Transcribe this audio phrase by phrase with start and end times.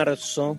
[0.00, 0.56] marzo,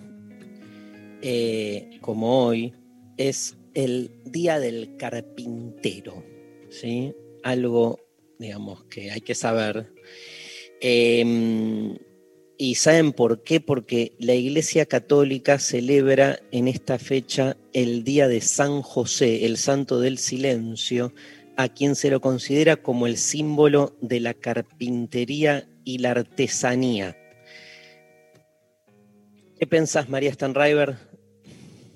[1.23, 2.73] eh, como hoy,
[3.17, 6.23] es el Día del Carpintero,
[6.69, 7.15] ¿sí?
[7.41, 7.99] Algo,
[8.37, 9.91] digamos, que hay que saber.
[10.79, 11.97] Eh,
[12.59, 13.59] ¿Y saben por qué?
[13.59, 19.99] Porque la Iglesia Católica celebra en esta fecha el Día de San José, el Santo
[19.99, 21.13] del Silencio,
[21.57, 27.17] a quien se lo considera como el símbolo de la carpintería y la artesanía.
[29.61, 30.95] ¿Qué pensás, María Stanriver?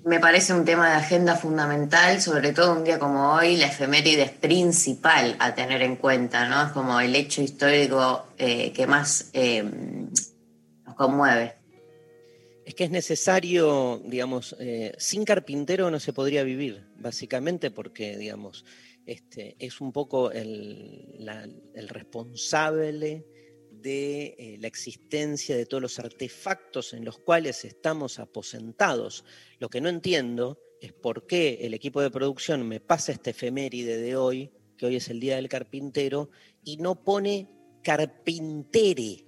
[0.04, 4.22] Me parece un tema de agenda fundamental, sobre todo un día como hoy, la efeméride
[4.22, 6.64] es principal a tener en cuenta, ¿no?
[6.64, 11.56] Es como el hecho histórico eh, que más eh, nos conmueve.
[12.64, 18.64] Es que es necesario, digamos, eh, sin carpintero no se podría vivir, básicamente porque, digamos,
[19.06, 23.24] este, es un poco el, la- el responsable
[23.86, 29.24] de eh, la existencia de todos los artefactos en los cuales estamos aposentados.
[29.60, 33.96] Lo que no entiendo es por qué el equipo de producción me pasa este efeméride
[33.98, 36.30] de hoy, que hoy es el Día del Carpintero,
[36.64, 37.48] y no pone
[37.84, 39.24] carpintere.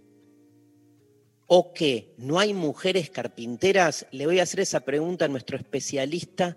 [1.47, 4.09] ¿O que no hay mujeres carpinteras?
[4.11, 6.57] Le voy a hacer esa pregunta a nuestro especialista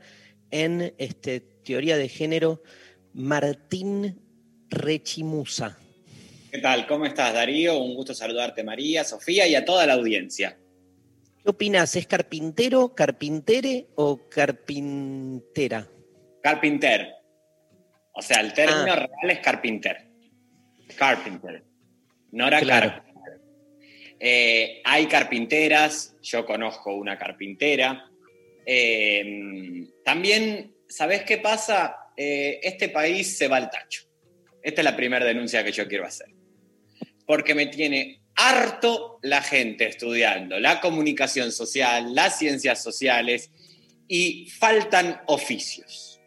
[0.50, 2.63] en este, teoría de género,
[3.13, 4.19] Martín
[4.72, 5.78] Rechimusa.
[6.51, 6.85] ¿Qué tal?
[6.88, 7.78] ¿Cómo estás, Darío?
[7.79, 10.57] Un gusto saludarte, María, Sofía y a toda la audiencia.
[11.44, 11.95] ¿Qué opinas?
[11.95, 15.88] ¿Es carpintero, carpintere o carpintera?
[16.44, 17.13] Carpinter.
[18.13, 18.95] O sea, el término Ah.
[18.95, 20.07] real es carpinter.
[20.97, 21.63] Carpinter.
[22.31, 22.90] Nora Claro.
[22.90, 23.40] Carpenter.
[24.19, 28.06] Eh, hay carpinteras, yo conozco una carpintera.
[28.66, 31.95] Eh, también, ¿sabés qué pasa?
[32.17, 34.03] Eh, este país se va al tacho.
[34.61, 36.28] Esta es la primera denuncia que yo quiero hacer.
[37.31, 43.50] Porque me tiene harto la gente estudiando la comunicación social, las ciencias sociales
[44.06, 46.20] y faltan oficios.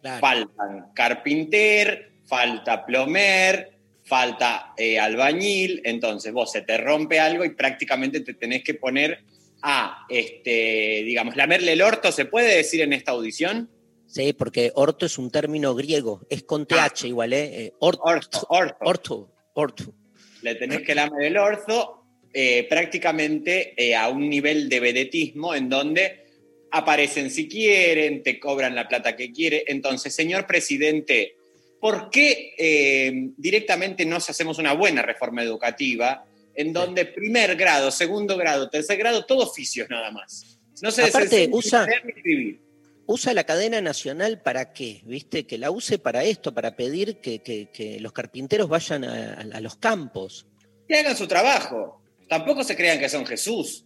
[0.00, 0.20] Claro.
[0.20, 3.72] Faltan carpinter, falta plomer,
[4.04, 9.24] falta eh, albañil, entonces vos se te rompe algo y prácticamente te tenés que poner
[9.62, 13.68] a, este, digamos, lamerle el orto, ¿se puede decir en esta audición?
[14.06, 17.64] Sí, porque orto es un término griego, es con TH igual, ¿eh?
[17.64, 18.76] Eh, Orto, Orto, orto.
[18.80, 19.94] orto, orto.
[20.42, 25.68] Le tenés que lamer el orto eh, prácticamente eh, a un nivel de vedetismo en
[25.68, 26.22] donde
[26.70, 29.64] aparecen si quieren, te cobran la plata que quiere.
[29.66, 31.36] Entonces, señor presidente,
[31.80, 38.36] ¿por qué eh, directamente no hacemos una buena reforma educativa en donde primer grado, segundo
[38.36, 40.58] grado, tercer grado, todo oficios nada más?
[40.80, 42.60] No se Aparte, usa- ni escribir.
[43.06, 45.02] ¿Usa la cadena nacional para qué?
[45.04, 45.44] ¿Viste?
[45.46, 49.56] Que la use para esto, para pedir que, que- que los carpinteros vayan a, a-
[49.56, 50.46] a los campos.
[50.88, 52.02] Que hagan su trabajo.
[52.28, 53.84] Tampoco se crean que son Jesús.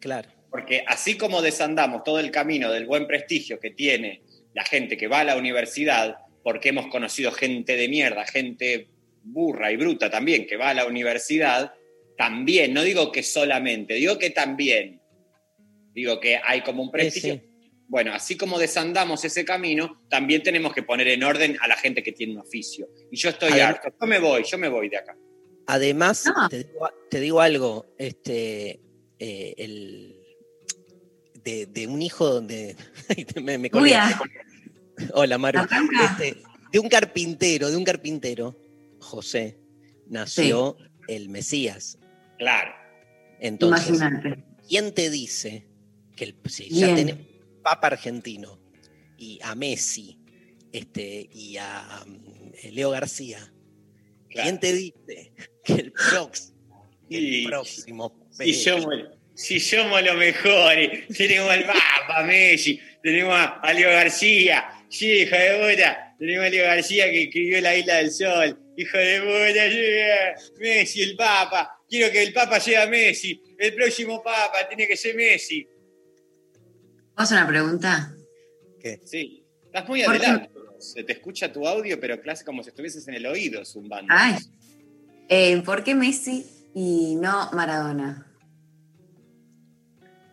[0.00, 0.28] Claro.
[0.50, 4.22] Porque así como desandamos todo el camino del buen prestigio que tiene
[4.54, 8.88] la gente que va a la universidad, porque hemos conocido gente de mierda, gente
[9.22, 11.72] burra y bruta también que va a la universidad,
[12.16, 15.00] también, no digo que solamente, digo que también,
[15.92, 17.34] digo que hay como un prestigio.
[17.34, 17.40] Sí,
[17.86, 22.02] Bueno, así como desandamos ese camino, también tenemos que poner en orden a la gente
[22.02, 22.88] que tiene un oficio.
[23.10, 25.16] Y yo estoy Además- harto, yo me voy, yo me voy de acá.
[25.66, 26.48] Además, No.
[26.48, 28.80] te, digo, te digo algo, este,
[29.18, 30.16] eh, el,
[31.42, 32.76] de, de un hijo de...
[33.42, 33.94] me, me colgué.
[35.12, 35.60] Hola, Maru.
[36.04, 36.42] Este,
[36.72, 38.56] de un carpintero, de un carpintero,
[39.00, 39.58] José,
[40.08, 40.76] nació
[41.08, 41.98] el Mesías.
[42.38, 42.72] Claro.
[43.40, 44.44] Entonces, Imagínate.
[44.68, 45.66] ¿quién te dice
[46.16, 47.26] que el, si ya tenemos
[47.64, 48.60] Papa argentino
[49.18, 50.16] y a Messi
[50.72, 53.38] este, y a um, Leo García,
[54.28, 54.42] Claro.
[54.48, 55.32] ¿quién te dice
[55.64, 58.94] que el próximo, el Y- próximo Si somos,
[59.34, 65.72] si somos los mejores, tenemos al Papa, Messi, tenemos a, Leo García, Sí, hijo de
[65.74, 66.14] puta.
[66.20, 68.56] Tenemos a Leo García que escribió La Isla del Sol.
[68.76, 71.80] Hijo de puta, llega Messi, el Papa.
[71.88, 73.42] Quiero que el Papa llegue a Messi.
[73.58, 75.66] El próximo Papa tiene que ser Messi.
[77.16, 78.12] ¿Vos una pregunta?
[79.04, 79.44] Sí.
[79.66, 80.26] Estás muy ¿Por qué?
[80.26, 80.50] adelante.
[80.78, 84.12] Se te escucha tu audio, pero casi como si estuvieses en el oído zumbando.
[84.14, 84.36] Ay.
[85.28, 86.44] Eh, ¿Por qué Messi
[86.74, 88.30] y no Maradona?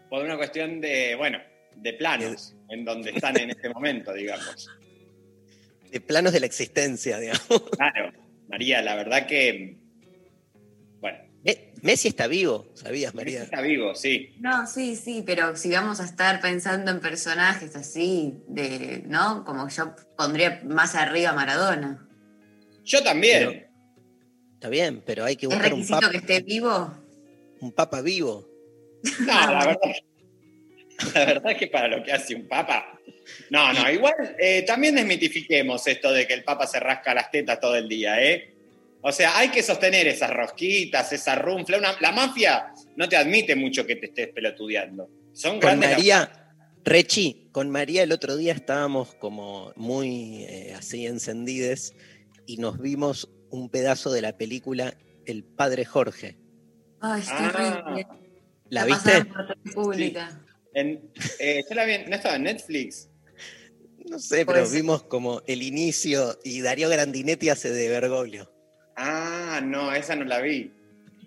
[0.10, 1.38] Por una cuestión de, bueno,
[1.78, 4.69] de planos, en donde están en este momento, digamos.
[5.89, 7.48] De planos de la existencia, digamos.
[7.77, 8.12] Claro,
[8.50, 9.77] María, la verdad que.
[11.81, 13.44] Messi está vivo, ¿sabías, María María?
[13.44, 14.36] está vivo, sí.
[14.39, 19.44] No, sí, sí, pero si vamos a estar pensando en personajes así, de, ¿no?
[19.45, 22.07] Como yo pondría más arriba a Maradona.
[22.83, 23.68] Yo también.
[24.54, 26.94] Está bien, pero hay que ¿Es buscar un requisito papa, que esté vivo?
[27.62, 28.48] un papa vivo.
[29.19, 29.95] No, la verdad.
[31.16, 33.00] La verdad es que para lo que hace un papa.
[33.50, 37.60] No, no, igual eh, también desmitifiquemos esto de que el papa se rasca las tetas
[37.60, 38.50] todo el día, ¿eh?
[39.03, 41.77] O sea, hay que sostener esas rosquitas, esa runfla.
[41.77, 45.09] Una- la mafia no te admite mucho que te estés pelotudeando.
[45.33, 45.92] Son Con grandes.
[45.92, 46.31] María,
[46.83, 51.94] Rechi, con María el otro día estábamos como muy eh, así encendides
[52.45, 54.94] y nos vimos un pedazo de la película
[55.25, 56.38] El Padre Jorge.
[57.00, 57.51] Ay, es Ah,
[57.83, 58.07] terrible.
[58.69, 59.25] ¿La La viste?
[59.74, 60.42] pública.
[60.74, 63.09] en- eh, yo la vi en- ¿No estaba en Netflix?
[64.09, 64.75] No sé, pero ser.
[64.81, 68.51] vimos como el inicio y Darío Grandinetti hace de Bergoglio.
[68.96, 70.72] Ah, no, esa no la vi.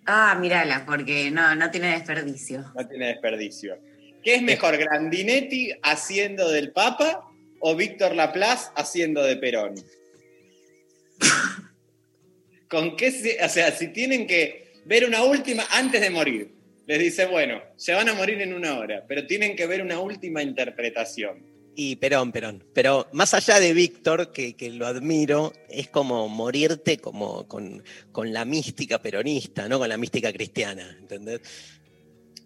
[0.07, 2.65] Ah, mírala, porque no, no tiene desperdicio.
[2.77, 3.79] No tiene desperdicio.
[4.23, 7.29] ¿Qué es mejor, Grandinetti haciendo del Papa
[7.61, 9.75] o Víctor Laplace haciendo de Perón?
[12.69, 16.51] ¿Con qué se- o sea, si tienen que ver una última antes de morir,
[16.87, 19.99] les dice, bueno, se van a morir en una hora, pero tienen que ver una
[20.01, 21.43] última interpretación.
[21.77, 22.65] Y Perón, Perón.
[22.73, 27.83] Pero más allá de Víctor, que, que lo admiro, es como morirte como con,
[28.13, 31.41] con la mística peronista, no con la mística cristiana, ¿entendés?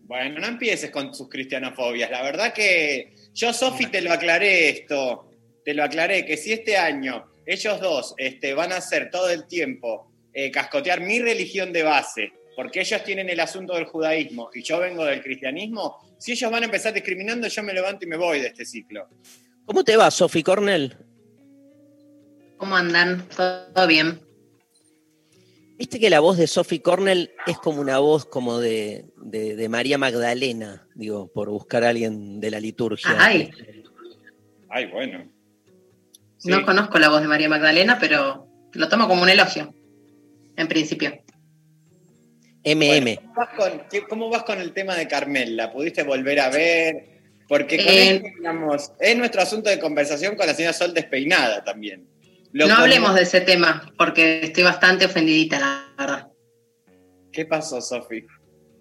[0.04, 2.10] Bueno, no empieces con sus cristianofobias.
[2.10, 5.30] La verdad que yo, Sofi, te lo aclaré esto.
[5.64, 9.46] Te lo aclaré, que si este año ellos dos este, van a hacer todo el
[9.46, 14.64] tiempo eh, cascotear mi religión de base, porque ellos tienen el asunto del judaísmo y
[14.64, 18.16] yo vengo del cristianismo, si ellos van a empezar discriminando, yo me levanto y me
[18.16, 19.06] voy de este ciclo.
[19.64, 20.96] ¿Cómo te va, Sofi Cornell?
[22.56, 23.28] ¿Cómo andan?
[23.28, 24.20] ¿Todo bien?
[25.78, 29.68] Viste que la voz de Sophie Cornell es como una voz como de, de- de
[29.68, 33.14] María Magdalena, digo, por buscar a alguien de la liturgia.
[33.20, 33.52] Ay.
[34.68, 35.30] Ay, bueno.
[36.38, 36.48] Sí.
[36.50, 39.72] No conozco la voz de María Magdalena, pero lo tomo como un elogio,
[40.56, 41.22] en principio.
[42.74, 43.16] MM.
[43.16, 45.56] ¿Cómo vas con, qué- cómo vas con el tema de Carmel?
[45.56, 47.18] ¿La pudiste volver a ver?
[47.48, 52.06] Porque con Eh, digamos, es nuestro asunto de conversación con la señora Sol despeinada también.
[52.52, 56.28] Lo no hablemos de ese tema, porque estoy bastante ofendidita, la verdad.
[57.32, 58.24] ¿Qué pasó, Sofi?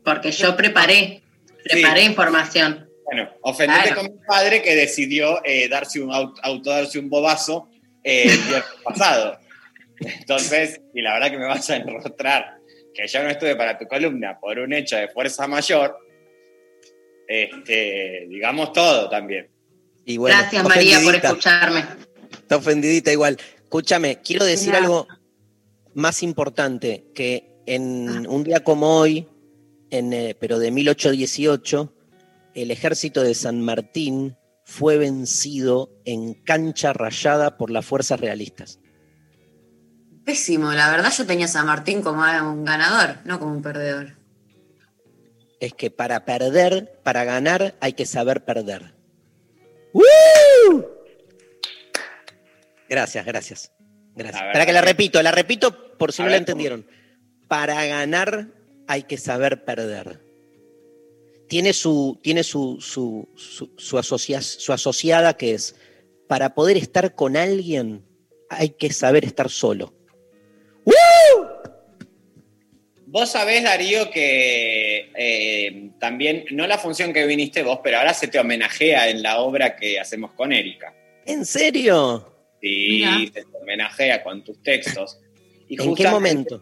[0.03, 1.21] Porque yo preparé,
[1.63, 2.89] preparé información.
[3.05, 4.01] Bueno, ofendete Claro.
[4.01, 7.69] con mi padre que decidió eh, darse un auto, autodarse un bobazo
[8.03, 9.37] eh, el viernes pasado.
[9.99, 12.56] Entonces, y la verdad que me vas a enrostrar
[12.97, 15.97] que yo no estuve para tu columna por un hecho de fuerza mayor,
[17.27, 19.49] este, digamos todo también.
[20.03, 21.85] Y bueno, Gracias, María, por escucharme.
[22.31, 23.37] Está ofendidita igual.
[23.55, 25.07] Escúchame, quiero decir algo
[25.93, 29.27] más importante, que en un día como hoy,
[29.91, 31.93] en, eh, pero de 1818,
[32.55, 38.79] el ejército de San Martín fue vencido en cancha rayada por las fuerzas realistas.
[40.27, 44.17] Pésimo, la verdad yo tenía a San Martín como un ganador, no como un perdedor.
[45.61, 48.93] es que para perder, para ganar, hay que saber perder.
[49.93, 50.85] ¡Woo!
[52.89, 53.71] Gracias, gracias.
[54.15, 54.43] Gracias.
[54.51, 56.85] Para que la repito, la repito por si no la entendieron.
[57.47, 58.47] Para ganar
[58.87, 60.19] hay que saber perder.
[61.47, 65.75] Tiene su, tiene su, su, su, su asocia- su asociada que es,
[66.27, 68.03] para poder estar con alguien
[68.49, 69.93] hay que saber estar solo.
[73.09, 78.27] Vos sabés, Darío, que eh, también, no la función que viniste vos, pero ahora se
[78.27, 80.93] te homenajea en la obra que hacemos con Erika.
[81.25, 82.33] ¿En serio?
[82.61, 83.17] Sí, Mira.
[83.33, 85.19] se te homenajea con tus textos.
[85.69, 86.61] Y ¿En qué momento?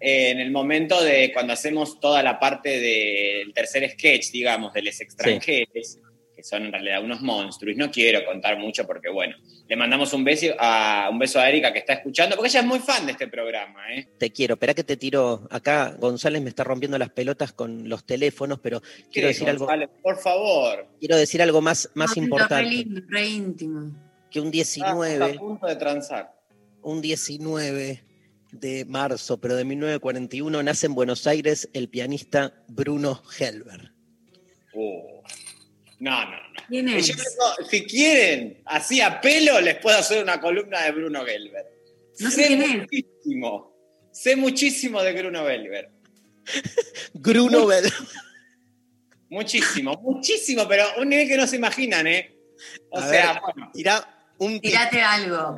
[0.00, 4.82] eh, en el momento de cuando hacemos toda la parte del tercer sketch, digamos, de
[4.82, 5.98] los extranjeros,
[6.38, 7.76] que son en realidad unos monstruos.
[7.76, 9.34] No quiero contar mucho porque, bueno,
[9.68, 12.66] le mandamos un beso a, un beso a Erika que está escuchando, porque ella es
[12.66, 14.06] muy fan de este programa, ¿eh?
[14.18, 15.48] Te quiero, espera que te tiro.
[15.50, 18.80] Acá González me está rompiendo las pelotas con los teléfonos, pero
[19.10, 19.66] quiero ¿Qué, decir algo?
[20.00, 20.86] Por favor.
[21.00, 22.70] quiero decir algo más, más No, Re importante.
[22.70, 23.90] lindo, re íntimo.
[24.30, 26.32] que un Estamos 19, a punto de transar.
[26.82, 28.04] un 19
[28.52, 33.90] de marzo, pero de 1941, nace en Buenos Aires el pianista Bruno Helber.
[34.72, 35.18] Uh.
[36.00, 36.62] No, no, no.
[36.68, 37.08] ¿Quién es?
[37.08, 41.66] yo tengo- si quieren, así a pelo, les puedo hacer una columna de Bruno Gelber.
[42.20, 42.76] No sé quién es.
[42.78, 43.74] muchísimo.
[44.12, 45.90] Sé muchísimo de Bruno Gelber.
[47.14, 47.66] Bruno
[49.30, 52.34] Muchísimo, muchísimo, pero un nivel que no se imaginan, ¿eh?
[52.90, 53.42] O A sea, ver.
[53.42, 54.60] bueno, Tira un.
[54.60, 55.54] Tirate algo.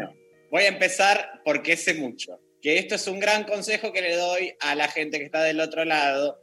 [0.50, 2.40] voy a empezar porque sé mucho.
[2.60, 5.60] Que esto es un gran consejo que le doy a la gente que está del
[5.60, 6.42] otro lado.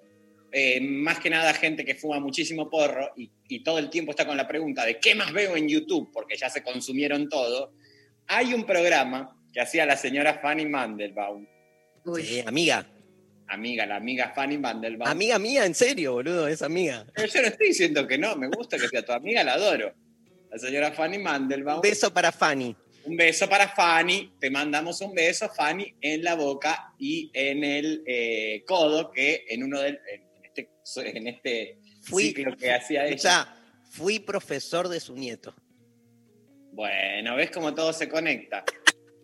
[0.52, 4.26] Eh, más que nada gente que fuma muchísimo porro y, y todo el tiempo está
[4.26, 7.74] con la pregunta de qué más veo en YouTube, porque ya se consumieron todo.
[8.28, 11.48] Hay un programa que hacía la señora Fanny Mandelbaum,
[12.08, 12.24] Uy.
[12.24, 12.86] Sí, amiga.
[13.48, 15.10] amiga, la amiga Fanny Mandelbaum.
[15.10, 17.06] Amiga mía, en serio, boludo, es amiga.
[17.14, 19.94] Pero yo no estoy diciendo que no, me gusta que sea tu amiga, la adoro.
[20.50, 21.78] La señora Fanny Mandelbaum.
[21.78, 22.76] Un beso para Fanny.
[23.04, 24.34] Un beso para Fanny.
[24.40, 29.64] Te mandamos un beso, Fanny, en la boca y en el eh, codo, que en
[29.64, 30.00] uno del.
[30.10, 30.27] En
[30.62, 33.18] este, en este Fui- ciclo que hacía O ella.
[33.18, 33.56] sea,
[33.92, 35.54] fui profesor de su nieto.
[36.72, 38.64] Bueno, ves cómo todo se conecta.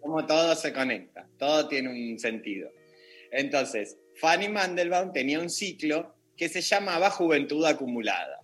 [0.02, 1.28] Cómo todo se conecta.
[1.38, 2.70] Todo tiene un sentido.
[3.32, 8.40] Entonces, Fanny Mandelbaum tenía un ciclo que se llamaba Juventud Acumulada.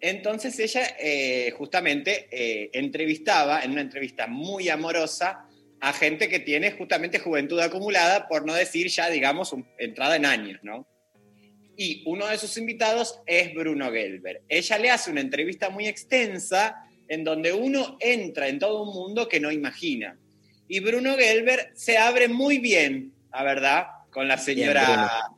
[0.00, 5.46] Entonces ella eh, justamente eh, entrevistaba, en una entrevista muy amorosa,
[5.80, 10.26] a gente que tiene justamente juventud acumulada, por no decir ya, digamos, un- entrada en
[10.26, 10.86] años, ¿no?
[11.76, 14.42] Y uno de sus invitados es Bruno Gelber.
[14.48, 16.76] Ella le hace una entrevista muy extensa
[17.08, 20.16] en donde uno entra en todo un mundo que no imagina.
[20.68, 25.28] Y Bruno Gelber se abre muy bien, la verdad, con la señora.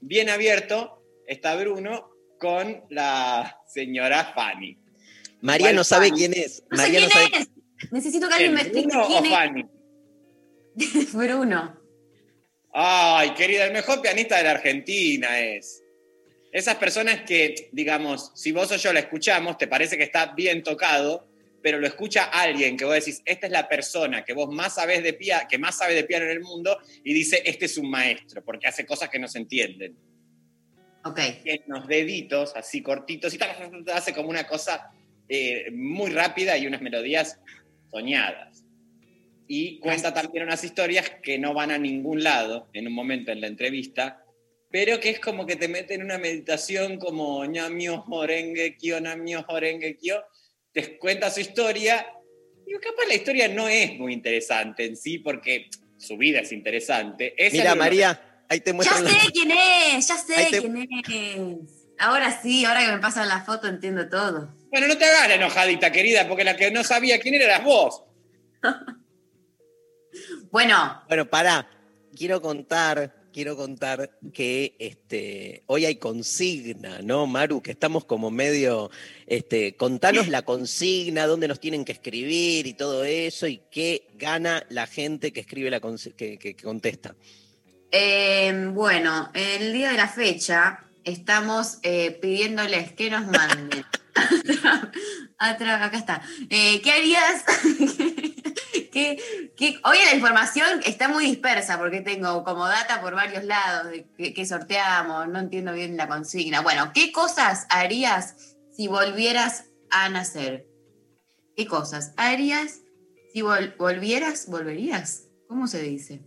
[0.00, 4.76] Bien, abierto está Bruno con la señora Fanny.
[5.40, 6.18] María no sabe Fanny.
[6.18, 6.62] quién es.
[6.70, 7.90] No sé María quién no sabe es.
[7.92, 9.66] Necesito que alguien me explique ¿Bruno o quién Fanny?
[10.76, 11.77] es Bruno.
[12.80, 15.82] Ay, querida, el mejor pianista de la Argentina es.
[16.52, 20.62] Esas personas que, digamos, si vos o yo la escuchamos, te parece que está bien
[20.62, 21.28] tocado,
[21.60, 25.02] pero lo escucha alguien que vos decís, esta es la persona que vos más sabés
[25.02, 27.90] de piano, que más sabe de piano en el mundo, y dice, este es un
[27.90, 29.96] maestro, porque hace cosas que no se entienden.
[31.04, 31.18] Ok.
[31.42, 34.92] Tiene unos deditos así cortitos y ta, ta, ta, ta, hace como una cosa
[35.28, 37.40] eh, muy rápida y unas melodías
[37.90, 38.67] soñadas.
[39.50, 43.40] Y cuenta también unas historias que no van a ningún lado en un momento en
[43.40, 44.22] la entrevista,
[44.70, 49.42] pero que es como que te mete en una meditación como ñamio jorengue kyo, ñamio
[49.44, 50.22] jorengue kyo,
[50.72, 52.06] te cuenta su historia
[52.66, 57.34] y capaz la historia no es muy interesante en sí porque su vida es interesante.
[57.42, 59.00] Es Mira, el- María, ahí te Ya muestro.
[59.00, 60.76] la- sé quién es, ya sé te- quién
[61.56, 61.86] es.
[61.98, 64.54] Ahora sí, ahora que me pasan la foto entiendo todo.
[64.70, 67.64] Bueno, no te hagas la enojadita, querida, porque la que no sabía quién era eras
[67.64, 68.04] vos.
[70.50, 71.68] Bueno, Bueno, pará.
[72.16, 77.60] Quiero contar, quiero contar que este, hoy hay consigna, ¿no, Maru?
[77.62, 78.90] Que estamos como medio.
[79.26, 84.64] Este, contanos la consigna, dónde nos tienen que escribir y todo eso, y qué gana
[84.70, 87.14] la gente que escribe la que- que contesta.
[87.90, 93.84] eh, bueno, el día de la fecha estamos eh, pidiéndoles que nos manden.
[95.38, 96.22] Atra- acá está.
[96.50, 97.44] Eh, ¿Qué harías?
[98.98, 103.92] ¿Qué- qué- Hoy la información está muy dispersa porque tengo como data por varios lados
[103.92, 106.62] de que, que sorteamos, no entiendo bien la consigna.
[106.62, 110.66] Bueno, ¿qué cosas harías si volvieras a nacer?
[111.56, 112.80] ¿Qué cosas harías
[113.32, 114.46] si vol- volvieras?
[114.48, 115.24] ¿Volverías?
[115.46, 116.20] ¿Cómo se dice?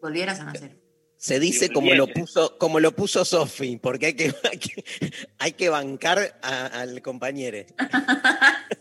[0.00, 0.80] Volvieras a nacer.
[1.18, 4.84] Se dice como lo puso, como lo puso Sofi, porque hay que, hay que,
[5.38, 7.58] hay que bancar a- al compañero.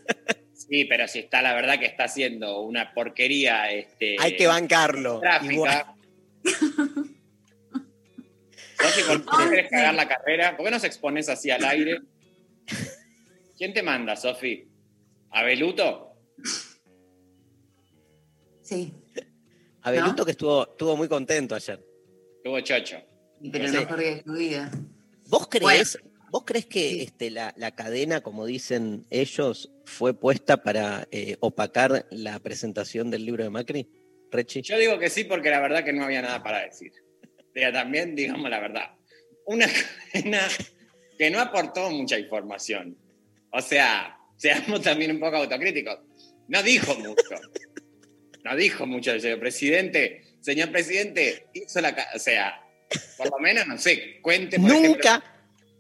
[0.70, 5.20] Sí, pero si está la verdad que está haciendo una porquería este, Hay que bancarlo.
[5.20, 5.54] gráfica.
[5.54, 5.86] Igual.
[8.82, 9.72] Sofi, ¿por qué Ay, querés sí.
[9.72, 10.56] cagar la carrera?
[10.56, 12.00] ¿Por qué no se expones así al aire?
[13.58, 14.68] ¿Quién te manda, Sofi?
[15.32, 16.14] ¿Abeluto?
[18.62, 18.94] Sí,
[19.82, 20.26] Abeluto ¿No?
[20.26, 21.84] que estuvo, estuvo muy contento ayer.
[22.44, 23.02] Tuvo chocho.
[23.52, 24.72] pero mejor día de tu vida.
[25.28, 26.00] ¿Vos crees,
[26.32, 32.06] ¿vos crees que este, la, la cadena, como dicen ellos, fue puesta para eh, opacar
[32.12, 33.88] la presentación del libro de Macri?
[34.32, 34.62] Rechi.
[34.62, 36.92] Yo digo que sí porque la verdad que no había nada para decir.
[37.54, 38.92] Pero también, digamos la verdad,
[39.46, 39.66] una
[40.12, 40.48] cadena
[41.18, 42.98] que no aportó mucha información.
[43.52, 46.00] O sea, seamos también un poco autocríticos.
[46.48, 47.36] No dijo mucho.
[48.44, 50.24] No dijo mucho el señor presidente.
[50.40, 51.96] Señor presidente, hizo la...
[52.16, 52.62] O sea,
[53.18, 55.12] por lo menos, no sé, cuente, por ejemplo,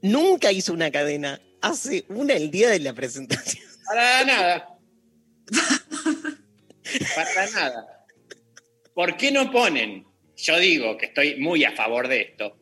[0.01, 1.41] Nunca, hizo una cadena.
[1.61, 3.65] Hace una el día de la presentación.
[3.85, 4.79] Para nada.
[7.15, 8.05] Para nada.
[8.93, 10.05] ¿Por qué no ponen?
[10.37, 12.57] Yo digo que estoy muy a favor de esto.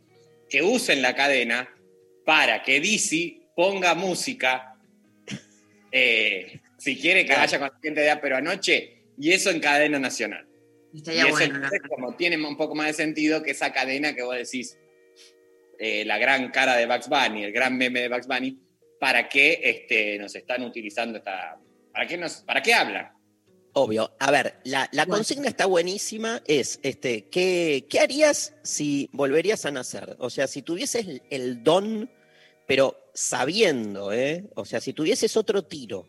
[0.49, 1.69] Que usen la cadena
[2.25, 4.75] para que DC ponga música.
[5.91, 9.01] eh, si quiere que vaya con la gente de A, pero anoche.
[9.17, 10.47] Y eso en cadena nacional.
[10.93, 11.55] Y Estaría eso bueno.
[11.55, 14.77] entonces, como tiene un poco más de sentido que esa cadena que vos decís,
[15.79, 18.59] eh, la gran cara de Bugs Bunny, el gran meme de Bugs Bunny,
[18.99, 21.57] ¿para qué este, nos están utilizando esta...
[21.93, 23.11] ¿Para qué, nos, ¿para qué hablan?
[23.73, 24.11] Obvio.
[24.19, 26.41] A ver, la, la consigna está buenísima.
[26.47, 30.15] Es, este, ¿qué, ¿qué harías si volverías a nacer?
[30.19, 32.09] O sea, si tuvieses el, el don,
[32.67, 34.49] pero sabiendo, ¿eh?
[34.55, 36.07] O sea, si tuvieses otro tiro,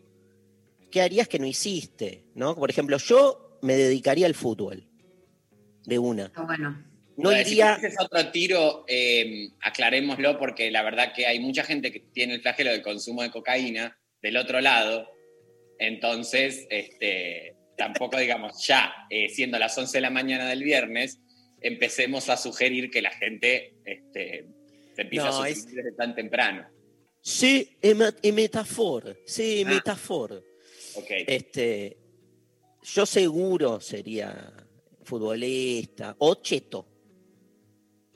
[0.91, 2.25] ¿qué harías que no hiciste?
[2.33, 2.55] ¿No?
[2.55, 4.87] Por ejemplo, yo me dedicaría al fútbol.
[5.85, 6.25] De una.
[6.25, 6.88] Está bueno.
[7.19, 7.75] No Bueno, iría.
[7.75, 12.35] Si tuvieses otro tiro, eh, aclarémoslo, porque la verdad que hay mucha gente que tiene
[12.35, 15.07] el flagelo del consumo de cocaína del otro lado.
[15.77, 21.19] Entonces, este, tampoco, digamos, ya eh, siendo las 11 de la mañana del viernes,
[21.61, 24.45] empecemos a sugerir que la gente este,
[24.95, 26.67] se empiece No, a es- suscribir desde tan temprano.
[27.21, 29.13] Sí, es met- es metáfora.
[29.25, 29.69] Sí, Ah.
[29.69, 30.39] metáfora.
[31.27, 31.97] Este,
[32.83, 34.53] yo seguro sería
[35.03, 36.87] futbolista o cheto.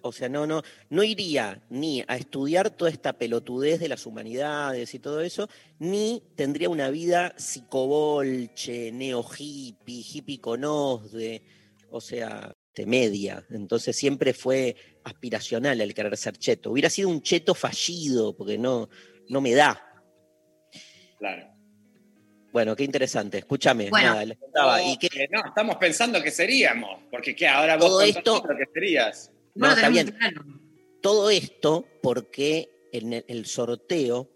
[0.06, 4.94] O sea, no, no, no iría ni a estudiar toda esta pelotudez de las humanidades
[4.94, 5.48] y todo eso,
[5.80, 11.42] ni tendría una vida psicobolche, neo-hippie, hippie con osde,
[11.90, 13.46] o sea, de media.
[13.50, 16.72] Entonces siempre fue aspiracional el querer ser cheto.
[16.72, 18.90] Hubiera sido un cheto fallido, porque no,
[19.30, 19.82] no me da.
[21.18, 21.48] Claro.
[22.52, 23.38] Bueno, qué interesante.
[23.38, 24.10] Escúchame, Bueno.
[24.10, 24.80] nada, les contaba.
[24.82, 27.48] No, ¿Y qué, eh, no, estamos pensando que seríamos, porque ¿qué?
[27.48, 29.32] ahora vos Todo esto- lo que serías.
[29.56, 30.12] No, Bueno, está bien.
[30.12, 30.44] claro.
[31.02, 34.30] Todo esto porque en el, el sorteo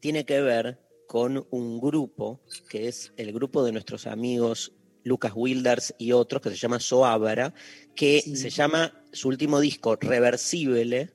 [0.00, 5.94] tiene que ver con un grupo, que es el grupo de nuestros amigos Lucas Wilders
[5.98, 7.52] y otros, que se llama Soabra,
[7.96, 8.36] que Sí.
[8.36, 11.10] se llama su último disco Reversible,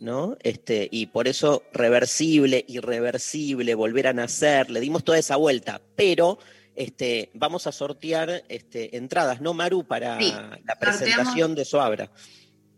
[0.00, 0.36] ¿no?
[0.42, 6.38] Este, y por eso reversible, irreversible, volver a nacer, le dimos toda esa vuelta, pero
[6.74, 9.84] este, vamos a sortear este, entradas, ¿no, Maru?
[9.86, 10.30] Para Sí,
[10.64, 12.10] la presentación de Soabra.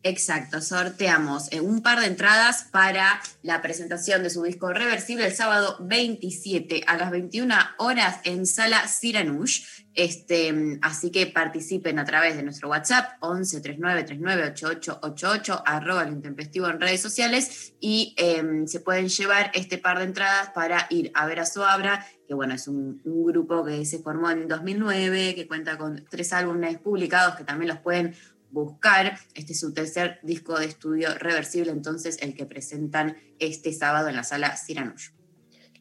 [0.05, 5.35] Exacto, sorteamos eh, un par de entradas para la presentación de su disco Reversible el
[5.35, 9.65] sábado 27 a las 21 horas en Sala Siranush.
[9.95, 16.13] Este, así que participen a través de nuestro WhatsApp 11 39 39 8888 arroba el
[16.13, 21.11] intempestivo en redes sociales y em, se pueden llevar este par de entradas para ir
[21.15, 25.35] a ver a Soabra, que bueno, es un, un grupo que se formó en 2009,
[25.35, 28.15] que cuenta con tres álbumes publicados que también los pueden
[28.51, 29.19] buscar.
[29.35, 34.17] Este es su tercer disco de estudio reversible, entonces el que presentan este sábado en
[34.17, 35.11] la sala Siranush.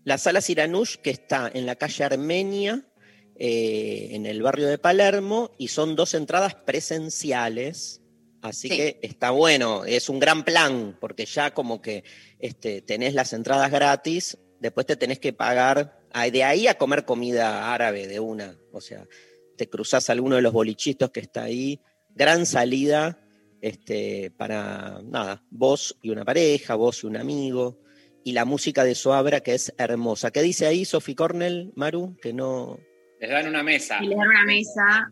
[0.03, 2.85] La sala Siranush, que está en la calle Armenia,
[3.35, 8.01] eh, en el barrio de Palermo, y son dos entradas presenciales.
[8.41, 8.77] Así Sí.
[8.77, 12.03] que está bueno, es un gran plan, porque ya como que
[12.39, 17.03] este, tenés las entradas gratis, después te tenés que pagar, ah, de ahí a comer
[17.03, 18.57] comida árabe de una.
[18.71, 19.05] O sea,
[19.57, 21.81] te cruzás alguno de los bolichitos que está ahí,
[22.17, 23.19] gran salida
[23.61, 27.79] este, para, nada, vos y una pareja, vos y un amigo
[28.27, 30.31] y la música de Soabra que es hermosa.
[30.31, 32.17] ¿Qué dice ahí Sophie Cornell, Maru?
[32.21, 32.77] Que no.
[33.21, 33.99] Les dan una mesa.
[34.01, 35.11] Y les dan una mesa,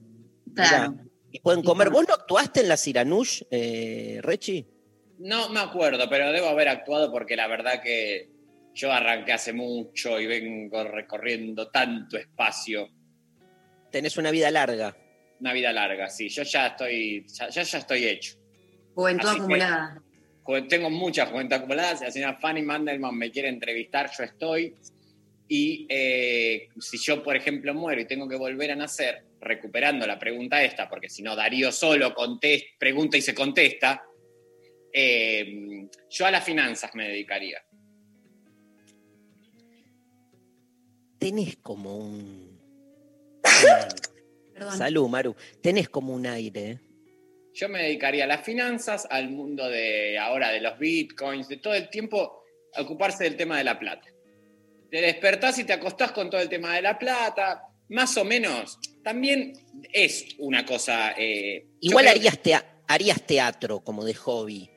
[0.54, 0.96] claro.
[1.32, 1.90] Y pueden comer.
[1.90, 4.68] ¿Vos no actuaste en la Siranush, eh, Rechi?
[5.20, 8.30] No me acuerdo, pero debo haber actuado porque la verdad que
[8.74, 12.90] yo arranqué hace mucho y vengo recorriendo tanto espacio.
[13.92, 14.94] Tenés una vida larga.
[15.40, 16.30] Una vida larga, sí.
[16.30, 18.38] Yo ya estoy, ya, ya, ya estoy hecho.
[18.94, 20.02] Juventud Así acumulada.
[20.70, 21.98] Tengo mucha juventud acumulada.
[21.98, 24.76] Si la señora Fanny Mandelman me quiere entrevistar, yo estoy.
[25.48, 30.18] Y eh, si yo, por ejemplo, muero y tengo que volver a nacer, recuperando la
[30.18, 34.04] pregunta esta, porque si no Darío solo contesta, pregunta y se contesta,
[34.92, 37.64] eh, yo a las finanzas me dedicaría.
[41.20, 42.60] Tenés como un.
[44.56, 44.78] Perdón.
[44.78, 45.36] Salud, Maru.
[45.62, 46.70] Tenés como un aire.
[46.72, 46.80] ¿eh?
[47.54, 51.74] Yo me dedicaría a las finanzas, al mundo de ahora de los bitcoins, de todo
[51.76, 52.42] el tiempo
[52.74, 54.08] a ocuparse del tema de la plata.
[54.90, 58.80] Te despertás y te acostás con todo el tema de la plata, más o menos.
[59.04, 59.54] También
[59.92, 61.14] es una cosa.
[61.18, 62.08] eh, Igual
[62.88, 64.70] harías teatro como de hobby.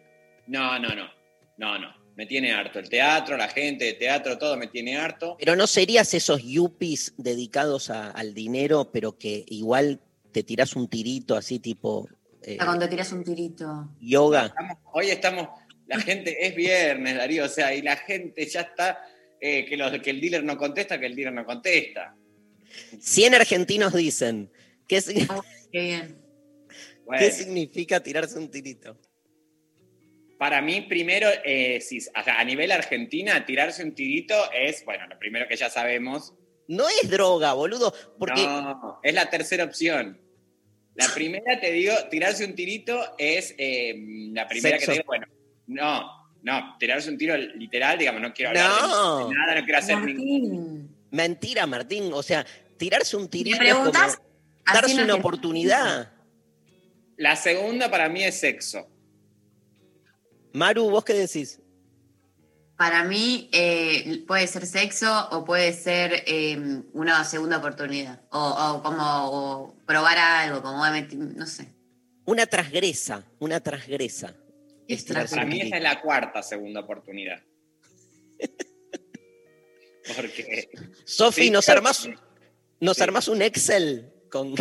[0.49, 1.09] No, no, no.
[1.57, 1.98] No, no.
[2.19, 2.81] Me tiene harto.
[2.81, 5.37] El teatro, la gente de teatro, todo me tiene harto.
[5.39, 10.01] Pero no serías esos yuppies dedicados a- al dinero, pero que igual
[10.33, 12.09] te tirás un tirito así tipo
[12.43, 13.89] eh, Ah, Cuando tiras un tirito.
[14.01, 14.47] yoga.
[14.47, 15.49] Estamos- hoy estamos.
[15.87, 18.99] La gente es viernes, Darío, o sea, y la gente ya está
[19.41, 22.17] eh, que, los, que el dealer no contesta, que el dealer no contesta.
[23.01, 24.51] 100 argentinos dicen.
[24.89, 24.99] ¿Qué,
[25.31, 26.19] Oh, qué bien.
[27.07, 28.97] Bueno, qué significa tirarse un tirito?
[30.39, 35.07] Para mí, primero, eh, si- o sea, a nivel Argentina, tirarse un tirito es, bueno,
[35.09, 36.35] lo primero que ya sabemos,
[36.69, 37.95] No es droga, boludo.
[38.19, 40.21] Porque No, es la tercera opción.
[40.95, 43.95] La primera, te digo, tirarse un tirito es eh,
[44.33, 44.93] la primera Sexo.
[44.93, 45.27] que te digo, bueno,
[45.67, 46.11] no,
[46.43, 49.29] no, tirarse un tiro literal, digamos, no quiero hablar No.
[49.29, 50.95] de nada, no quiero hacer ningún...
[51.11, 52.11] Mentira, Martín.
[52.13, 52.45] O sea,
[52.77, 56.13] tirarse un ¿me tirito es como darse una oportunidad.
[57.17, 58.89] La segunda para mí es sexo.
[60.59, 61.61] Maru, ¿vos qué decís?
[62.77, 68.21] Para mí eh, puede ser sexo o puede ser eh, una segunda oportunidad.
[68.31, 71.69] O, o como o probar algo, como no sé.
[72.25, 74.35] Una transgresa, una transgresa.
[74.89, 77.41] Es Para mí esa es la cuarta segunda oportunidad.
[80.17, 80.71] Porque
[81.05, 82.09] Sofi, Sí, ¿nos armás,
[82.81, 84.55] nos armás un Excel con...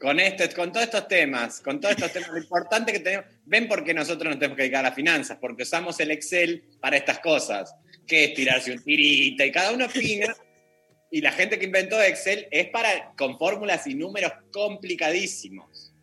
[0.00, 3.68] con, este, con todos estos temas, con todos estos temas, lo importante que tenemos, ven
[3.68, 6.96] por qué nosotros nos tenemos que dedicar a las finanzas, porque usamos el Excel para
[6.96, 7.74] estas cosas,
[8.06, 10.34] que es tirarse un tirita y cada uno opina.
[11.10, 15.94] Y la gente que inventó Excel es para con fórmulas y números complicadísimos.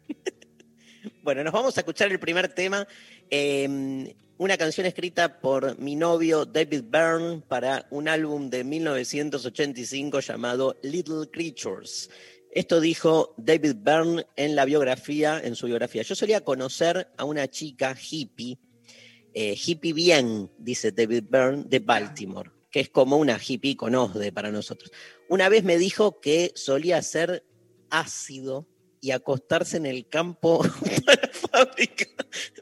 [1.21, 2.87] Bueno, nos vamos a escuchar el primer tema.
[3.29, 10.75] eh, una canción escrita por mi novio David Byrne para un álbum de 1985 llamado
[10.81, 12.09] Little Creatures.
[12.55, 16.03] Esto dijo David Byrne en la biografía, en su biografía.
[16.03, 18.59] Yo solía conocer a una chica hippie,
[19.33, 24.31] eh, hippie bien, dice David Byrne, de Baltimore, que es como una hippie con OSDE
[24.31, 24.91] para nosotros.
[25.29, 27.43] Una vez me dijo que solía hacer
[27.89, 28.67] ácido
[29.01, 32.05] y acostarse en el campo de la fábrica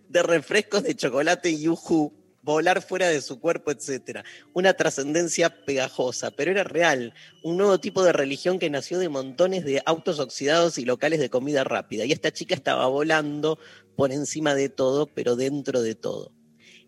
[0.08, 4.20] de refrescos de chocolate Yuhu, volar fuera de su cuerpo, etc.
[4.54, 7.14] Una trascendencia pegajosa, pero era real.
[7.44, 11.30] Un nuevo tipo de religión que nació de montones de autos oxidados y locales de
[11.30, 12.06] comida rápida.
[12.06, 13.60] Y esta chica estaba volando
[13.96, 16.32] por encima de todo, pero dentro de todo.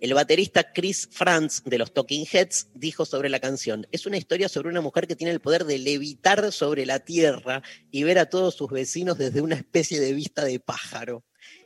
[0.04, 4.50] El baterista Chris Franz de los Talking Heads dijo sobre la canción, es una historia
[4.50, 8.26] sobre una mujer que tiene el poder de levitar sobre la tierra y ver a
[8.26, 11.24] todos sus vecinos desde una especie de vista de pájaro.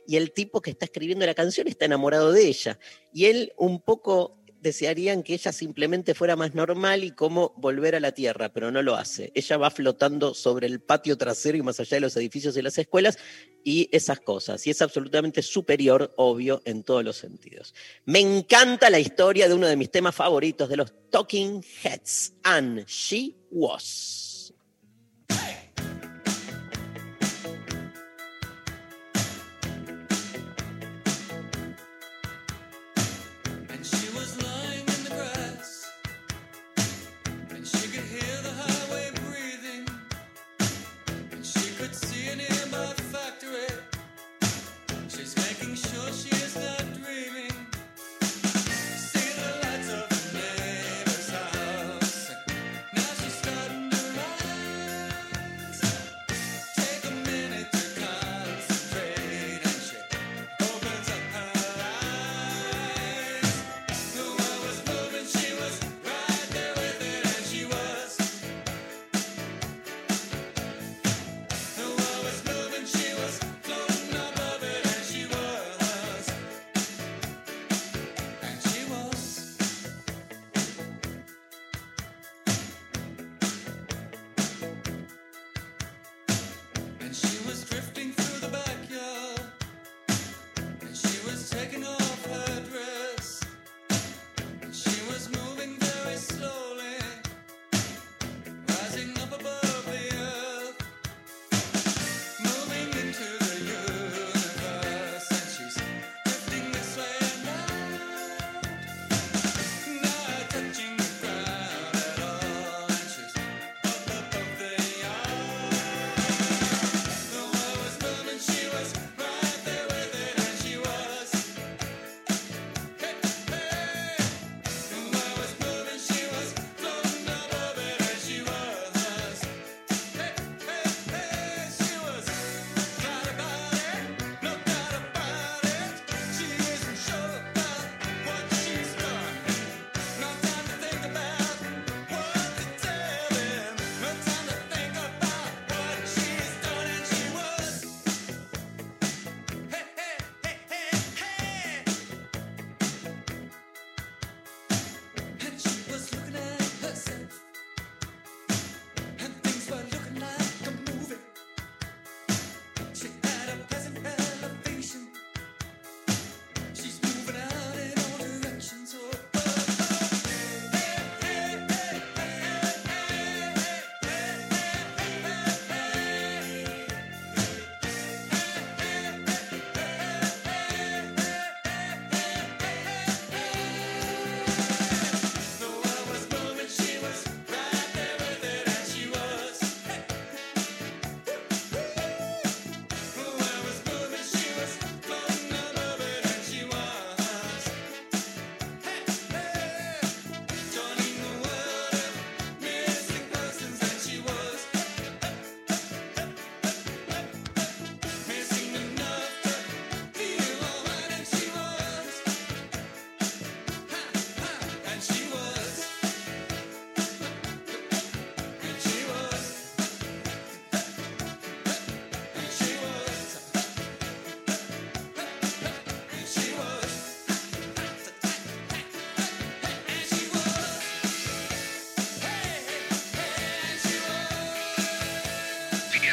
[0.08, 2.78] Y el tipo que está escribiendo la canción está enamorado de ella.
[3.12, 8.00] Y él un poco desearían que ella simplemente fuera más normal y cómo volver a
[8.00, 9.30] la tierra, pero no lo hace.
[9.34, 12.78] Ella va flotando sobre el patio trasero y más allá de los edificios y las
[12.78, 13.18] escuelas
[13.62, 14.66] y esas cosas.
[14.66, 17.74] Y es absolutamente superior, obvio, en todos los sentidos.
[18.06, 22.86] Me encanta la historia de uno de mis temas favoritos de los Talking Heads, and
[22.86, 24.27] She Was.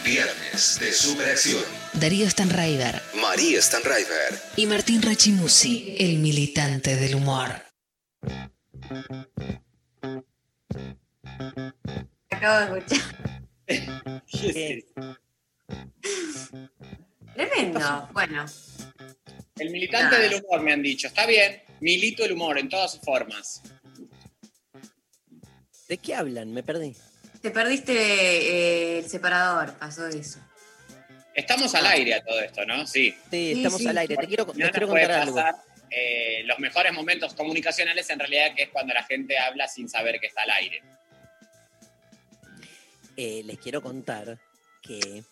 [0.06, 1.64] Viernes de Superacción.
[1.94, 4.40] Darío Stanraiver María Stanraiver.
[4.56, 7.50] y Martín Rachimusi, el militante del humor.
[12.30, 13.42] Acabo de escuchar.
[14.54, 14.86] Bien.
[17.36, 18.10] Tremendo.
[18.14, 18.46] Bueno,
[19.58, 21.08] El militante del humor, me han dicho.
[21.08, 23.62] Está bien, milito el humor en todas sus formas.
[25.88, 26.54] ¿De qué hablan?
[26.54, 26.96] Me perdí.
[27.46, 30.40] Te perdiste eh, el separador, pasó eso.
[31.32, 32.88] Estamos al aire a todo esto, ¿no?
[32.88, 33.16] Sí.
[33.30, 33.88] Sí, estamos sí.
[33.88, 34.18] al aire.
[34.18, 35.36] Te quiero, contar algo.
[35.36, 35.56] pasar
[35.92, 40.20] eh, los mejores momentos comunicacionales en realidad que es cuando la gente habla sin saber
[40.20, 40.82] que está al aire.
[43.16, 44.40] Eh, les quiero contar
[44.82, 45.24] que,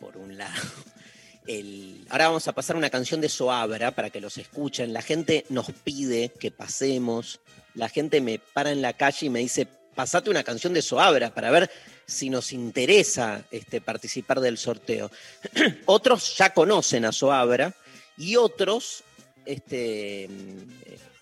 [0.00, 0.60] por un lado,
[1.46, 2.04] el...
[2.10, 4.92] ahora vamos a pasar una canción de Soabra para que los escuchen.
[4.92, 7.38] La gente nos pide que pasemos.
[7.76, 11.34] La gente me para en la calle y me dice, pasate una canción de Soabra
[11.34, 11.70] para ver
[12.06, 15.10] si nos interesa este, participar del sorteo.
[15.86, 17.74] otros ya conocen a Soabra
[18.16, 19.04] y otros
[19.46, 20.28] este,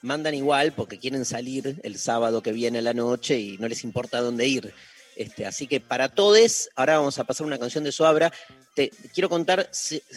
[0.02, 3.85] mandan igual porque quieren salir el sábado que viene a la noche y no les
[3.85, 4.74] importa dónde ir.
[5.16, 8.33] Este, así que para todos, ahora vamos a pasar una canción de Soabra.
[8.74, 9.70] Te quiero contar,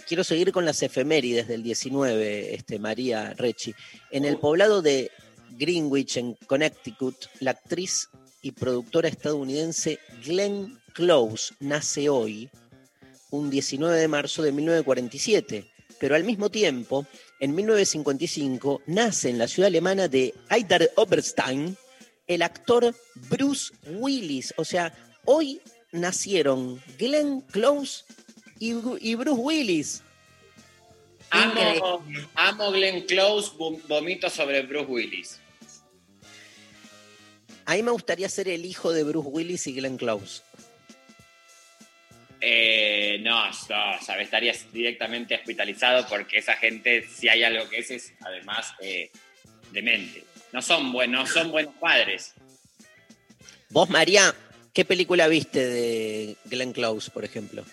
[0.08, 3.74] quiero seguir con las efemérides del 19, este, María Rechi.
[4.12, 5.12] En el poblado de
[5.58, 8.10] Greenwich, en Connecticut, la actriz
[8.44, 12.50] y productora estadounidense Glenn Close nace hoy,
[13.32, 15.66] un 19 de marzo de 1947.
[16.00, 17.08] Pero al mismo tiempo,
[17.40, 21.76] en 1955, nace en la ciudad alemana de Eider Oberstein
[22.28, 22.94] el actor
[23.30, 24.54] Bruce Willis.
[24.58, 24.94] O sea,
[25.26, 28.04] hoy nacieron Glenn Close
[28.60, 30.04] y, y Bruce Willis.
[31.30, 32.04] Amo,
[32.36, 35.40] amo Glenn Close, vom- vomito sobre Bruce Willis.
[37.66, 40.42] A mí me gustaría ser el hijo de Bruce Willis y Glenn Close.
[42.42, 43.54] Eh, no, no,
[44.02, 49.12] sabes, estarías directamente hospitalizado porque esa gente, si hay algo que es, es además eh,
[49.72, 50.26] demente.
[50.52, 52.34] No son buenos, son buenos padres.
[53.70, 54.36] Vos, María,
[54.74, 57.64] ¿qué película viste de Glenn Close, por ejemplo?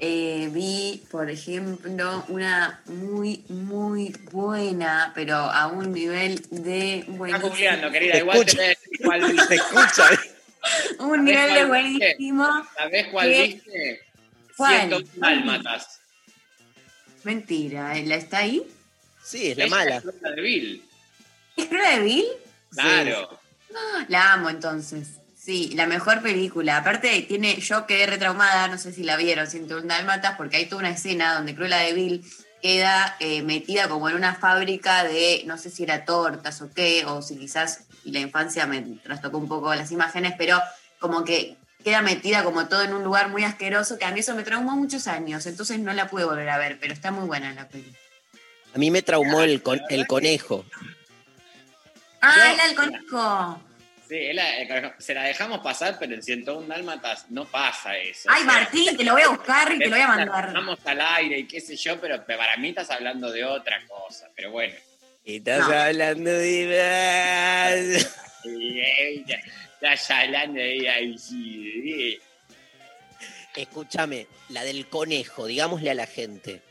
[0.00, 7.48] Eh, vi, por ejemplo, una muy, muy buena, pero a un nivel de Está buenísimo.
[7.48, 9.46] googleando, querida, Te igual te cuál viste.
[9.46, 10.10] Se escucha.
[10.98, 12.46] Un nivel de buenísimo.
[12.76, 13.42] ¿Sabés cuál ¿Qué?
[13.46, 14.00] viste?
[14.56, 14.78] ¿Cuál?
[14.88, 16.00] 101 dálmatas.
[17.22, 18.62] Mentira, ¿la está ahí?
[19.22, 19.96] Sí, es la Ella mala.
[19.96, 20.84] es Cruella de Vil.
[21.56, 22.24] ¿Es Cruella de Vil?
[22.70, 23.40] Claro.
[24.08, 25.08] La amo entonces.
[25.44, 26.78] Sí, la mejor película.
[26.78, 30.80] Aparte tiene, yo quedé retraumada, no sé si la vieron, 101 Dálmatas, porque hay toda
[30.80, 32.24] una escena donde Cruella de Vil
[32.62, 37.04] queda eh, metida como en una fábrica de, no sé si era tortas o qué,
[37.04, 40.58] o si quizás la infancia me trastocó un poco las imágenes, pero
[40.98, 44.34] como que queda metida como todo en un lugar muy asqueroso, que a mí eso
[44.34, 47.52] me traumó muchos años, entonces no la pude volver a ver, pero está muy buena
[47.52, 47.98] la película.
[48.74, 50.64] A mí me traumó el, con- el conejo.
[52.22, 53.60] ¡Ah, del conejo!
[54.14, 58.28] Sí, eh, se la dejamos pasar, pero en 101 dálmatas no pasa eso.
[58.30, 60.52] Ay, O sea, Martín, te lo voy a buscar y te lo voy a mandar.
[60.52, 64.30] Vamos al aire y qué sé yo, pero para mí estás hablando de otra cosa.
[64.36, 64.72] Pero bueno.
[65.24, 65.74] Estás No.
[65.74, 68.04] hablando de...
[69.26, 69.40] Ya-
[69.74, 72.20] Estás hablando de.
[73.56, 76.62] Escúchame, la del conejo, digámosle a la gente.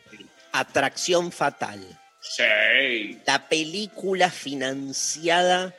[0.54, 1.86] Atracción fatal.
[2.22, 3.20] Sí.
[3.26, 5.76] La película financiada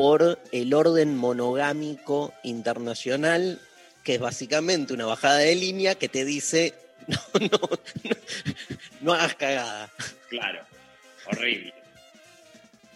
[0.00, 3.60] por el orden monogámico internacional,
[4.02, 6.72] que es básicamente una bajada de línea que te dice,
[7.06, 8.16] no, no, no,
[9.02, 9.90] no hagas cagada.
[10.30, 10.64] Claro.
[11.26, 11.74] Horrible.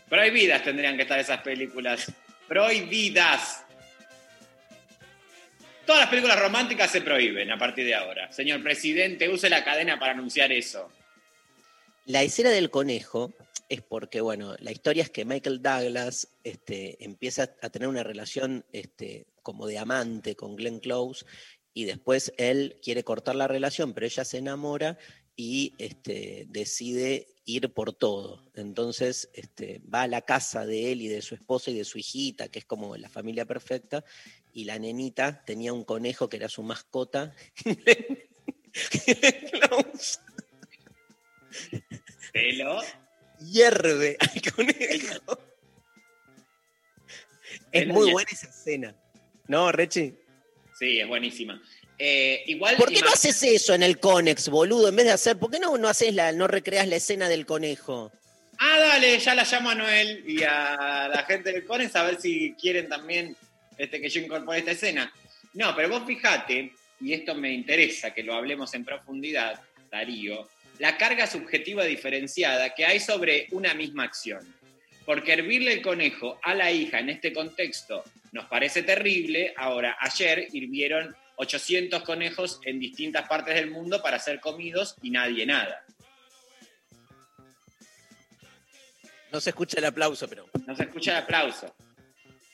[0.08, 2.10] Prohibidas tendrían que estar esas películas.
[2.48, 3.64] Prohibidas.
[5.84, 8.32] Todas las películas románticas se prohíben a partir de ahora.
[8.32, 10.90] Señor presidente, use la cadena para anunciar eso.
[12.06, 13.34] La escena del conejo
[13.68, 18.64] es porque, bueno, la historia es que Michael Douglas este, empieza a tener una relación
[18.72, 21.24] este, como de amante con Glenn Close
[21.72, 24.98] y después él quiere cortar la relación, pero ella se enamora
[25.36, 28.42] y este, decide ir por todo.
[28.54, 31.98] Entonces este, va a la casa de él y de su esposa y de su
[31.98, 34.04] hijita, que es como la familia perfecta,
[34.52, 37.34] y la nenita tenía un conejo que era su mascota.
[42.32, 42.80] Pelo.
[43.40, 45.38] Hierve al conejo.
[47.72, 48.94] Es muy buena esa escena.
[49.48, 50.14] ¿No, Rechi?
[50.78, 51.60] Sí, es buenísima.
[51.98, 52.76] Eh, igual.
[52.76, 54.88] ¿Por qué no haces eso en el Conex, boludo?
[54.88, 57.46] En vez de hacer, ¿por qué no, no haces la, no recreas la escena del
[57.46, 58.10] conejo?
[58.58, 62.20] Ah, dale, ya la llamo a Noel y a la gente del Conex a ver
[62.20, 63.36] si quieren también
[63.76, 65.12] este, que yo incorpore esta escena.
[65.54, 70.96] No, pero vos fijate, y esto me interesa que lo hablemos en profundidad, Darío, la
[70.96, 74.40] carga subjetiva diferenciada que hay sobre una misma acción.
[75.04, 79.52] Porque hervirle el conejo a la hija en este contexto nos parece terrible.
[79.56, 85.44] Ahora, ayer hirvieron 800 conejos en distintas partes del mundo para ser comidos y nadie
[85.46, 85.84] nada.
[89.30, 90.48] No se escucha el aplauso, pero.
[90.66, 91.74] No se escucha el aplauso.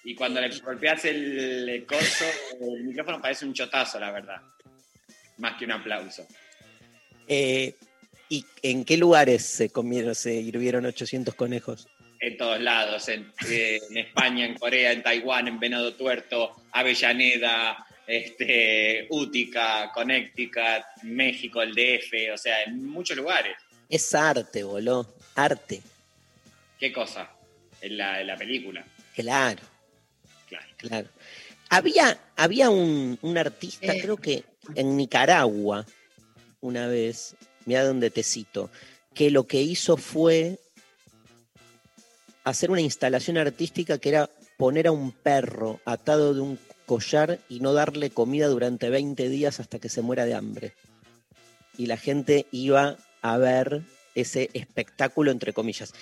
[0.03, 2.25] Y cuando le golpeas el, coso,
[2.59, 4.41] el micrófono parece un chotazo, la verdad.
[5.37, 6.27] Más que un aplauso.
[7.29, 7.77] Eh,
[8.31, 11.87] ¿Y en qué lugares se comieron, se hirvieron 800 conejos?
[12.21, 17.85] En todos lados, en, eh, en España, en Corea, en Taiwán, en Venado Tuerto, Avellaneda,
[18.07, 23.57] este, Útica, Connecticut, México, el DF, o sea, en muchos lugares.
[23.89, 25.13] Es arte, boló.
[25.35, 25.81] Arte.
[26.79, 27.31] ¿Qué cosa?
[27.81, 29.63] En la, en la película, Claro,
[30.49, 30.67] claro.
[30.77, 31.09] claro.
[31.69, 34.01] Había, había un, un artista, Eh.
[34.01, 34.45] creo que
[34.77, 35.85] en Nicaragua,
[36.61, 37.35] una vez,
[37.71, 38.69] mira donde te cito,
[39.15, 40.59] que lo que hizo fue
[42.43, 44.29] hacer una instalación artística que era
[44.59, 49.61] poner a un perro atado de un collar y no darle comida durante 20 días
[49.61, 50.75] hasta que se muera de hambre.
[51.79, 53.83] Y la gente iba a ver
[54.17, 55.93] ese espectáculo, entre comillas.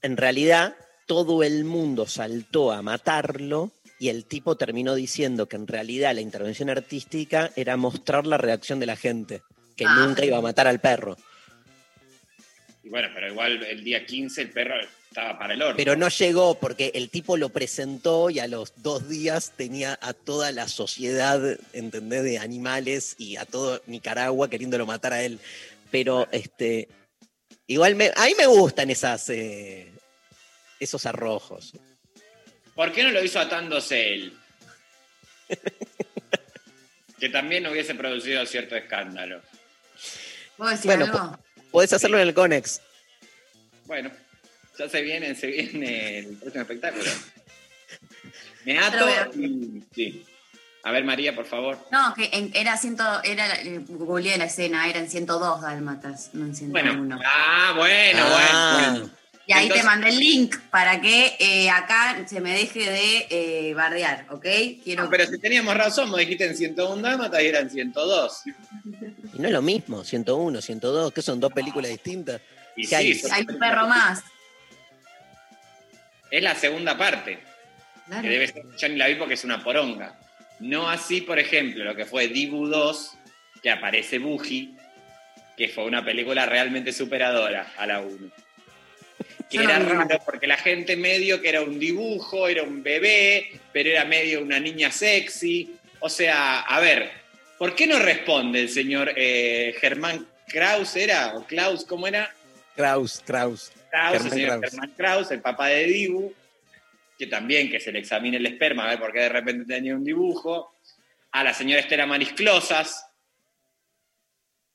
[0.00, 5.66] En realidad, todo el mundo saltó a matarlo y el tipo terminó diciendo que en
[5.66, 9.42] realidad la intervención artística era mostrar la reacción de la gente,
[9.76, 9.94] que Ah.
[9.94, 11.16] nunca iba a matar al perro.
[12.82, 14.74] Y bueno, pero igual el día 15 el perro
[15.08, 15.76] estaba para el horno.
[15.76, 20.12] Pero no llegó porque el tipo lo presentó y a los dos días tenía a
[20.12, 21.40] toda la sociedad,
[21.72, 22.22] ¿entendés?
[22.22, 25.40] De animales y a todo Nicaragua queriéndolo matar a él.
[25.90, 26.88] Pero este,
[27.66, 29.90] igual me, a mí me gustan esas, eh,
[30.78, 31.72] esos arrojos.
[32.74, 34.32] ¿Por qué no lo hizo atándose él?
[37.18, 39.40] que también hubiese producido cierto escándalo.
[40.56, 41.38] ¿Puedo decir Bueno, algo?
[41.70, 42.80] Podés hacerlo en el Conex.
[43.84, 44.10] Bueno,
[44.78, 47.10] ya se viene, se viene el próximo espectáculo.
[48.64, 49.84] Me ato y.
[49.94, 50.26] Sí.
[50.82, 51.78] A ver, María, por favor.
[51.90, 56.54] No, que en- era ciento, era, eh, googleé la escena, eran 102 dálmatas, no en
[56.54, 57.16] 101.
[57.16, 57.20] Bueno.
[57.26, 58.88] Ah, bueno, Ah.
[58.92, 59.10] bueno.
[59.46, 63.26] Y ahí entonces- te mandé el link para que eh, acá se me deje de
[63.30, 64.46] eh, bardear, ¿ok?
[64.82, 65.04] Quiero...
[65.04, 68.42] No, pero si teníamos razón, me dijiste en 101 dálmatas y eran 102.
[69.34, 72.40] Y no es lo mismo, 101, 102, que son dos películas distintas.
[72.76, 73.14] Y ¿Qué hay?
[73.14, 74.22] sí, Hay un perro más.
[76.30, 77.38] es la segunda parte.
[78.06, 78.22] Claro.
[78.22, 80.16] que debe ser, yo ni la vi porque es una poronga.
[80.60, 83.12] No así, por ejemplo, lo que fue Dibu 2,
[83.62, 84.76] que aparece Buji,
[85.56, 88.30] que fue una película realmente superadora a la 1.
[89.50, 93.90] Que era raro porque la gente medio que era un dibujo, era un bebé, pero
[93.90, 95.76] era medio una niña sexy.
[96.00, 97.10] O sea, a ver,
[97.58, 100.96] ¿por qué no responde el señor eh, Germán Kraus?
[100.96, 101.36] ¿Era?
[101.36, 101.84] ¿O Klaus?
[101.84, 102.34] ¿Cómo era?
[102.74, 103.72] Kraus, Kraus.
[103.90, 104.70] Kraus, Germán el señor Kraus.
[104.70, 106.34] Germán Kraus, el papá de Dibu,
[107.18, 109.94] que también que se le examine el esperma a ver por qué de repente tenía
[109.94, 110.74] un dibujo.
[111.32, 113.06] A la señora Estela Maris Closas,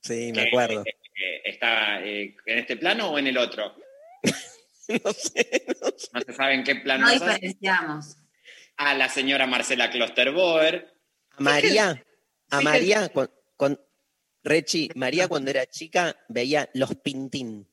[0.02, 0.84] Sí, que me acuerdo.
[0.86, 3.76] eh, está eh, en este plano o en el otro.
[5.04, 6.10] No sé, no sé.
[6.14, 7.06] No se sabe en qué plano.
[7.06, 8.18] No diferenciamos.
[8.78, 10.94] A la señora Marcela Klosterboer.
[11.38, 12.04] A María,
[12.50, 13.80] a María, con, con-
[14.44, 17.68] Rechi, María cuando era chica veía Los Pintín.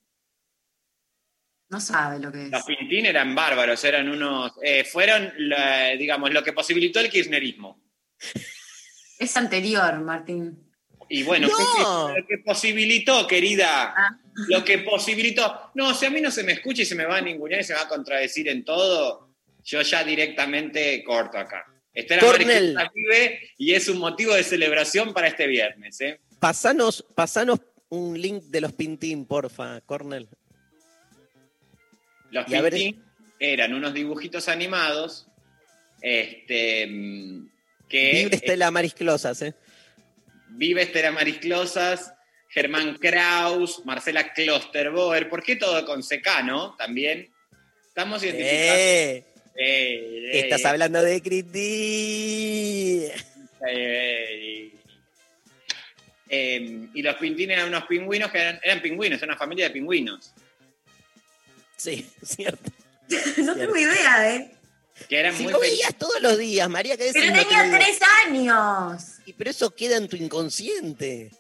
[1.71, 2.51] No sabe lo que es.
[2.51, 4.53] Los Pintín eran bárbaros, eran unos.
[4.63, 7.83] eh, fueron, la- digamos, lo que posibilitó el kirchnerismo.
[9.19, 10.68] Es anterior, Martín.
[11.09, 12.13] Y bueno, ¡No!
[12.15, 13.95] ¿qué- lo que posibilitó, querida.
[13.97, 14.19] Ah.
[14.49, 15.71] Lo que posibilitó.
[15.75, 17.65] No, si a mí no se me escucha y se me va a ningunear y
[17.65, 19.29] se me va a contradecir en todo,
[19.65, 21.65] yo ya directamente corto acá.
[21.93, 22.75] Estela Cornel.
[22.75, 26.01] Maris vive y es un motivo de celebración para este viernes.
[26.01, 26.21] ¿eh?
[26.39, 30.29] Pasanos, pasanos un link de Los Pintín, porfa, Cornel.
[32.31, 33.03] Los Y a ver- Pintín
[33.41, 35.27] eran unos dibujitos animados
[36.03, 37.49] este, mm,
[37.89, 39.55] que Vive Estela Maris Closas, ¿eh?
[40.51, 42.13] Vive Estela Marisclosas,
[42.49, 45.29] Germán Kraus, Marcela Klosterboer.
[45.29, 46.75] ¿Por qué todo con CK, no?
[46.77, 47.29] También.
[47.89, 48.79] Estamos identificados.
[48.81, 49.25] Eh,
[49.61, 53.09] Eh, eh, estás hablando de Criti.
[53.69, 54.73] eh,
[56.29, 60.33] eh, y los pintines eran unos pingüinos que eran, eran pingüinos, una familia de pingüinos.
[61.77, 62.71] Sí, cierto.
[63.39, 64.51] no tengo idea, ¿eh?
[65.09, 67.23] Que eran Si muy lo veías todos los días, María, ¿qué decís?
[67.23, 69.05] Pero No tenía tres años.
[69.27, 71.31] Y Pero eso queda en tu inconsciente.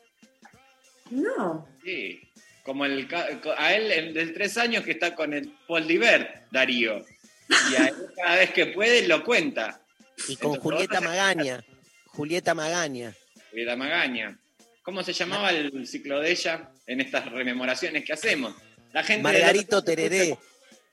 [1.11, 1.67] No.
[1.85, 2.21] Sí.
[2.65, 3.09] Como el,
[3.57, 7.05] a él el del tres años que está con el Paul Divert, Darío.
[7.49, 9.81] Y a él cada vez que puede lo cuenta.
[10.29, 11.65] Y con Entonces, Julieta Magaña.
[12.07, 13.15] Julieta Magaña.
[13.51, 14.39] Julieta Magaña.
[14.83, 18.55] ¿Cómo se llamaba el ciclo de ella en estas rememoraciones que hacemos?
[18.93, 20.39] La gente Margarito Tereré.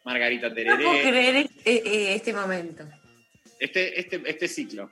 [0.06, 1.10] Margarita No puedo Tereré.
[1.10, 2.88] creer eh, eh, este momento.
[3.60, 4.92] Este, este, este ciclo.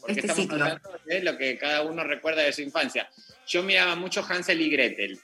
[0.00, 0.64] Porque Este estamos ciclo.
[0.64, 3.08] hablando de lo que cada uno recuerda de su infancia.
[3.46, 5.20] Yo miraba mucho Hansel y Gretel.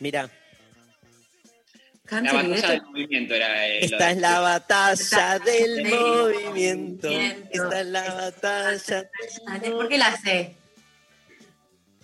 [0.00, 0.28] Mira,
[2.10, 2.70] La Hansel batalla Gretel.
[2.70, 7.08] del movimiento era eh, lo esta de- es la batalla del del movimiento.
[7.08, 7.48] movimiento.
[7.50, 9.10] Esta es la batalla.
[9.72, 10.54] ¿Por qué la sé?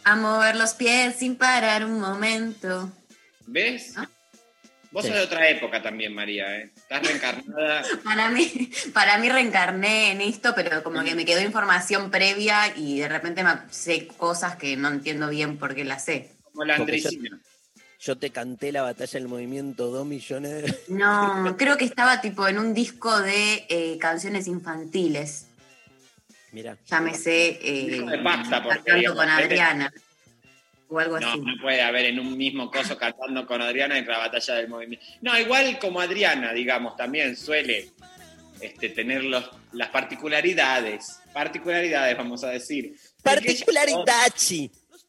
[0.04, 2.90] A mover los pies sin parar un momento.
[3.46, 3.94] ¿Ves?
[3.96, 4.08] ¿No?
[4.94, 5.08] Vos Sí.
[5.08, 6.56] sos de otra época también, María.
[6.56, 6.70] ¿eh?
[6.76, 7.82] Estás reencarnada.
[8.04, 13.00] Para mí, para mí reencarné en esto, pero como que me quedó información previa y
[13.00, 16.30] de repente me sé cosas que no entiendo bien por qué las sé.
[16.52, 17.40] Como la yo- Andresina.
[17.98, 22.46] Yo te canté la batalla del movimiento dos millones de No, creo que estaba tipo
[22.46, 25.46] en un disco de eh, canciones infantiles.
[26.52, 29.92] Mira, Ya me sé eh, Disco de pasta, porque cantando digamos, con Adriana.
[30.94, 31.40] O algo No, así.
[31.40, 35.04] no puede haber en un mismo coso cantando con Adriana en la batalla del movimiento.
[35.22, 37.90] No, igual como Adriana, digamos, también suele
[38.60, 41.20] este, tener los, las particularidades.
[41.32, 42.92] Particularidades, vamos a decir.
[42.92, 44.32] De que ella- particularidad.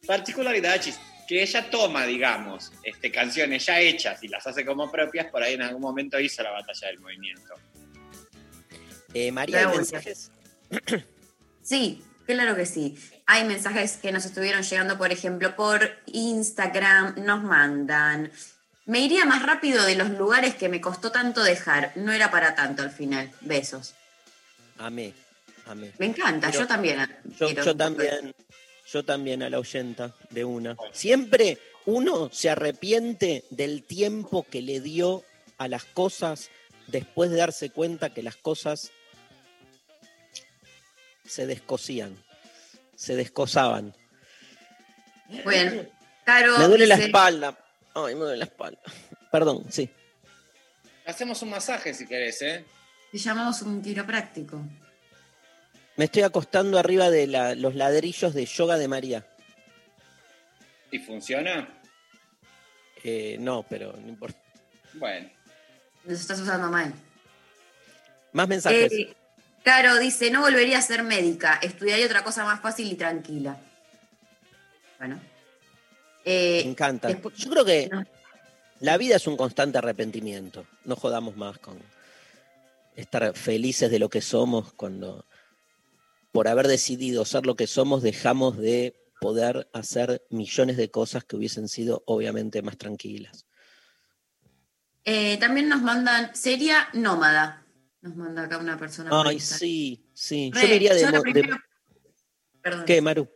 [0.08, 5.44] particularidades que ella toma, digamos, este, canciones ya hechas y las hace como propias, por
[5.44, 7.54] ahí en algún momento hizo la batalla del movimiento.
[9.14, 9.92] Eh, María, ¿hay Pregunta.
[9.94, 10.32] mensajes?
[11.62, 12.98] Sí, claro que sí.
[13.28, 18.32] Hay mensajes que nos estuvieron llegando, por ejemplo, por Instagram, nos mandan.
[18.86, 21.92] Me iría más rápido de los lugares que me costó tanto dejar.
[21.96, 23.32] No era para tanto al final.
[23.42, 23.96] Besos.
[24.78, 25.14] Amé,
[25.66, 25.92] amé.
[25.98, 27.18] Me encanta, Pero yo también.
[27.40, 28.36] Yo, yo también,
[28.92, 30.78] yo también a la oyenta de una.
[30.92, 35.24] Siempre uno se arrepiente del tiempo que le dio
[35.58, 36.50] a las cosas
[36.88, 38.92] después de darse cuenta que las cosas
[41.26, 42.24] se descosían,
[42.96, 43.96] se descosaban.
[45.48, 45.90] Bien.
[46.24, 46.58] Caro.
[46.58, 47.58] Me duele la espalda.
[47.94, 48.80] Ay, me duele la espalda.
[49.32, 49.90] Perdón, sí.
[51.06, 52.66] Hacemos un masaje si querés, ¿eh?
[53.12, 54.62] Te llamamos un quiropráctico.
[55.98, 59.26] Me estoy acostando arriba de la- los ladrillos de yoga de María.
[60.92, 61.70] ¿Y funciona?
[63.04, 64.40] Eh, no, pero no importa.
[64.94, 65.30] Bueno.
[66.06, 66.94] Los estás usando mal.
[68.34, 68.92] Más mensajes.
[68.92, 69.16] Eh,
[69.66, 73.58] Caro dice, no volvería a ser médica, estudiaría otra cosa más fácil y tranquila.
[75.00, 75.16] Bueno.
[75.16, 77.08] Me Eh, encanta.
[77.08, 78.06] después- Yo creo que No.
[78.82, 80.68] la vida es un constante arrepentimiento.
[80.84, 81.80] No jodamos más con
[82.96, 85.26] estar felices de lo que somos cuando
[86.32, 91.38] por haber decidido ser lo que somos dejamos de poder hacer millones de cosas que
[91.38, 93.46] hubiesen sido obviamente más tranquilas.
[95.08, 97.65] eh, también nos mandan, sería nómada.
[98.06, 99.10] Nos manda acá una persona.
[99.12, 100.52] Ay, sí, sí.
[100.54, 101.58] Re, Yo me iría de, yo
[102.62, 102.86] Perdón.
[102.86, 103.28] ¿Qué, Maru?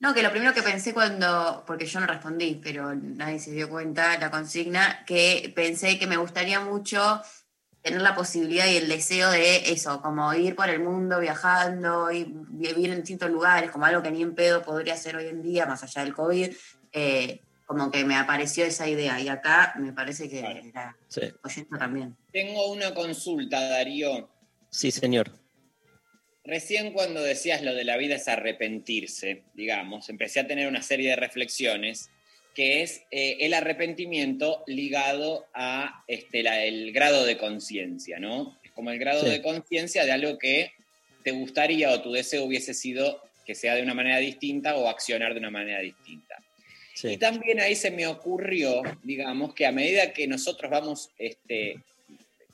[0.00, 3.68] No, que lo primero que pensé cuando, porque yo no respondí, pero nadie se dio
[3.68, 7.20] cuenta, la consigna, que pensé que me gustaría mucho
[7.82, 12.24] tener la posibilidad y el deseo de eso, como ir por el mundo viajando y
[12.26, 15.66] vivir en distintos lugares, como algo que ni en pedo podría hacer hoy en día,
[15.66, 16.54] más allá del COVID,
[16.92, 19.20] eh, como que me apareció esa idea.
[19.20, 20.60] Y acá me parece que Claro.
[20.72, 22.16] la Sí, oyente también.
[22.32, 24.30] Tengo una consulta, Darío.
[24.70, 25.32] sí, señor.
[26.44, 31.10] Recién cuando decías lo de la vida es arrepentirse, digamos, empecé a tener una serie
[31.10, 32.08] de reflexiones,
[32.54, 38.56] que es eh, el arrepentimiento ligado a este, la- el grado de conciencia, ¿no?
[38.62, 39.28] Es como el grado Sí.
[39.28, 40.70] de conciencia de algo que
[41.24, 45.32] te gustaría o tu deseo hubiese sido que sea de una manera distinta o accionar
[45.34, 46.36] de una manera distinta.
[47.02, 51.82] Y también ahí se me ocurrió, digamos, que a medida que nosotros vamos este,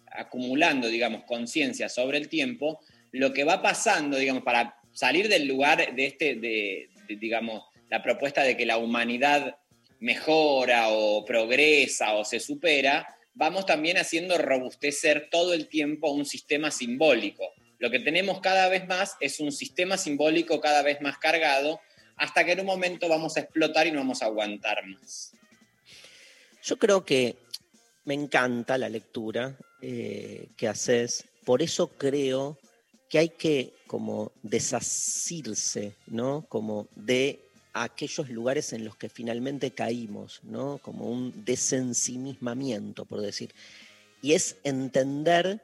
[0.06, 2.80] acumulando, digamos, conciencia sobre el tiempo,
[3.12, 8.42] lo que va pasando, digamos, para salir del lugar de este, de, digamos, la propuesta
[8.42, 9.56] de que la humanidad
[10.00, 16.70] mejora o progresa o se supera, vamos también haciendo robustecer todo el tiempo un sistema
[16.70, 17.52] simbólico.
[17.78, 21.80] Lo que tenemos cada vez más es un sistema simbólico cada vez más cargado,
[22.22, 25.32] hasta que en un momento vamos a explotar y no vamos a aguantar más.
[26.62, 27.34] Yo creo que
[28.04, 32.56] me encanta la lectura eh, que haces, por eso creo
[33.10, 36.46] que hay que como desasirse, ¿no?
[36.48, 37.40] Como de
[37.72, 40.78] aquellos lugares en los que finalmente caímos, ¿no?
[40.78, 43.52] Como un desensimismamiento, por decir.
[44.22, 45.60] Y es entender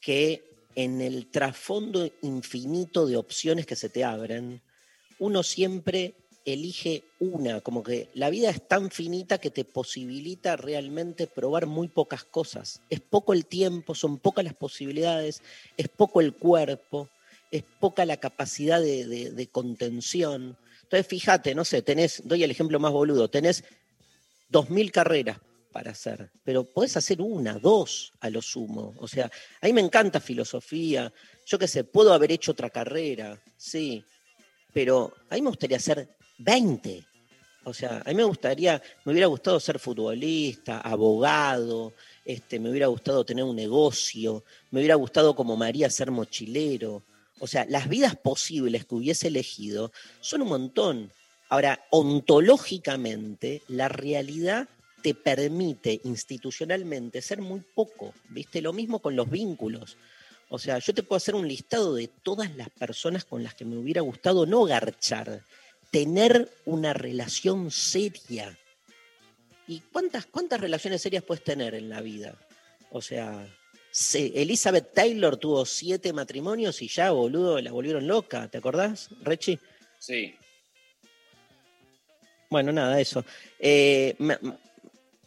[0.00, 0.42] que
[0.74, 4.60] en el trasfondo infinito de opciones que se te abren,
[5.20, 6.14] uno siempre
[6.44, 11.88] elige una, como que la vida es tan finita que te posibilita realmente probar muy
[11.88, 12.80] pocas cosas.
[12.88, 15.42] Es poco el tiempo, son pocas las posibilidades,
[15.76, 17.08] es poco el cuerpo.
[17.52, 20.56] es poca la capacidad de, contención.
[20.82, 23.64] Entonces, fíjate, no sé, tenés, doy el ejemplo más boludo, tenés
[24.52, 25.38] 2.000 carreras
[25.72, 28.94] para hacer, pero podés hacer una, dos a lo sumo.
[28.98, 31.12] O sea, a mí me encanta filosofía,
[31.44, 34.04] yo qué sé, puedo haber hecho otra carrera, sí,
[34.72, 36.08] pero a mí me gustaría hacer
[36.38, 37.04] 20.
[37.64, 41.92] O sea, a mí me gustaría, me hubiera gustado ser futbolista, abogado,
[42.24, 47.02] este, me hubiera gustado tener un negocio, me hubiera gustado como María ser mochilero.
[47.38, 51.12] O sea, las vidas posibles que hubiese elegido son un montón.
[51.48, 54.68] Ahora, ontológicamente, la realidad
[55.02, 58.62] te permite institucionalmente ser muy poco, ¿viste?
[58.62, 59.96] Lo mismo con los vínculos.
[60.52, 63.64] O sea, yo te puedo hacer un listado de todas las personas con las que
[63.64, 65.42] me hubiera gustado no garchar,
[65.92, 68.58] tener una relación seria.
[69.68, 72.34] ¿Y cuántas, cuántas relaciones serias puedes tener en la vida?
[72.90, 73.46] O sea,
[73.92, 79.56] se- Elizabeth Taylor tuvo siete matrimonios y ya, boludo, la volvieron loca, ¿te acordás, Rechi?
[80.00, 80.34] Sí.
[82.48, 83.24] Bueno, nada, eso.
[83.60, 84.48] Eh, más O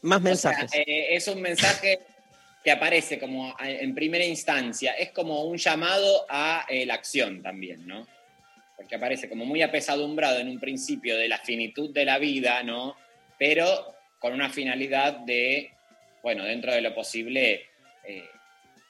[0.01, 0.71] sea, mensajes.
[0.74, 2.01] eh, es un mensaje
[2.64, 4.93] que aparece como en primera instancia.
[4.93, 8.07] Es como un llamado a eh, la acción también, ¿no?
[8.78, 12.95] Porque aparece como muy apesadumbrado en un principio de la finitud de la vida, ¿no?
[13.38, 15.72] Pero con una finalidad de,
[16.22, 17.66] bueno, dentro de lo posible,
[18.05, 18.30] eh,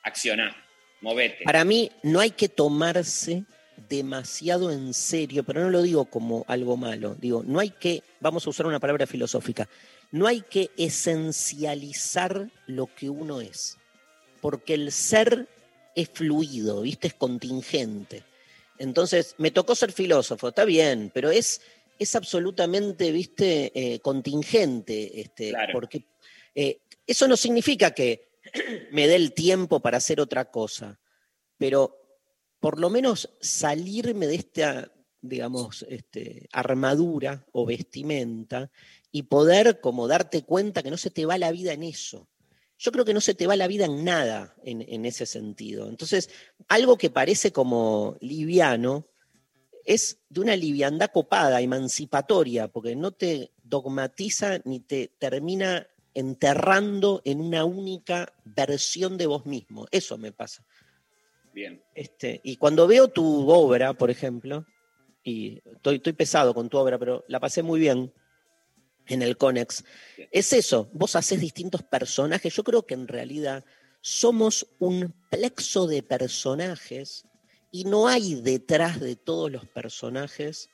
[0.03, 0.55] accionar,
[1.01, 1.43] movete.
[1.43, 3.43] Para mí no hay que tomarse
[3.89, 7.15] demasiado en serio, pero no lo digo como algo malo.
[7.15, 9.67] Digo, no hay que, vamos a usar una palabra filosófica,
[10.14, 13.80] no hay que esencializar lo que uno es,
[14.41, 15.49] porque el ser
[15.95, 17.07] es fluido, ¿viste?
[17.07, 18.24] Es contingente.
[18.78, 21.61] Entonces, me tocó ser filósofo, está bien, pero es,
[21.97, 23.72] es absolutamente, ¿viste?
[23.74, 25.74] Eh, contingente, este, Claro.
[25.74, 26.05] porque
[26.53, 28.38] eh, eso no significa que
[28.91, 30.99] me dé el tiempo para hacer otra cosa,
[31.57, 31.97] pero
[32.59, 34.91] por lo menos salirme de esta,
[35.22, 38.70] digamos, este, armadura o vestimenta
[39.16, 42.28] y poder como darte cuenta que no se te va la vida en eso.
[42.80, 45.88] Yo creo que no se te va la vida en nada en, en ese sentido.
[45.88, 46.32] Entonces,
[46.68, 49.07] algo que parece como liviano
[49.86, 57.39] es de una liviandad copada, emancipatoria, porque no te dogmatiza ni te termina enterrando en
[57.39, 59.86] una única versión de vos mismo.
[59.91, 60.66] Eso me pasa.
[61.53, 61.84] Bien.
[61.93, 64.66] Este, y cuando veo tu obra, por ejemplo,
[65.24, 68.11] y estoy, estoy pesado con tu obra, pero la pasé muy bien
[69.07, 69.83] en el Conex,
[70.31, 73.65] es eso, vos haces distintos personajes, yo creo que en realidad
[74.01, 77.25] somos un plexo de personajes
[77.71, 80.69] y no hay detrás de todos los personajes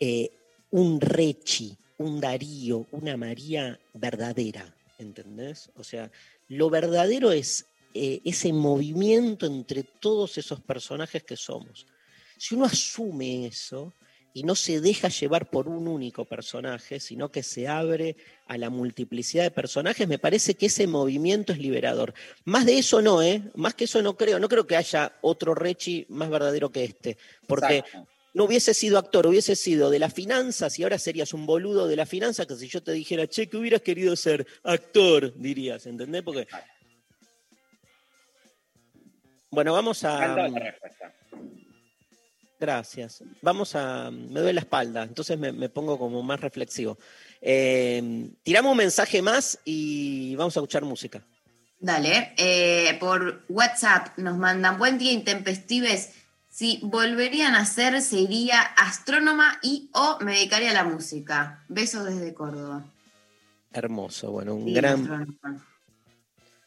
[0.00, 0.30] eh,
[0.70, 5.70] un Rechi, un Darío, una María verdadera, ¿entendés?
[5.76, 6.10] O sea,
[6.48, 11.86] lo verdadero es eh, ese movimiento entre todos esos personajes que somos.
[12.36, 13.92] Si uno asume eso
[14.38, 18.16] y no se deja llevar por un único personaje, sino que se abre
[18.46, 22.14] a la multiplicidad de personajes, me parece que ese movimiento es liberador.
[22.44, 23.42] Más de eso no, ¿eh?
[23.56, 24.38] Más que eso no creo.
[24.38, 27.18] No creo que haya otro Rechi más verdadero que este.
[27.48, 28.06] Porque Exacto.
[28.32, 31.96] no hubiese sido actor, hubiese sido de las finanzas y ahora serías un boludo de
[31.96, 36.22] la finanza que si yo te dijera, che, que hubieras querido ser actor, dirías, ¿entendés?
[36.22, 36.46] Porque...
[39.50, 40.48] Bueno, vamos a...
[42.60, 43.22] Gracias.
[43.40, 44.10] Vamos a...
[44.10, 46.98] Me duele la espalda, entonces me, me pongo como más reflexivo.
[47.40, 51.22] Eh, tiramos un mensaje más y vamos a escuchar música.
[51.80, 56.10] Dale, eh, por WhatsApp nos mandan buen día intempestives.
[56.50, 61.64] Si volverían a ser, sería astrónoma y o me dedicaría a la música.
[61.68, 62.84] Besos desde Córdoba.
[63.72, 65.02] Hermoso, bueno, un Sí, gran...
[65.02, 65.66] astrónoma.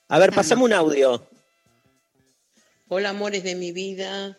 [0.07, 1.27] A ver, pasame un audio.
[2.87, 4.37] Hola, amores de mi vida.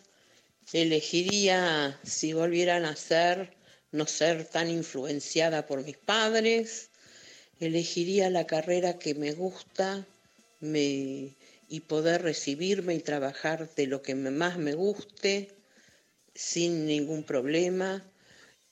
[0.72, 3.54] Elegiría, si volviera a nacer,
[3.90, 6.90] no ser tan influenciada por mis padres.
[7.60, 10.06] Elegiría la carrera que me gusta
[10.60, 11.36] me-
[11.68, 15.50] y poder recibirme y trabajar de lo que más me guste
[16.34, 18.02] sin ningún problema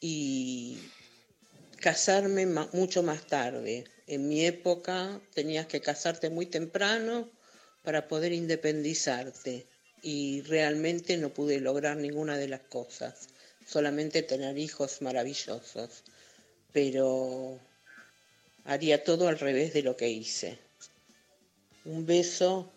[0.01, 0.78] y
[1.80, 3.84] casarme mucho más tarde.
[4.07, 7.30] En mi época tenías que casarte muy temprano
[7.82, 9.66] para poder independizarte
[10.03, 13.28] y realmente no pude lograr ninguna de las cosas,
[13.66, 16.03] solamente tener hijos maravillosos,
[16.72, 17.59] pero
[18.64, 20.59] haría todo al revés de lo que hice.
[21.84, 22.70] Un beso,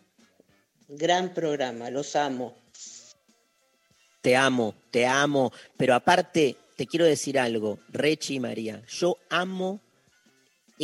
[0.87, 2.55] gran programa, los amo.
[4.21, 9.81] Te amo, te amo, pero aparte te quiero decir algo, Rechi y María, yo amo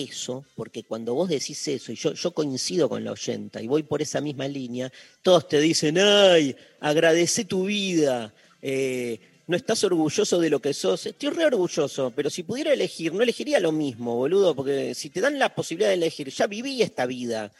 [0.04, 3.84] eso, porque cuando vos decís eso, y yo, yo coincido con la oyenta y voy
[3.84, 4.92] por esa misma línea,
[5.22, 11.06] todos te dicen, ay, agradece tu vida, eh, no estás orgulloso de lo que sos.
[11.08, 15.22] Estoy re orgulloso, pero si pudiera elegir, no elegiría lo mismo, boludo, porque si te
[15.22, 17.52] dan la posibilidad de elegir, ya viví esta vida.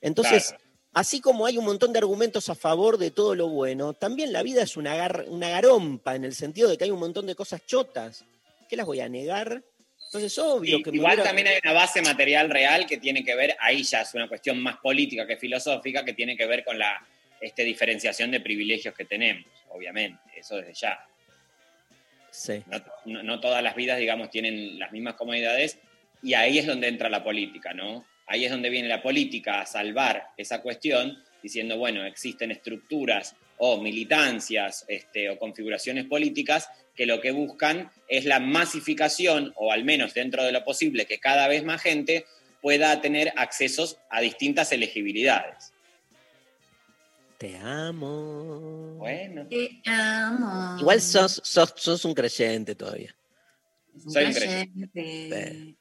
[0.00, 0.64] Entonces, Claro.
[0.92, 4.42] así como hay un montón de argumentos a favor de todo lo bueno, también la
[4.42, 7.34] vida es una, gar- una garompa, en el sentido de que hay un montón de
[7.34, 8.24] cosas chotas.
[8.68, 9.64] ¿Qué las voy a negar?
[10.08, 13.54] Entonces, obvio que igual hubiera- también hay una base material real que tiene que ver,
[13.60, 17.06] ahí ya es una cuestión más política que filosófica, que tiene que ver con la
[17.40, 20.98] este, diferenciación de privilegios que tenemos, obviamente, eso desde ya.
[22.30, 22.62] Sí.
[22.66, 25.78] No, no- no todas las vidas, digamos, tienen las mismas comodidades
[26.22, 28.04] y ahí es donde entra la política, ¿no?
[28.26, 33.80] Ahí es donde viene la política a salvar esa cuestión, diciendo, bueno, existen estructuras o
[33.80, 40.14] militancias este, o configuraciones políticas que lo que buscan es la masificación, o al menos
[40.14, 42.24] dentro de lo posible, que cada vez más gente
[42.60, 45.72] pueda tener accesos a distintas elegibilidades.
[47.38, 48.96] Te amo.
[48.96, 50.76] Bueno, Te amo.
[50.80, 53.14] Igual sos, sos, sos un creyente todavía.
[54.04, 55.74] Un soy un creyente.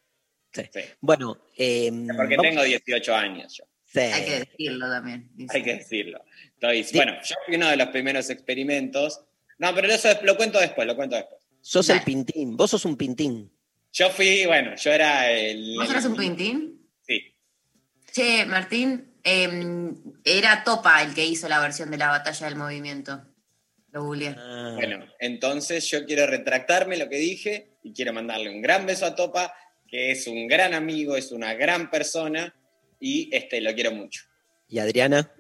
[0.53, 0.63] Sí.
[0.71, 0.80] sí.
[1.01, 3.63] Bueno, eh, porque vamos- tengo 18 años yo.
[3.88, 4.00] Sí.
[4.00, 5.30] Hay que decirlo también.
[5.36, 5.58] dice.
[5.58, 6.24] Hay que decirlo.
[6.54, 9.22] Estoy- Bueno, yo fui uno de los primeros experimentos.
[9.58, 11.42] No, pero eso es- lo cuento después, lo cuento después.
[11.62, 12.00] Sos Dale.
[12.00, 13.52] el pintín, vos sos un pintín.
[13.94, 15.76] Yo fui, bueno, yo era el.
[15.78, 16.88] ¿Vos eras un pintín?
[17.02, 17.34] Sí.
[18.12, 19.92] Che, Martín, eh,
[20.24, 23.24] era Topa el que hizo la versión de la batalla del movimiento.
[23.92, 24.36] Lo googleé.
[24.38, 29.06] Ah, Bueno, entonces yo quiero retractarme lo que dije y quiero mandarle un gran beso
[29.06, 29.54] a Topa,
[29.88, 32.54] que es un gran amigo, es una gran persona
[33.00, 34.24] y este, lo quiero mucho.
[34.68, 35.32] ¿Y Adriana?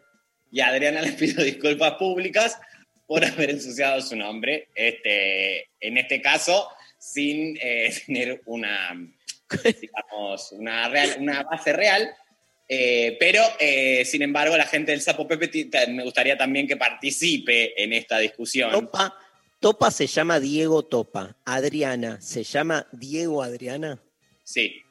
[0.51, 2.57] Y a Adriana les pido disculpas públicas
[3.05, 8.97] por haber ensuciado su nombre, este, en este caso sin eh, tener una,
[9.79, 12.09] digamos, una, real- una base real.
[12.67, 15.49] eh, pero, eh, sin embargo, la gente del Sapo Pepe
[15.89, 18.71] me gustaría también que participe en esta discusión.
[18.71, 19.15] Topa,
[19.59, 21.35] Topa se llama Diego Topa.
[21.45, 24.01] Adriana se llama Diego Adriana.
[24.43, 24.81] Sí,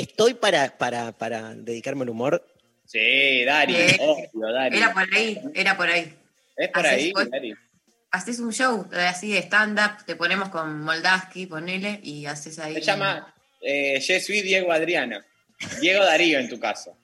[0.00, 2.46] Estoy para, para, para dedicarme al humor.
[2.84, 4.76] sí, Dari, Eh, obvio, Dari.
[4.76, 6.14] Era por ahí, era por ahí.
[6.56, 7.26] Es por ahí, fue.
[7.26, 7.54] Dari.
[8.10, 12.74] Haces un show eh, así de stand-up, te ponemos con Moldaski, ponele, y haces ahí.
[12.74, 15.24] Se llama eh, Je suis Diego Adriana.
[15.80, 16.96] Diego Darío, en tu caso.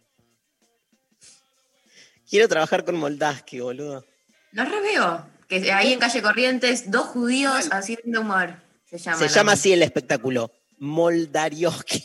[2.28, 4.04] Quiero trabajar con Moldaski, boludo.
[4.52, 5.26] Lo reveo.
[5.48, 8.54] Que ahí en calle Corrientes, dos judíos haciendo humor.
[8.88, 9.18] Se llama.
[9.18, 10.50] Se la- llama así el espectáculo.
[10.78, 12.04] Moldarioski.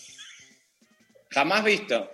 [1.37, 2.11] Jamás visto.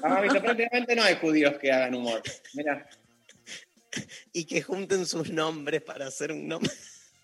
[0.00, 0.40] Jamás visto.
[0.44, 2.22] Prácticamente no hay judíos que hagan humor.
[2.54, 2.88] Mira,
[4.32, 6.70] Y que junten sus nombres para hacer un nombre.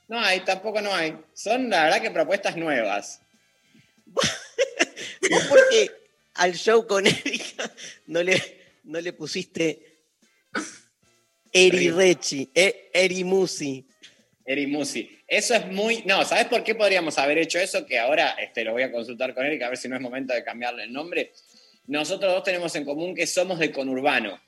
[0.08, 1.16] no hay, tampoco no hay.
[1.32, 3.20] Son, la verdad, que propuestas nuevas.
[5.30, 5.92] ¿Vos por qué
[6.34, 7.72] al show con Erika
[8.08, 10.00] no le, no le pusiste
[11.52, 13.86] Eri Rechi, eh, Eri Musi?
[14.44, 15.17] Eri Musi.
[15.28, 16.02] Eso es muy.
[16.06, 17.84] No, ¿sabes por qué podríamos haber hecho eso?
[17.84, 20.32] Que ahora este, lo voy a consultar con Erika a ver si no es momento
[20.32, 21.32] de cambiarle el nombre.
[21.86, 24.40] Nosotros dos tenemos en común que somos de conurbano.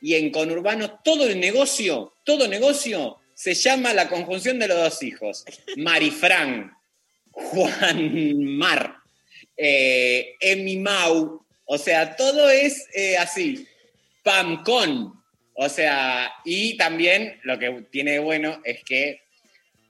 [0.00, 5.02] Y en conurbano todo el negocio, todo negocio se llama la conjunción de los dos
[5.02, 5.44] hijos.
[5.76, 6.72] Marifran,
[7.30, 8.96] Juan Mar,
[9.56, 11.44] eh, Emi Mau.
[11.66, 13.66] O sea, todo es eh, así.
[14.22, 15.12] Pamcon.
[15.54, 19.21] O sea, y también lo que tiene bueno es que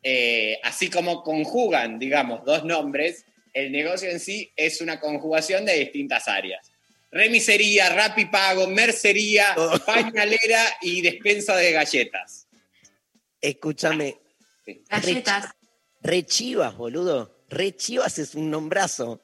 [0.03, 5.74] eh, así como conjugan, digamos, dos nombres, el negocio en sí es una conjugación de
[5.74, 6.72] distintas áreas.
[7.11, 9.55] Remisería, rapipago, mercería,
[9.86, 12.46] pañalera y despensa de galletas.
[13.40, 14.16] Escúchame,
[14.88, 15.50] Galletas.
[16.00, 17.44] Re Chivas, boludo.
[17.48, 19.20] Re Chivas es un nombrazo.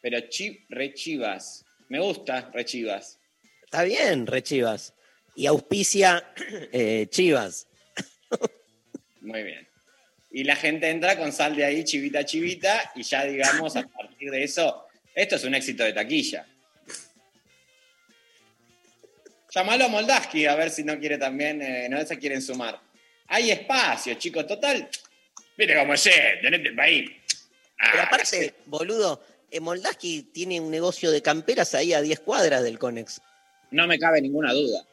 [0.00, 1.64] Pero chi, re chivas.
[1.88, 3.20] Me gusta re chivas.
[3.64, 4.92] Está bien, Re Chivas.
[5.34, 6.34] Y auspicia
[6.72, 7.68] eh, Chivas.
[9.22, 9.66] Muy bien.
[10.30, 14.30] Y la gente entra con sal de ahí, chivita, chivita, y ya digamos, a partir
[14.30, 16.46] de eso, esto es un éxito de taquilla.
[19.54, 22.80] Llámalo a Moldaski a ver si no quiere también, eh, no se quieren sumar.
[23.28, 24.88] Hay espacio, chicos, total.
[25.58, 27.10] Mire cómo es, en este país.
[27.78, 32.62] Ah, Pero aparte, boludo, eh, Moldaski tiene un negocio de camperas ahí a 10 cuadras
[32.62, 33.20] del Conex.
[33.70, 34.84] no me cabe ninguna duda.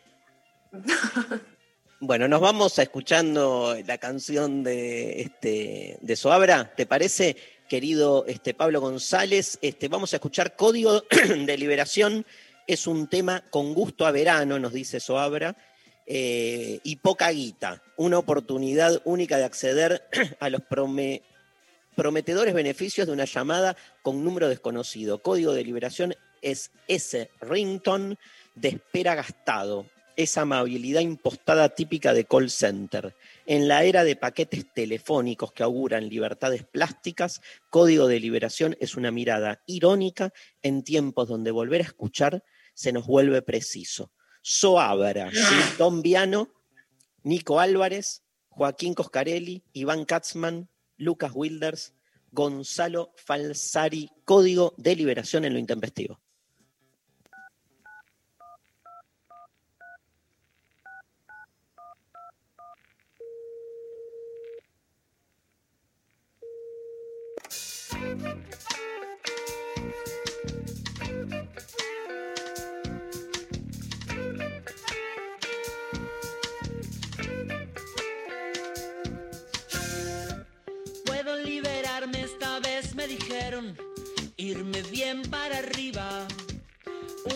[2.01, 7.35] Bueno, nos vamos a escuchando la canción de, este, de Soabra, ¿te parece?
[7.67, 11.03] Querido este, Pablo González, este, vamos a escuchar Código
[11.45, 12.25] de Liberación.
[12.67, 15.57] Es un tema con gusto a verano, nos dice Soabra,
[16.07, 17.83] eh, y poca guita.
[17.97, 20.07] Una oportunidad única de acceder
[20.39, 21.21] a los prome-
[21.95, 25.21] Prometedores beneficios de una llamada con número desconocido.
[25.21, 28.17] Código de liberación es ese rington
[28.55, 29.85] de espera gastado.
[30.19, 33.15] Esa amabilidad impostada típica de call center.
[33.45, 37.39] En la era de paquetes telefónicos que auguran libertades plásticas,
[37.69, 42.43] Código de Liberación es una mirada irónica en tiempos donde volver a escuchar
[42.73, 44.11] se nos vuelve preciso.
[44.41, 45.55] Soabra, ¿sí?
[45.77, 46.49] Don Viano,
[47.23, 50.67] Nico Álvarez, Joaquín Coscarelli, Iván Katzman,
[50.97, 51.93] Lucas Wilders,
[52.33, 56.19] Gonzalo Falsari, Código de Liberación en lo Intempestivo.
[84.49, 86.27] Irme bien para arriba.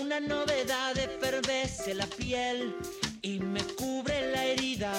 [0.01, 2.75] Una novedad eferdece la piel
[3.21, 4.93] y me cubre la herida.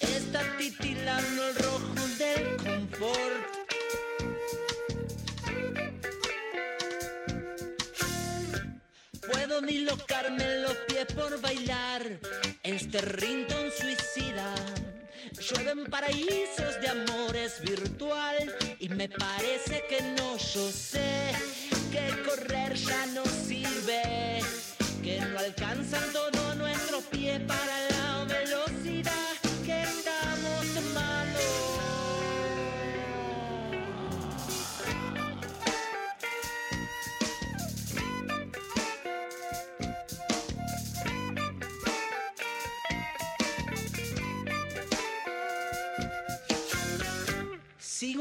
[0.00, 3.46] Está titilando el rojo del confort.
[9.30, 12.02] Puedo dislocarme los pies por bailar
[12.64, 14.54] este rinton suicida.
[15.40, 18.54] Llueven paraísos de amores virtual.
[18.80, 21.32] Y me parece que no, yo sé
[21.92, 24.40] que correr ya no sirve,
[25.02, 27.75] que no alcanzan todo nuestro pie para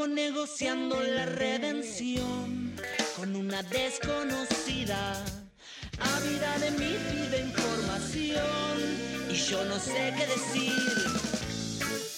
[0.08, 2.76] Negociando la redención
[3.18, 5.14] con una desconocida,
[6.00, 8.46] ávida de mi vida información
[9.30, 10.72] y yo no sé qué decir.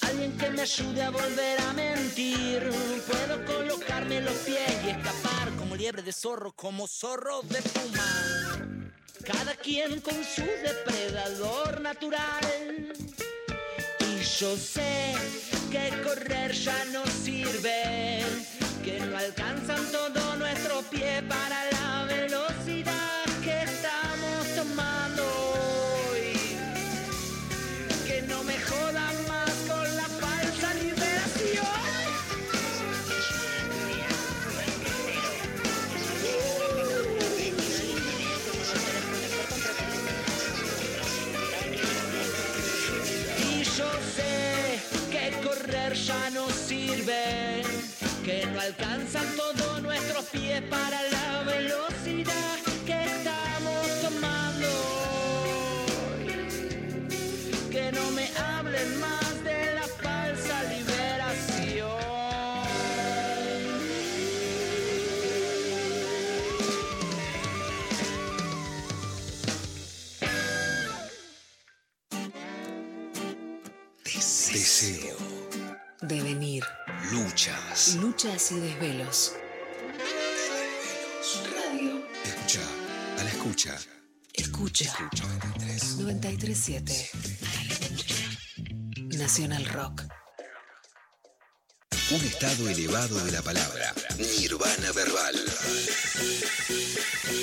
[0.02, 2.70] Alguien que me ayude a volver a mentir.
[3.08, 8.92] Puedo colocarme los pies y escapar como liebre de zorro, como zorro de puma.
[9.26, 12.94] Cada quien con su depredador natural.
[14.40, 15.16] Yo sé
[15.72, 18.22] que correr ya no sirve,
[18.84, 21.77] que no alcanzan todo nuestro pie para la
[49.14, 51.17] no alcanzan todos nuestros pies para la
[78.18, 78.50] Luchas.
[78.50, 79.34] Luchas y desvelos.
[81.54, 82.04] Radio.
[82.26, 82.62] Escucha.
[83.20, 83.78] A la escucha.
[84.34, 85.10] Escucha.
[86.00, 87.10] 937.
[89.20, 90.02] Nacional Rock.
[92.10, 93.94] Un estado elevado de la palabra.
[94.18, 95.36] Nirvana verbal.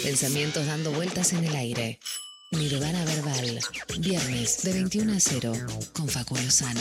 [0.03, 2.01] Pensamientos dando vueltas en el aire.
[2.51, 3.61] Nirvana Verbal.
[3.99, 5.53] Viernes de 21 a 0
[5.93, 6.81] con Facu Lozano.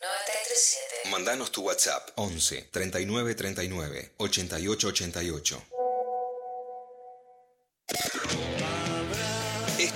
[0.01, 1.11] 937.
[1.11, 5.63] Mandanos tu WhatsApp 11 39 39 88 88.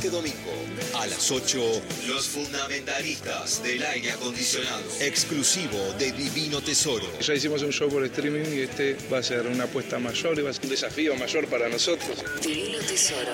[0.09, 4.83] Este domingo a las 8, los fundamentalistas del aire acondicionado.
[5.01, 7.05] Exclusivo de Divino Tesoro.
[7.21, 10.43] Ya hicimos un show por streaming y este va a ser una apuesta mayor y
[10.43, 12.25] va a ser un desafío mayor para nosotros.
[12.41, 13.33] Divino Tesoro.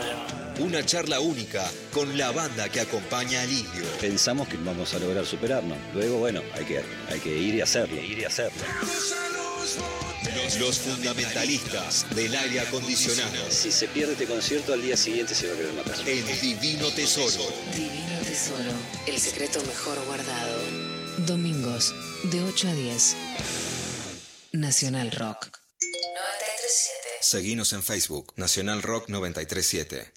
[0.58, 3.84] Una charla única con la banda que acompaña a Lidio.
[4.00, 5.78] Pensamos que vamos a lograr superarnos.
[5.94, 8.02] Luego, bueno, hay que, hay que ir y hacerlo.
[8.02, 8.62] Ir y hacerlo.
[10.34, 13.50] Los, los fundamentalistas del aire acondicionado.
[13.50, 16.08] Si se pierde este concierto, al día siguiente se va a querer matar.
[16.08, 17.44] En Divino Tesoro.
[17.74, 18.72] Divino Tesoro.
[19.06, 20.58] El secreto mejor guardado.
[21.26, 21.94] Domingos
[22.24, 23.16] de 8 a 10.
[24.52, 25.48] Nacional Rock.
[25.80, 27.08] 937.
[27.20, 30.12] Seguinos en Facebook, Nacional Rock 937.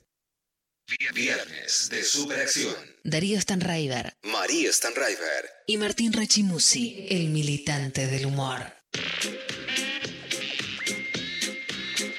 [1.14, 2.74] Viernes de Superacción.
[3.04, 5.50] Darío Stanraiver María Stanraiver.
[5.68, 8.74] y Martín Rechimusi, el militante del humor.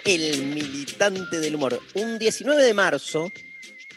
[0.04, 1.80] El militante del humor.
[1.94, 3.30] Un 19 de marzo,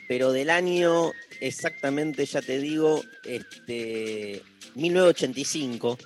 [0.07, 4.41] pero del año exactamente, ya te digo, este,
[4.75, 5.97] 1985.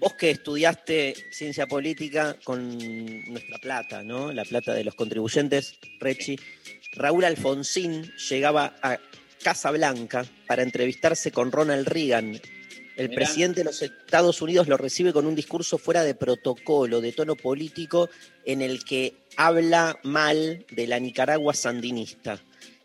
[0.00, 2.78] Vos que estudiaste ciencia política con
[3.26, 4.32] nuestra plata, ¿no?
[4.32, 6.38] La plata de los contribuyentes, Rechi.
[6.92, 8.98] Raúl Alfonsín llegaba a
[9.42, 12.40] Casa Blanca para entrevistarse con Ronald Reagan.
[12.96, 13.24] El Mirá.
[13.24, 17.34] presidente de los Estados Unidos lo recibe con un discurso fuera de protocolo, de tono
[17.34, 18.08] político,
[18.44, 22.40] en el que habla mal de la Nicaragua sandinista.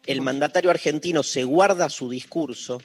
[0.05, 2.81] El mandatario argentino se guarda su discurso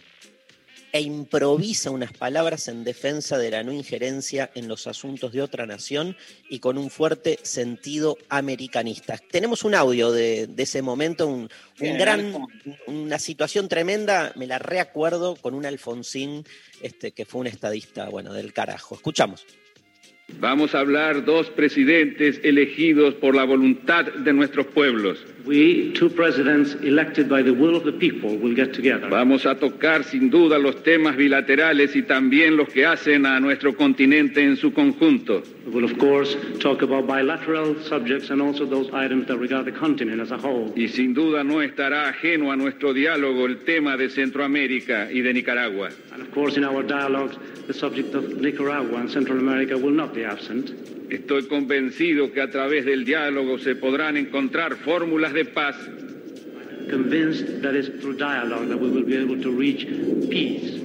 [0.94, 5.66] e improvisa unas palabras en defensa de la no injerencia en los asuntos de otra
[5.66, 6.16] nación
[6.48, 9.18] y con un fuerte sentido americanista.
[9.18, 11.48] Tenemos un audio de, de ese momento, un,
[11.80, 12.46] gran,
[12.86, 16.44] una situación tremenda, me la reacuerdo con un Alfonsín
[16.80, 18.94] este, que fue un estadista, bueno, del carajo.
[18.94, 19.44] Escuchamos.
[20.40, 25.22] Vamos a hablar dos presidentes elegidos por la voluntad de nuestros pueblos.
[25.44, 29.10] We, two presidents elected by the will of the people, will get together.
[29.10, 33.76] Vamos a tocar sin duda los temas bilaterales y también los que hacen a nuestro
[33.76, 35.42] continente en su conjunto.
[35.66, 39.72] We will, of course, talk about bilateral subjects and also those items that regard the
[39.72, 40.72] continent as a whole.
[40.74, 45.34] Y sin duda no estará ajeno a nuestro diálogo el tema de Centroamérica y de
[45.34, 45.90] Nicaragua.
[46.12, 50.13] And of course, in our dialogues, the subject of Nicaragua and Central America will not
[50.13, 50.13] be absent.
[51.10, 55.76] Estoy convencido que a través del diálogo se podrán encontrar fórmulas de paz
[56.90, 59.86] Convinced that it's through dialogue that we will be able to reach
[60.28, 60.80] peace.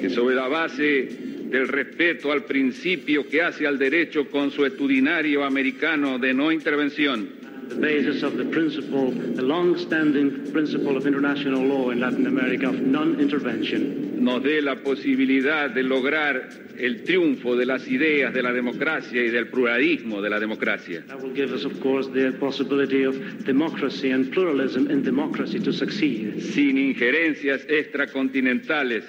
[0.00, 1.08] que sobre la base
[1.50, 8.22] del respeto al principio que hace al derecho consuetudinario americano de no intervención, The basis
[8.22, 14.42] of the principle, the long-standing principle of international law in Latin America of non-intervention, nos
[14.42, 16.48] dé la posibilidad de lograr
[16.78, 21.02] el triunfo de las ideas de la democracia y del pluralismo de la democracia.
[21.08, 25.72] that will give us, of course, the possibility of democracy and pluralism in democracy to
[25.72, 26.40] succeed.
[26.52, 29.04] sin injerencias extracontinentales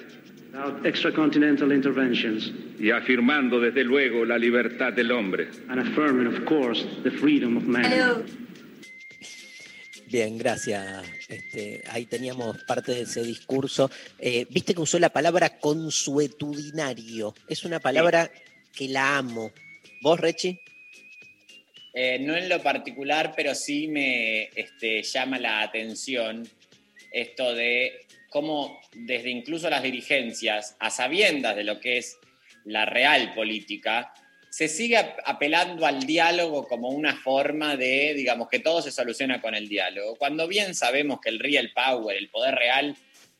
[0.52, 5.48] Without extracontinental interventions y afirmando desde luego la libertad del hombre.
[5.68, 8.24] and affirming, of course, the freedom of man.
[10.14, 11.04] Bien, gracias.
[11.28, 13.90] Este, ahí teníamos parte de ese discurso.
[14.16, 17.34] Eh, Viste que usó la palabra consuetudinario.
[17.48, 18.30] Es una palabra
[18.72, 19.50] que la amo.
[20.02, 20.56] ¿Vos, Rechi?
[21.92, 26.48] Eh, no en lo particular, pero sí me este, llama la atención
[27.10, 32.18] esto de cómo desde incluso las dirigencias, a sabiendas de lo que es
[32.64, 34.14] la real política,
[34.54, 39.40] se sigue ap- apelando al diálogo como una forma de, digamos, que todo se soluciona
[39.40, 42.96] con el diálogo, cuando bien sabemos que el real power, el poder real,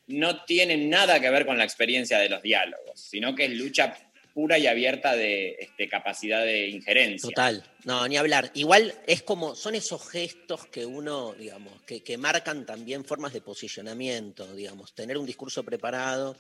[0.09, 3.97] no tiene nada que ver con la experiencia de los diálogos, sino que es lucha
[4.35, 7.29] pura y abierta de este, capacidad de injerencia.
[7.29, 7.63] Total.
[7.85, 8.51] No, ni hablar.
[8.55, 13.41] Igual es como, son esos gestos que uno, digamos, que, que marcan también formas de
[13.41, 16.37] posicionamiento, digamos, tener un discurso preparado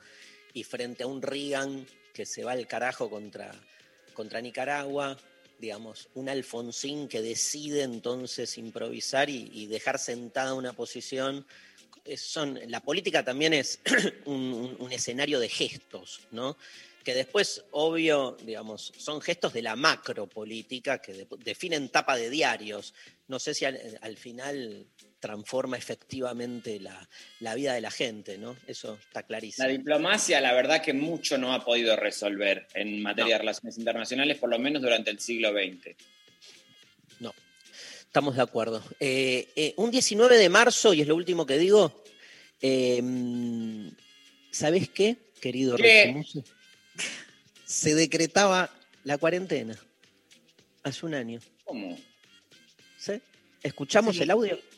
[0.53, 3.53] y frente a un Reagan que se va al carajo contra,
[4.15, 5.19] contra Nicaragua,
[5.59, 11.47] digamos, un Alfonsín que decide entonces improvisar y, dejar sentada una posición.
[12.17, 13.81] Son, la política también es
[14.27, 16.57] un, escenario de gestos, ¿no?
[17.03, 22.95] que después, obvio, digamos, son gestos de la macropolítica que de- definen tapa de diarios.
[23.29, 24.87] No sé si al final
[25.25, 27.09] transforma efectivamente la,
[27.41, 28.59] la vida de la gente, ¿no?
[28.67, 29.67] Eso está clarísimo.
[29.67, 34.37] La diplomacia, la verdad que mucho no ha podido resolver en materia de relaciones internacionales,
[34.37, 35.97] por lo menos durante el siglo XX.
[37.21, 37.33] No,
[38.03, 38.85] estamos de acuerdo.
[39.01, 42.05] Eh, eh, un 19 de marzo, y es lo último que digo,
[42.61, 43.03] eh,
[44.51, 46.23] ¿sabés qué, querido ¿Qué?
[47.65, 48.69] Se decretaba
[49.05, 49.75] la cuarentena
[50.83, 51.41] hace un año.
[51.65, 51.97] ¿Cómo?
[52.99, 53.23] ¿Sí?
[53.63, 54.23] ¿Escuchamos Sí.
[54.23, 54.74] el audio?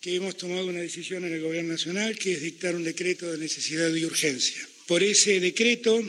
[0.00, 3.38] Que hemos tomado una decisión en el Gobierno Nacional que es dictar un decreto de
[3.38, 4.60] necesidad y urgencia.
[4.86, 6.02] Por ese decreto,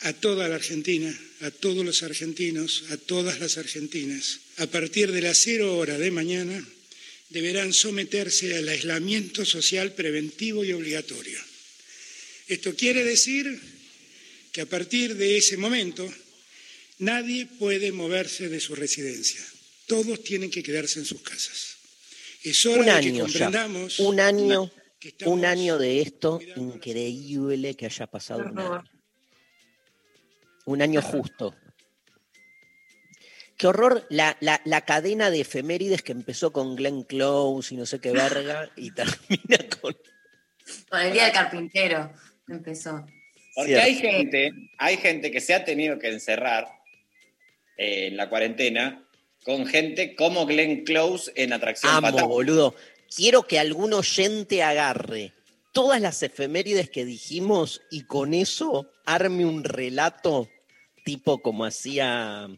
[0.00, 5.22] a toda la Argentina, a todos los argentinos, a todas las argentinas, a partir de
[5.22, 6.66] las cero hora de mañana,
[7.28, 11.38] deberán someterse al aislamiento social preventivo y obligatorio.
[12.48, 13.60] Esto quiere decir
[14.52, 16.12] que a partir de ese momento
[16.98, 19.40] nadie puede moverse de su residencia.
[19.86, 21.76] Todos tienen que quedarse en sus casas.
[22.42, 23.22] Es hora Un de que año ya.
[23.24, 24.70] comprendamos Un año,
[25.00, 28.84] que un año de esto increíble que haya pasado un año.
[30.66, 31.54] Un año justo.
[33.58, 37.86] qué horror la, la- la cadena de efemérides que empezó con Glenn Close y no
[37.86, 39.96] sé qué verga y termina con...
[40.88, 42.12] Con el día del carpintero
[42.48, 43.04] empezó.
[43.54, 43.84] Porque Cierto.
[43.86, 46.66] hay gente, hay gente que se ha tenido que encerrar
[47.76, 49.06] eh, en la cuarentena
[49.44, 52.74] con gente como Glenn Close en Atracción Amo, boludo.
[53.14, 55.32] Quiero que algún oyente agarre
[55.72, 60.48] todas las efemérides que dijimos y con eso arme un relato
[61.04, 62.48] tipo como hacía,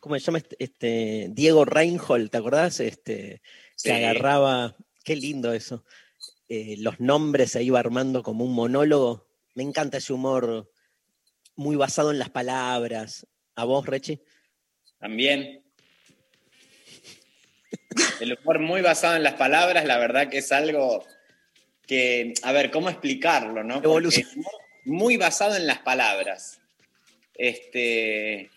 [0.00, 0.56] ¿cómo se llama este?
[0.58, 2.80] este Diego Reinhold, ¿te acordás?
[2.80, 3.40] Este,
[3.76, 3.88] Sí.
[3.88, 5.84] que agarraba, qué lindo eso,
[6.48, 9.26] eh, los nombres se iba armando como un monólogo.
[9.54, 10.70] Me encanta ese humor
[11.56, 13.26] muy basado en las palabras.
[13.56, 14.20] ¿A vos, Rechi?
[15.04, 15.60] También.
[18.20, 21.04] El humor muy basado en las palabras, la verdad que es algo
[21.86, 23.74] que, a ver, ¿cómo explicarlo, no?
[23.74, 24.26] Porque Evolución.
[24.32, 24.52] el humor
[24.86, 26.58] Muy basado en las palabras.
[27.34, 28.48] Este,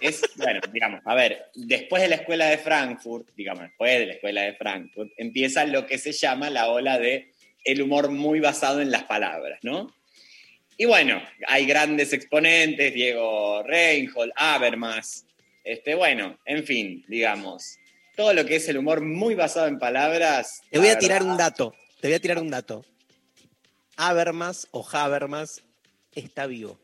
[0.00, 4.12] es, bueno, digamos, a ver, después de la escuela de Frankfurt, digamos, después de la
[4.14, 7.30] escuela de Frankfurt, empieza lo que se llama la ola de
[7.62, 9.94] el humor muy basado en las palabras, ¿no?
[10.76, 15.26] Y bueno, hay grandes exponentes, Diego Reinhold, Habermas,
[15.64, 17.78] este, bueno, en fin, digamos,
[18.16, 20.60] todo lo que es el humor muy basado en palabras.
[20.70, 21.74] Te voy a tirar verdad, un dato.
[22.00, 22.84] Te voy a tirar un dato.
[23.96, 25.62] Habermas o Habermas
[26.14, 26.78] está vivo,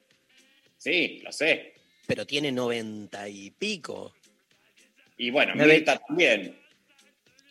[0.77, 1.75] Sí, lo sé.
[2.07, 4.15] pero tiene noventa y pico.
[5.17, 6.57] Y bueno, Mirta también.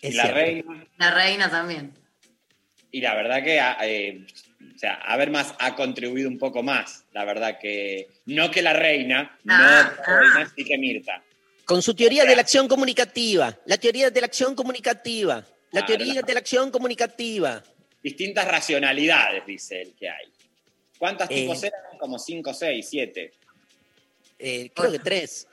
[0.01, 0.39] Es y la cierto.
[0.39, 0.87] reina.
[0.97, 1.91] La reina también.
[2.91, 4.25] Y la verdad que, eh,
[4.75, 7.03] o sea, Habermas ha contribuido un poco más.
[7.13, 10.19] La verdad que, no que la reina, Ah, no que la ah.
[10.21, 11.23] reina, sí que Mirta.
[11.65, 13.57] Con su teoría de la acción comunicativa.
[13.65, 15.35] La teoría de la acción comunicativa.
[15.71, 17.61] La Claro, teoría la- de la acción comunicativa.
[18.01, 20.25] Distintas racionalidades, dice él, que hay.
[20.97, 21.35] ¿Cuántas Eh.
[21.41, 21.79] tipos eran?
[21.99, 23.33] Como cinco, seis, siete.
[24.39, 25.47] Eh, creo que tres.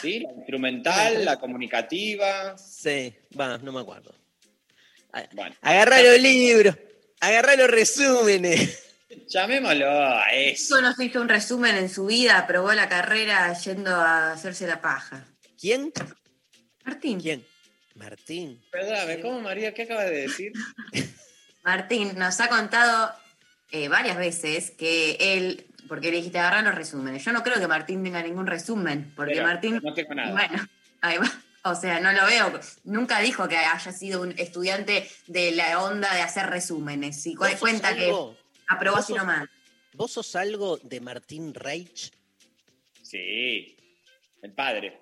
[0.00, 0.20] ¿Sí?
[0.20, 2.56] La instrumental, la comunicativa.
[2.56, 4.14] Sí, va, no me acuerdo.
[5.32, 6.76] Bueno, los libros.
[7.20, 8.80] Agarrá los resúmenes.
[9.28, 10.76] llamémoslo a eso.
[10.76, 14.80] Eso nos hizo un resumen en su vida, aprobó la carrera yendo a hacerse la
[14.80, 15.24] paja.
[15.60, 15.92] ¿Quién?
[16.84, 17.20] Martín.
[17.20, 17.44] ¿Quién?
[17.94, 18.60] Martín.
[18.70, 19.72] Perdóname, ¿cómo María?
[19.72, 20.52] ¿Qué acabas de decir?
[21.64, 23.14] Martín nos ha contado
[23.70, 27.24] eh, varias veces que él, porque le dijiste agarrar los resúmenes.
[27.24, 30.32] Yo no creo que Martín tenga ningún resumen, porque Pero Martín, No tengo nada.
[30.32, 30.68] bueno,
[31.00, 31.32] ahí va.
[31.66, 32.60] O sea, no lo veo.
[32.84, 37.24] Nunca dijo que haya sido un estudiante de la onda de hacer resúmenes.
[37.26, 38.12] Y cu- ¿Vos sos cuenta que
[38.68, 39.48] aprobó sos- nomás.
[39.94, 42.12] ¿Vos sos algo de Martín Reich?
[43.02, 43.76] Sí,
[44.42, 45.00] el padre.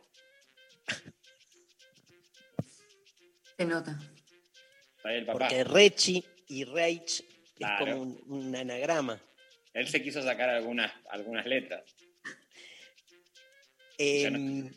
[3.56, 3.98] Se nota.
[5.04, 5.38] El papá.
[5.40, 7.24] Porque Rechi y Reich
[7.58, 9.20] es como un, un anagrama.
[9.74, 11.82] Él se quiso sacar algunas, algunas letras.
[13.98, 14.70] Yo no.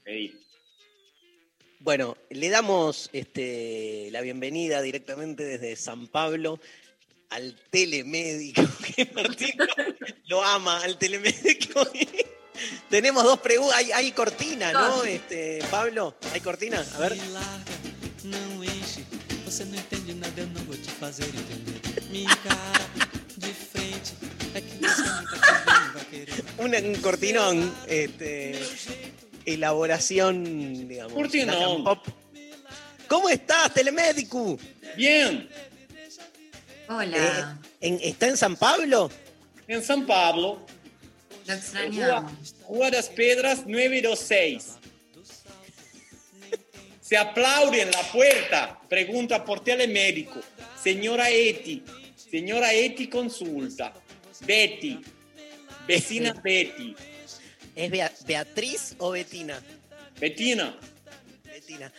[1.85, 6.59] Bueno, le damos este, la bienvenida directamente desde San Pablo
[7.29, 8.63] al telemédico,
[8.95, 9.53] que Martín
[10.25, 11.87] lo ama, al telemédico.
[12.89, 15.03] Tenemos dos preguntas, hay, hay cortina, ¿no?
[15.03, 16.83] Este, Pablo, ¿hay cortina?
[16.95, 17.15] A ver.
[26.57, 28.59] Un cortinón, este,
[29.45, 31.33] elaboración, digamos.
[31.33, 32.07] Lacan Pop.
[33.07, 34.57] ¿Cómo estás, telemédico?
[34.95, 35.47] Bien,
[36.87, 37.59] Hola.
[37.81, 39.09] ¿En- ¿Está en San Pablo?
[39.67, 40.59] en San Pablo,
[41.47, 42.55] Lo Rua, extrañamos.
[42.69, 44.73] Rua das Pedras 926.
[47.01, 50.39] Se aplaude en la puerta, pregunta por telemédico.
[50.81, 51.83] Señora Eti,
[52.31, 53.93] señora Eti consulta.
[54.41, 54.99] Betty,
[55.87, 56.95] vecina Betty.
[57.75, 59.61] ¿Es Bea- Beatriz o Betina?
[60.19, 60.77] Bettina,
[61.43, 61.91] Betina.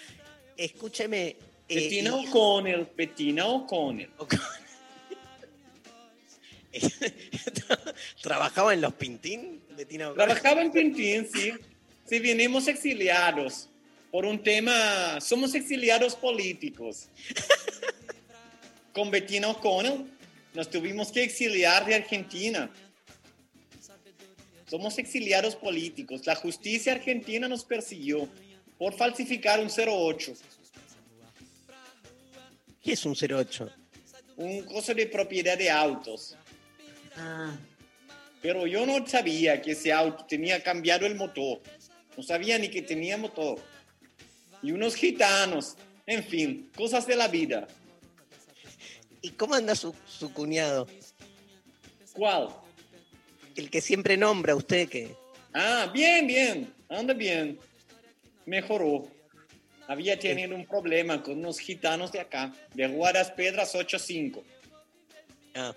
[0.57, 1.37] Escúcheme.
[1.69, 4.09] eh, Bettina y- O'Connell, Bettina O'Connell.
[8.23, 9.63] ¿Trabajaba en los Pintín?
[9.77, 10.27] Betina O'Connell?
[10.29, 11.53] Trabajaba en Pintín, sí.
[12.09, 13.69] Sí, venimos exiliados
[14.11, 17.09] por un tema, somos exiliados políticos.
[18.93, 20.07] Con Bettina O'Connell
[20.55, 22.71] nos tuvimos que exiliar de Argentina.
[24.67, 26.27] Somos exiliados políticos.
[26.27, 28.29] La justicia argentina nos persiguió
[28.79, 30.35] por falsificar un 08,
[32.83, 33.71] ¿Qué es un 08?
[34.37, 36.37] un cosa de propiedad de autos.
[37.17, 37.57] Ah,
[38.43, 41.61] Pero yo no sabía que ese auto tenía cambiado el motor.
[42.17, 43.59] No sabía ni que tenía motor.
[44.63, 45.77] Y unos gitanos.
[46.07, 47.67] En fin, cosas de la vida.
[49.23, 50.87] ¿Y cómo anda su, su cuñado?
[52.13, 52.49] ¿Cuál?
[53.57, 55.15] El que siempre nombra usted que...
[55.55, 56.73] Ah, bien, bien.
[56.89, 57.59] Anda bien.
[58.45, 59.09] mejoró.
[59.89, 64.43] Había tenido un problema con unos gitanos de acá, de Guaras Pedras 85.
[65.55, 65.73] Ah,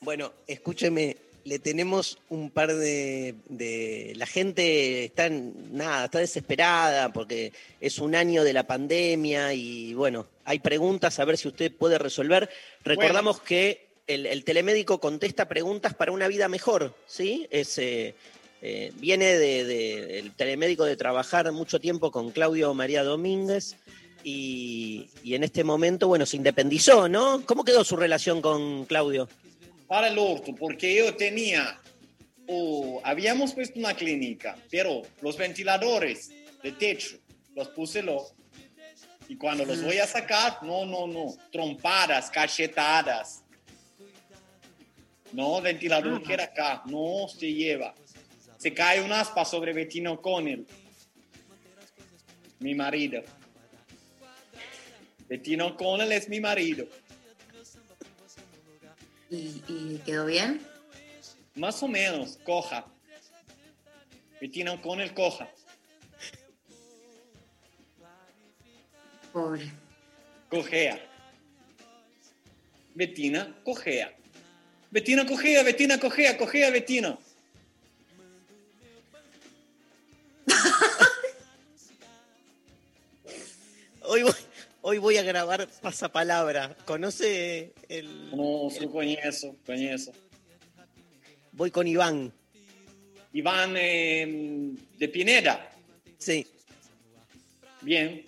[0.00, 7.52] bueno, escúcheme, le tenemos un par de, de- La gente está, nada, está desesperada porque
[7.80, 11.98] es un año de la pandemia y bueno, hay preguntas a ver si usted puede
[11.98, 12.48] resolver.
[12.84, 17.46] Recordamos que el, el telemédico contesta preguntas para una vida mejor, ¿sí?
[17.50, 18.14] Es, eh,
[18.62, 23.76] eh, viene de, de- el telemédico de trabajar mucho tiempo con Claudio María Domínguez
[24.22, 27.44] y, y en este momento, bueno, se independizó, ¿no?
[27.46, 29.28] ¿Cómo quedó su relación con Claudio?
[29.86, 31.78] Para el orto, porque yo tenía,
[32.48, 36.30] oh, habíamos puesto una clínica, pero los ventiladores
[36.62, 37.16] de techo
[37.54, 38.26] los puse lo.
[39.28, 43.43] Y cuando los voy a sacar, no, no, no, trompadas, cachetadas.
[45.34, 47.92] No, ventilador que era acá, no se lleva.
[48.56, 50.64] Se cae un aspa sobre Bettino O'Connell,
[52.60, 53.20] mi marido.
[55.28, 56.86] Bettino O'Connell es mi marido.
[59.28, 60.60] ¿Y, y quedó bien?
[61.56, 62.86] Más o menos, coja.
[64.40, 65.48] Bettina con el coja.
[69.32, 69.68] Pobre.
[70.48, 71.00] Cojea.
[72.94, 74.16] Bettina, cojea.
[74.94, 77.18] Bettina, cojea, Bettina, cojea, cojea, Bettina.
[84.02, 84.32] Hoy voy,
[84.82, 86.76] hoy voy a grabar pasapalabra.
[86.84, 88.36] ¿Conoce el...?
[88.36, 90.12] No, sí, conozco, conozco.
[91.50, 92.32] Voy con Iván.
[93.32, 95.72] Iván eh, de Pineda.
[96.18, 96.46] Sí.
[97.80, 98.24] Bien.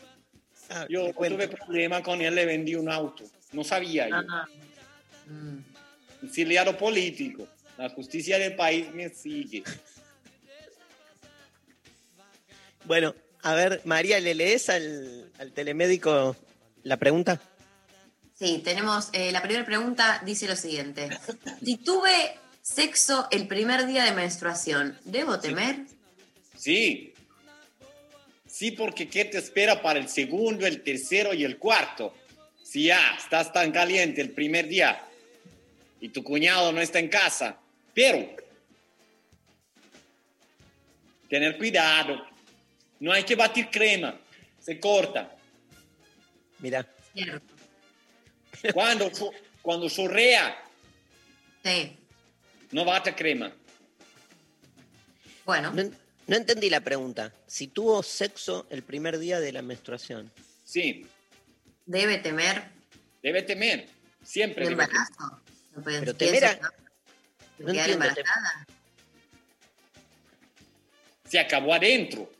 [0.70, 3.22] Ah, Yo tuve problema con él, le vendí un auto.
[3.52, 4.16] No sabía yo.
[4.16, 4.48] Ah,
[5.28, 5.75] mm.
[6.22, 7.46] Exiliado político.
[7.76, 9.62] La justicia del país me sigue.
[12.84, 16.36] Bueno, a ver, María, ¿le lees al, al telemédico
[16.82, 17.40] la pregunta?
[18.38, 21.08] Sí, tenemos, eh, la primera pregunta dice lo siguiente.
[21.64, 25.86] Si tuve sexo el primer día de menstruación, ¿debo temer?
[26.56, 27.14] Sí.
[28.46, 32.14] Sí, porque ¿qué te espera para el segundo, el tercero y el cuarto?
[32.62, 35.02] Si ya estás tan caliente el primer día
[36.00, 37.58] y tu cuñado no está en casa,
[37.94, 38.36] pero
[41.28, 42.24] tener cuidado,
[43.00, 44.18] no hay que batir crema,
[44.60, 45.34] se corta.
[46.58, 47.54] Mira, Cierto.
[48.72, 49.10] Cuando,
[49.62, 50.62] cuando chorrea,
[51.64, 51.96] Sí.
[52.72, 53.52] no bate crema.
[55.44, 55.82] Bueno, no,
[56.26, 57.32] no entendí la pregunta.
[57.46, 60.30] Si tuvo sexo el primer día de la menstruación.
[60.64, 61.06] Sí,
[61.86, 62.64] debe temer
[63.22, 63.88] debe temer,
[64.22, 65.00] siempre el debe temer.
[65.08, 65.40] embarazo.
[65.76, 68.66] No puede- Pero temer a- que no quedar entiendo, te- embarazada.
[71.28, 72.30] se acabó adentro.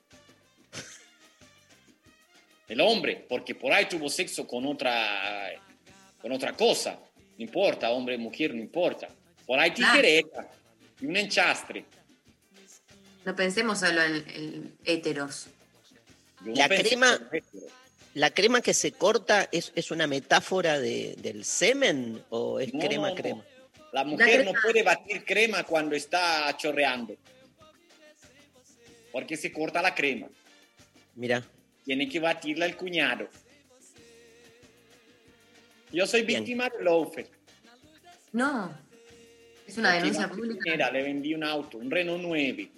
[2.68, 5.50] El hombre, porque por ahí tuvo sexo con otra,
[6.20, 6.98] con otra cosa.
[7.38, 9.08] No importa, hombre, mujer, no importa.
[9.46, 9.92] Por ahí Claro.
[10.00, 10.48] tijereta
[11.00, 11.84] y un enchastre.
[13.24, 15.46] No pensemos solo en, en héteros.
[16.40, 17.20] Yo no La crema-.
[18.16, 22.80] ¿La crema que se corta es, es una metáfora de- del semen o es No,
[22.80, 23.20] crema no, no.
[23.20, 23.44] crema?
[23.93, 27.14] La mujer no crema- puede batir crema cuando está chorreando.
[29.12, 30.28] Porque se corta la crema.
[31.14, 31.43] Mira,
[31.84, 33.28] Tiene que batirla el cuñado.
[35.93, 36.40] Yo soy Bien.
[36.40, 37.28] víctima de loafer.
[38.32, 38.76] No.
[39.66, 40.59] Es una Porque denuncia pública.
[40.62, 42.70] primera le vendí un auto, un Renault 9.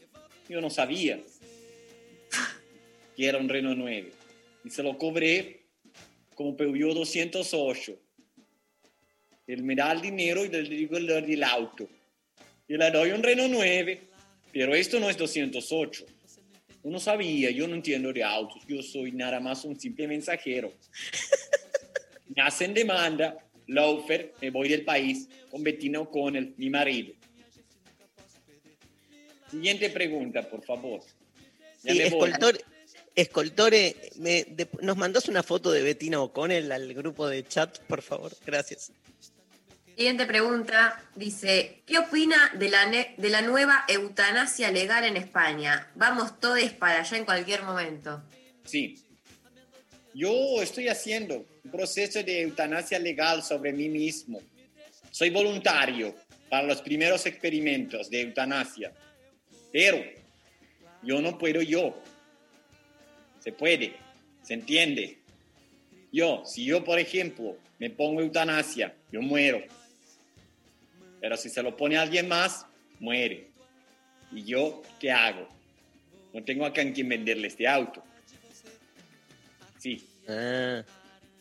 [0.48, 1.18] Yo no sabía
[3.16, 4.12] que era un Renault 9.
[4.64, 5.66] Y se lo cobré
[6.34, 7.98] como Peugeot 208.
[9.46, 11.88] Él me da el dinero y le digo el del auto.
[12.68, 14.00] Y le doy un Renault 9,
[14.52, 16.04] pero esto no es 208.
[16.84, 20.72] Yo no sabía, yo no entiendo de autos, yo soy nada más un simple mensajero.
[22.34, 27.14] Me hacen demanda, Laufer, me voy del país con Bettina O'Connell, mi marido.
[29.50, 31.00] Siguiente pregunta, por favor.
[31.78, 32.32] Sí, voy.
[33.22, 38.00] Escoltore, me- de- ¿nos mandás una foto de Bettina O'Connell al grupo de chat, por
[38.00, 38.32] favor?
[38.46, 38.92] Gracias.
[39.96, 45.90] Siguiente pregunta dice, ¿qué opina de la, ne- de la nueva eutanasia legal en España?
[45.96, 48.22] Vamos todos para allá en cualquier momento.
[48.64, 49.02] Sí.
[50.14, 54.40] Yo estoy haciendo un proceso de eutanasia legal sobre mí mismo.
[55.10, 56.14] Soy voluntario
[56.48, 58.92] para los primeros experimentos de eutanasia.
[59.72, 60.00] Pero
[61.02, 62.00] yo no puedo yo.
[63.48, 63.94] Se puede,
[64.42, 65.16] se entiende.
[66.12, 69.62] Yo, si yo, por ejemplo, me pongo eutanasia, yo muero.
[71.18, 72.66] Pero si se lo pone alguien más,
[73.00, 73.48] muere.
[74.32, 75.48] ¿Y yo qué hago?
[76.34, 78.04] No tengo a quien venderle este auto.
[79.78, 80.06] Sí.
[80.28, 80.82] Ah,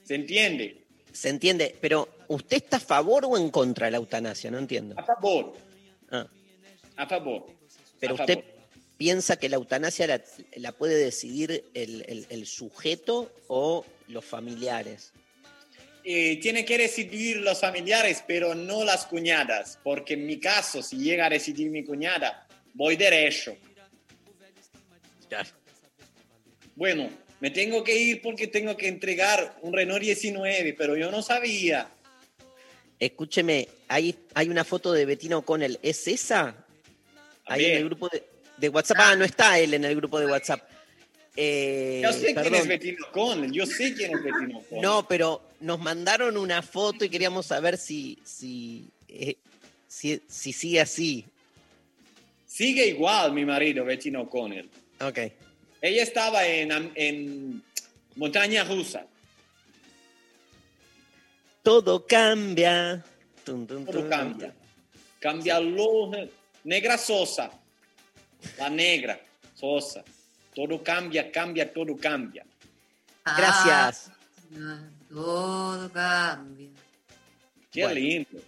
[0.05, 0.77] ¿Se entiende?
[1.11, 4.49] se entiende, pero ¿usted está a favor o en contra de la eutanasia?
[4.49, 4.95] No entiendo.
[4.97, 5.57] A favor.
[6.09, 6.25] Ah,
[6.95, 7.47] A favor.
[7.99, 8.56] pero A usted favor.
[8.97, 10.21] Piensa que la eutanasia la,
[10.55, 15.11] la puede decidir el, el- el sujeto o los familiares.
[16.03, 20.97] Eh, tiene que decidir los familiares, pero no las cuñadas, porque en mi caso, si
[20.97, 23.57] llega a decidir mi cuñada, voy derecho.
[26.75, 27.09] Bueno,
[27.39, 31.89] me tengo que ir porque tengo que entregar un Renault 19, pero yo no sabía.
[32.99, 35.77] Escúcheme, hay, hay una foto de Betina O'Connell.
[35.83, 36.65] ¿Es esa?
[37.45, 38.23] Ahí en el grupo de,
[38.57, 38.97] de WhatsApp.
[38.99, 40.61] Ah, no está él en el grupo de WhatsApp.
[41.35, 44.81] Eh, Yo sé quién es Bettino O'Connell, yo sé quién es Bettino O'Connell.
[44.81, 49.35] No, pero nos mandaron una foto y queríamos saber si, si, eh,
[49.87, 51.25] si, si sigue así.
[52.47, 54.67] Sigue igual mi marido, Bettino O'Connell.
[54.99, 55.19] Ok.
[55.79, 57.63] Ella estaba en, en
[58.15, 59.05] Montaña Rusa.
[61.61, 63.03] Todo cambia.
[63.43, 64.09] Tum, tum, Todo tum.
[64.09, 64.53] cambia.
[65.19, 66.09] Cambia lo...
[66.63, 67.51] Negra Sosa.
[68.57, 69.19] La negra
[69.55, 70.03] Sosa.
[70.53, 72.45] Todo cambia, cambia, todo cambia.
[73.25, 74.11] Gracias.
[74.59, 76.69] Ah, todo cambia.
[77.71, 77.95] Qué Bueno.
[77.95, 78.39] lindo.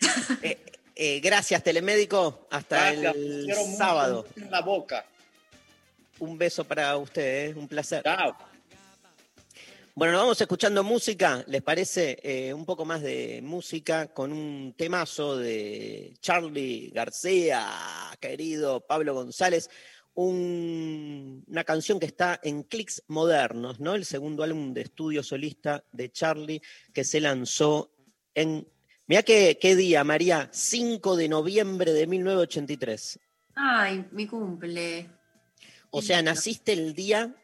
[0.94, 2.46] Eh, gracias, telemédico.
[2.50, 3.14] Hasta Gracias.
[3.16, 4.26] el sábado.
[4.36, 5.06] en la boca.
[6.18, 8.02] Un beso para ustedes, un placer.
[8.02, 8.36] Chao.
[9.94, 12.18] Bueno, nos vamos escuchando música, ¿les parece?
[12.22, 17.68] Eh, un poco más de música con un temazo de Charlie García,
[18.18, 19.68] querido Pablo González,
[20.14, 23.94] un- una canción que está en Clicks Modernos, ¿no?
[23.94, 26.62] El segundo álbum de estudio solista de Charlie
[26.94, 27.92] que se lanzó
[28.34, 28.66] en...
[29.06, 33.18] Mira qué, qué día, María, 5 de noviembre de 1983.
[33.56, 35.10] Ay, mi cumple.
[35.90, 37.34] O sea, naciste el día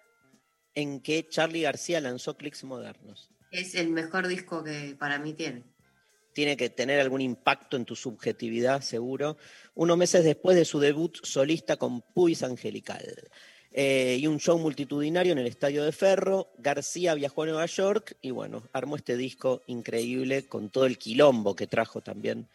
[0.79, 3.31] en que Charlie García lanzó Clicks Modernos.
[3.51, 5.65] Es el mejor disco que para mí tiene.
[6.33, 9.39] tiene que tener algún impacto en tu subjetividad, seguro.
[9.75, 13.05] Unos meses después de su debut solista con Puis Angelical.
[13.73, 16.53] Eh, y un show multitudinario en el Estadio de Ferro.
[16.59, 21.57] García viajó a Nueva York y bueno, armó este disco increíble con todo el quilombo
[21.57, 22.49] que trajo también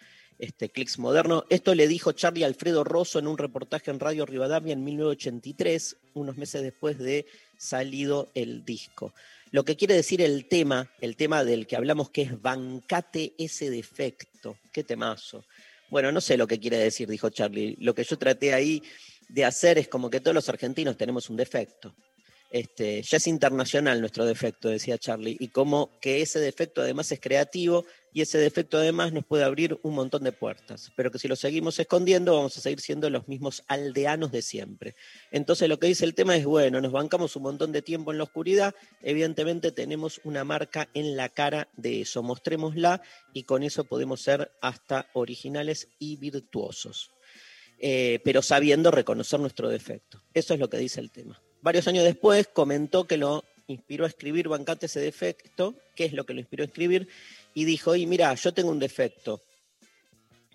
[0.44, 1.46] este Clicks Moderno.
[1.50, 6.38] Esto le dijo Charlie Alfredo Rosso en un reportaje en Radio Rivadavia en 1983, unos
[6.38, 7.26] meses después de
[7.58, 9.14] salido el disco.
[9.52, 13.70] Lo que quiere decir el tema, el tema del que hablamos que es bancate ese
[13.70, 14.58] defecto.
[14.72, 15.46] Qué temazo.
[15.90, 17.78] Bueno, no sé lo que quiere decir, dijo Charlie.
[17.80, 18.84] Lo que yo traté ahí
[19.30, 21.96] de hacer es como que todos los argentinos tenemos un defecto.
[22.54, 27.20] Este, ya es internacional nuestro defecto, decía Charlie, y como que ese defecto además es
[27.20, 31.28] creativo y ese defecto además nos puede abrir un montón de puertas, pero que si
[31.28, 34.94] lo seguimos escondiendo vamos a seguir siendo los mismos aldeanos de siempre.
[35.32, 38.20] Entonces lo que dice el tema es, bueno, nos bancamos un montón de tiempo en
[38.20, 43.02] la oscuridad, evidentemente tenemos una marca en la cara de eso, mostrémosla
[43.34, 47.10] y con eso podemos ser hasta originales y virtuosos.
[47.80, 50.22] Eh, pero sabiendo reconocer nuestro defecto.
[50.36, 51.42] Eso es lo que dice el tema.
[51.64, 56.26] Varios años después comentó que lo inspiró a escribir Bancate ese defecto, qué es lo
[56.26, 57.08] que lo inspiró a escribir,
[57.54, 59.42] y dijo, y mira, yo tengo un defecto.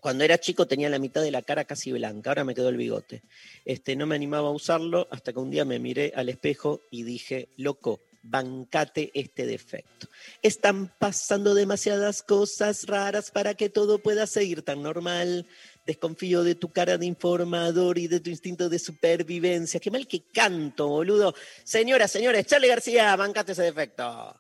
[0.03, 2.77] Cuando era chico tenía la mitad de la cara casi blanca, ahora me quedó el
[2.77, 3.23] bigote.
[3.65, 7.05] Este, no me animaba a usarlo hasta que un día me miré al espejo y
[7.05, 10.09] dije, loco, bancate este defecto.
[10.43, 15.47] Están pasando demasiadas cosas raras para que todo pueda seguir tan normal.
[15.89, 19.81] Desconfío de tu cara de informador y de tu instinto de supervivencia.
[19.81, 21.35] Qué mal que canto, boludo.
[21.65, 24.39] Señoras, señores, Charlie García, bancate ese defecto.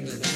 [0.00, 0.35] listen to that.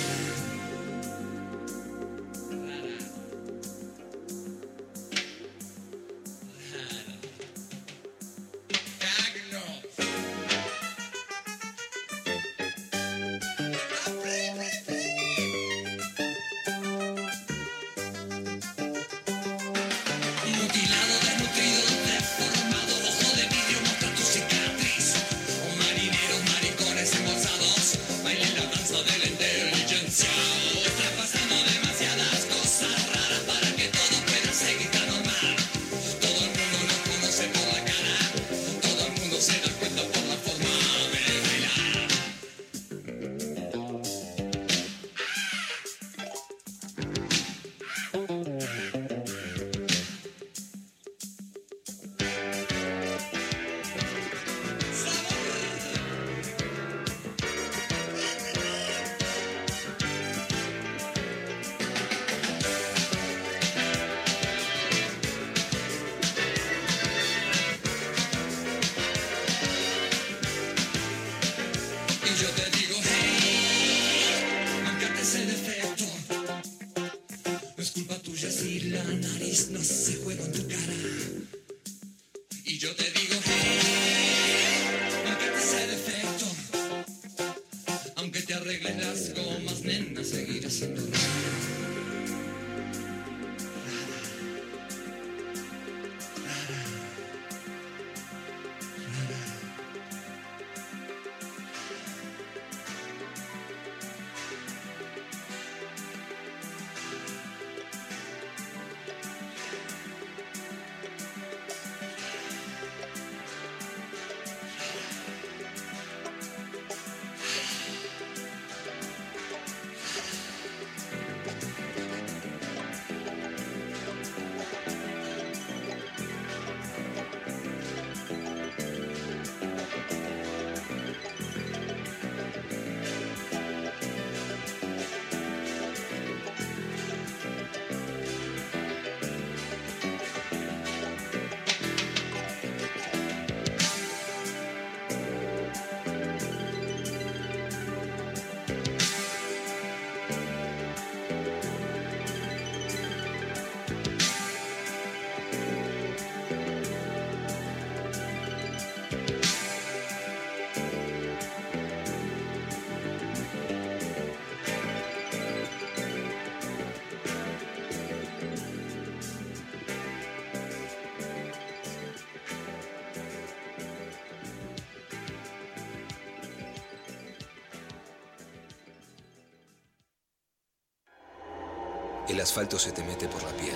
[182.41, 183.75] El asfalto se te mete por la piel.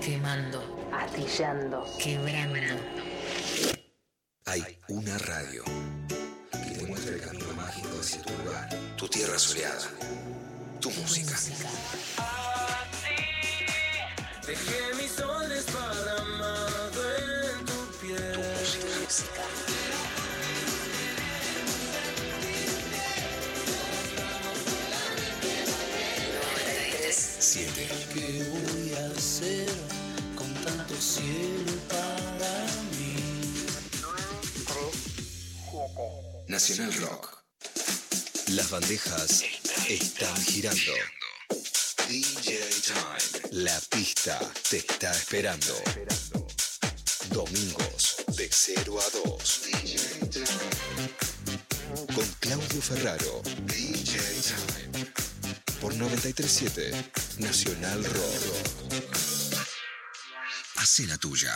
[0.00, 0.62] Quemando,
[0.92, 2.39] astillando, quebrando.
[27.12, 27.88] 7.
[28.14, 29.68] ¿Qué voy a hacer
[30.36, 32.66] con tanto cielo para
[32.98, 33.16] mí?
[36.46, 37.42] 3, Nacional Rock.
[38.48, 39.44] Las bandejas
[39.88, 40.92] están girando.
[42.08, 43.62] DJ Time.
[43.64, 44.38] La pista
[44.68, 45.74] te está esperando.
[47.30, 49.60] Domingos de 0 a 2.
[49.64, 49.98] DJ
[50.30, 50.46] Time.
[52.14, 53.42] Con Claudio Ferraro.
[53.66, 54.99] DJ Time
[55.80, 56.90] por 937
[57.38, 58.60] Nacional Rock.
[60.76, 61.54] Hacé la tuya.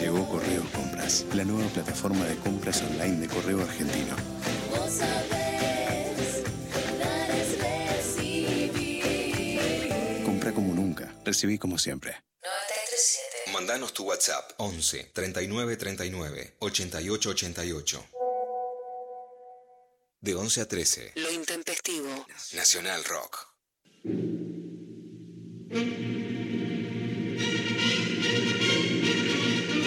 [0.00, 4.16] Llegó Correos Compras, la nueva plataforma de compras online de Correo Argentino.
[4.70, 6.42] Vos sabés,
[6.98, 7.56] dar es.
[10.24, 12.16] Compra como nunca, recibí como siempre.
[13.62, 18.04] Mandanos tu WhatsApp 11 39 39 88 88.
[20.20, 21.12] De 11 a 13.
[21.14, 22.26] Lo intempestivo.
[22.54, 23.46] Nacional Rock.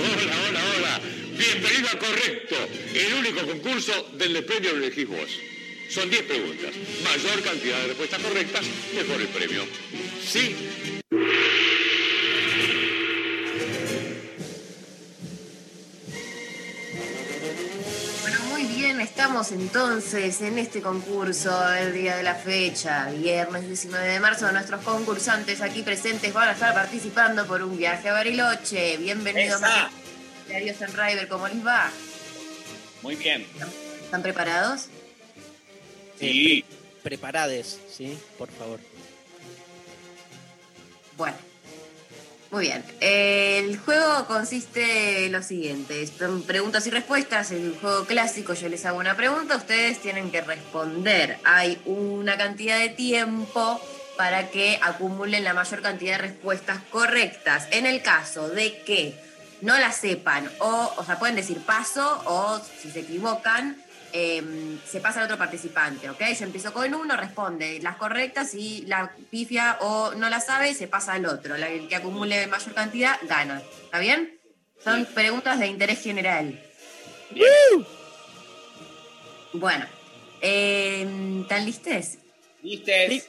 [0.08, 1.02] Hola, hola, hola.
[1.38, 2.56] Bienvenidos Escriba correcto.
[2.94, 5.30] El único concurso del premio lo elegís vos.
[5.90, 6.72] Son 10 preguntas.
[7.04, 8.66] Mayor cantidad de respuestas correctas,
[8.96, 9.68] mejor el premio.
[10.26, 10.56] Sí.
[19.26, 24.52] Estamos entonces en este concurso, el día de la fecha, viernes 19 de marzo.
[24.52, 28.98] Nuestros concursantes aquí presentes van a estar participando por un viaje a Bariloche.
[28.98, 29.90] Bienvenidos a
[30.48, 31.90] Darío River, ¿cómo les va?
[33.02, 33.48] Muy bien.
[34.04, 34.90] ¿Están preparados?
[36.20, 36.64] Sí.
[37.02, 38.16] Preparades, ¿sí?
[38.38, 38.80] Por favor.
[41.18, 41.36] Bueno,
[42.52, 42.84] muy bien.
[43.00, 46.08] El juego consiste en lo siguiente:
[46.46, 47.52] preguntas y respuestas.
[47.52, 51.38] El juego clásico, yo les hago una pregunta, ustedes tienen que responder.
[51.44, 53.82] Hay una cantidad de tiempo
[54.18, 57.68] para que acumulen la mayor cantidad de respuestas correctas.
[57.72, 59.20] En el caso de que
[59.62, 63.78] no la sepan, o, o sea, pueden decir paso, o si se equivocan,
[64.18, 66.22] em, se pasa al otro participante, ¿ok?
[66.40, 70.88] Yo empiezo con uno, responde las correctas y la pifia o no la sabe, se
[70.88, 71.58] pasa al otro.
[71.58, 73.62] La- el que acumule mayor cantidad gana.
[73.84, 74.40] ¿Está bien?
[74.82, 76.62] Son preguntas de interés general.
[79.54, 79.86] Bueno,
[80.42, 82.20] em, ¿están listes?
[82.62, 83.24] ¿Viste?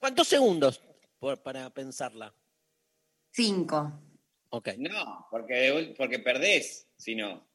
[0.00, 0.80] ¿Cuántos segundos
[1.18, 2.32] por- para pensarla?
[3.32, 3.92] Cinco.
[4.50, 4.68] Ok.
[4.78, 7.46] No, porque, porque perdés, si no.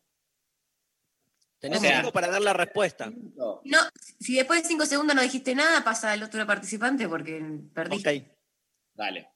[1.64, 3.10] Tenés O sea- tiempo para dar la respuesta.
[3.36, 3.62] No,
[4.20, 7.42] si después de cinco segundos no dijiste nada, pasa al otro participante porque
[7.74, 8.18] perdiste.
[8.18, 8.24] Ok.
[8.96, 9.30] Dale.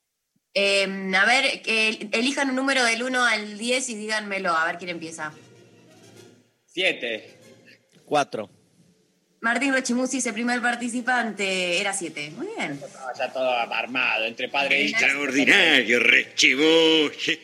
[0.53, 4.89] Em, a ver, elijan un número del 1 al 10 y díganmelo, a ver quién
[4.89, 5.31] empieza.
[6.65, 7.37] Siete.
[8.03, 8.49] Cuatro.
[9.39, 12.31] Martín Rochimusi es el primer participante, era 7.
[12.31, 12.73] Muy bien.
[12.73, 14.99] Estaba ya todo armado, entre padre e hija.
[14.99, 17.39] Extraordinario, rechibuche.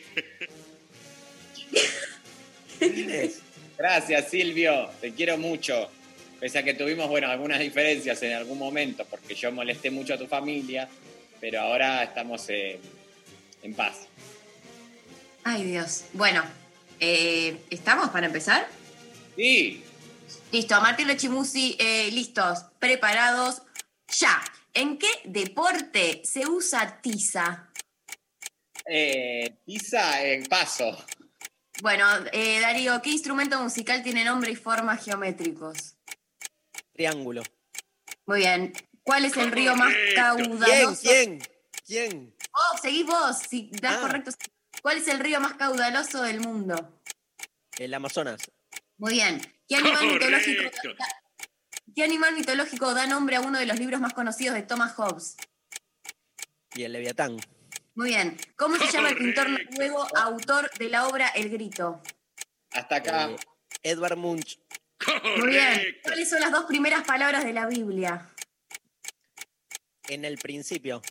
[3.76, 4.90] Gracias, Silvio.
[5.00, 5.90] Te quiero mucho.
[6.40, 10.18] Pese a que tuvimos, bueno, algunas diferencias en algún momento, porque yo molesté mucho a
[10.18, 10.88] tu familia,
[11.40, 12.78] pero ahora estamos eh,
[13.62, 14.06] en paz.
[15.42, 16.04] Ay, Dios.
[16.12, 16.42] Bueno,
[17.00, 18.66] eh, ¿estamos para empezar?
[19.36, 19.82] Sí.
[20.52, 23.62] Listo, Martín Rochimusi, eh, listos, preparados,
[24.20, 24.42] ya.
[24.72, 27.70] ¿En qué deporte se usa tiza?
[28.86, 31.04] Eh, Pisa, eh, paso.
[31.84, 35.98] Bueno, eh, Darío, ¿qué instrumento musical tiene nombre y forma geométricos?
[36.94, 37.42] Triángulo.
[38.24, 38.72] Muy bien.
[39.02, 40.14] ¿Cuál es el río más ¿Quién?
[40.14, 41.02] caudaloso?
[41.02, 41.42] ¿Quién?
[41.86, 42.34] ¿Quién?
[42.52, 44.00] Oh, seguís vos, si das Ah.
[44.00, 44.30] correcto.
[44.80, 47.02] ¿Cuál es el río más caudaloso del mundo?
[47.78, 48.40] El Amazonas.
[48.96, 49.42] Muy bien.
[49.68, 51.06] ¿Qué animal mitológico da,
[51.94, 55.36] ¿Qué animal mitológico da nombre a uno de los libros más conocidos de Thomas Hobbes?
[56.76, 57.36] Y el Leviatán.
[57.94, 58.36] Muy bien.
[58.56, 62.02] ¿Cómo se llama el pintor noruego autor de la obra El Grito?
[62.72, 63.30] Hasta acá.
[63.30, 63.36] Eh,
[63.82, 64.58] Edvard Munch.
[65.38, 65.96] Muy bien.
[66.02, 68.30] ¿Cuáles son las dos primeras palabras de la Biblia?
[70.08, 71.02] En el principio.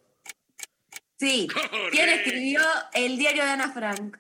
[1.20, 1.48] Sí.
[1.92, 2.62] ¿Quién escribió
[2.94, 4.18] el diario de Ana Frank?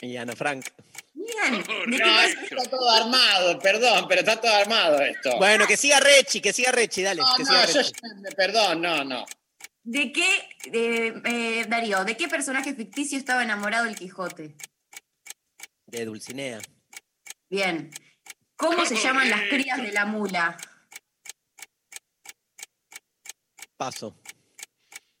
[0.00, 0.66] Y Ana Frank.
[1.12, 1.58] Bien.
[1.90, 5.36] ¿De qué, No, esto está todo armado, perdón, pero está todo armado esto.
[5.36, 7.20] Bueno, que siga Rechi, que siga Rechi, dale.
[7.20, 7.90] no, que no, siga yo-
[8.36, 9.24] perdón, no, no.
[9.84, 10.36] ¿De qué,
[10.72, 14.54] eh, eh, Darío, de qué personaje ficticio estaba enamorado el Quijote?
[15.86, 16.60] De Dulcinea.
[17.50, 17.90] Bien.
[18.56, 20.56] ¿Cómo se llaman las crías de la mula?
[23.76, 24.16] Paso.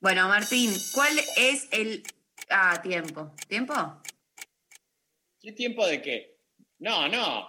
[0.00, 2.04] Bueno, Martín, ¿cuál es el...
[2.48, 3.34] Ah, tiempo.
[3.48, 3.74] ¿Tiempo?
[5.40, 6.38] ¿Qué tiempo de qué?
[6.78, 7.48] No, no.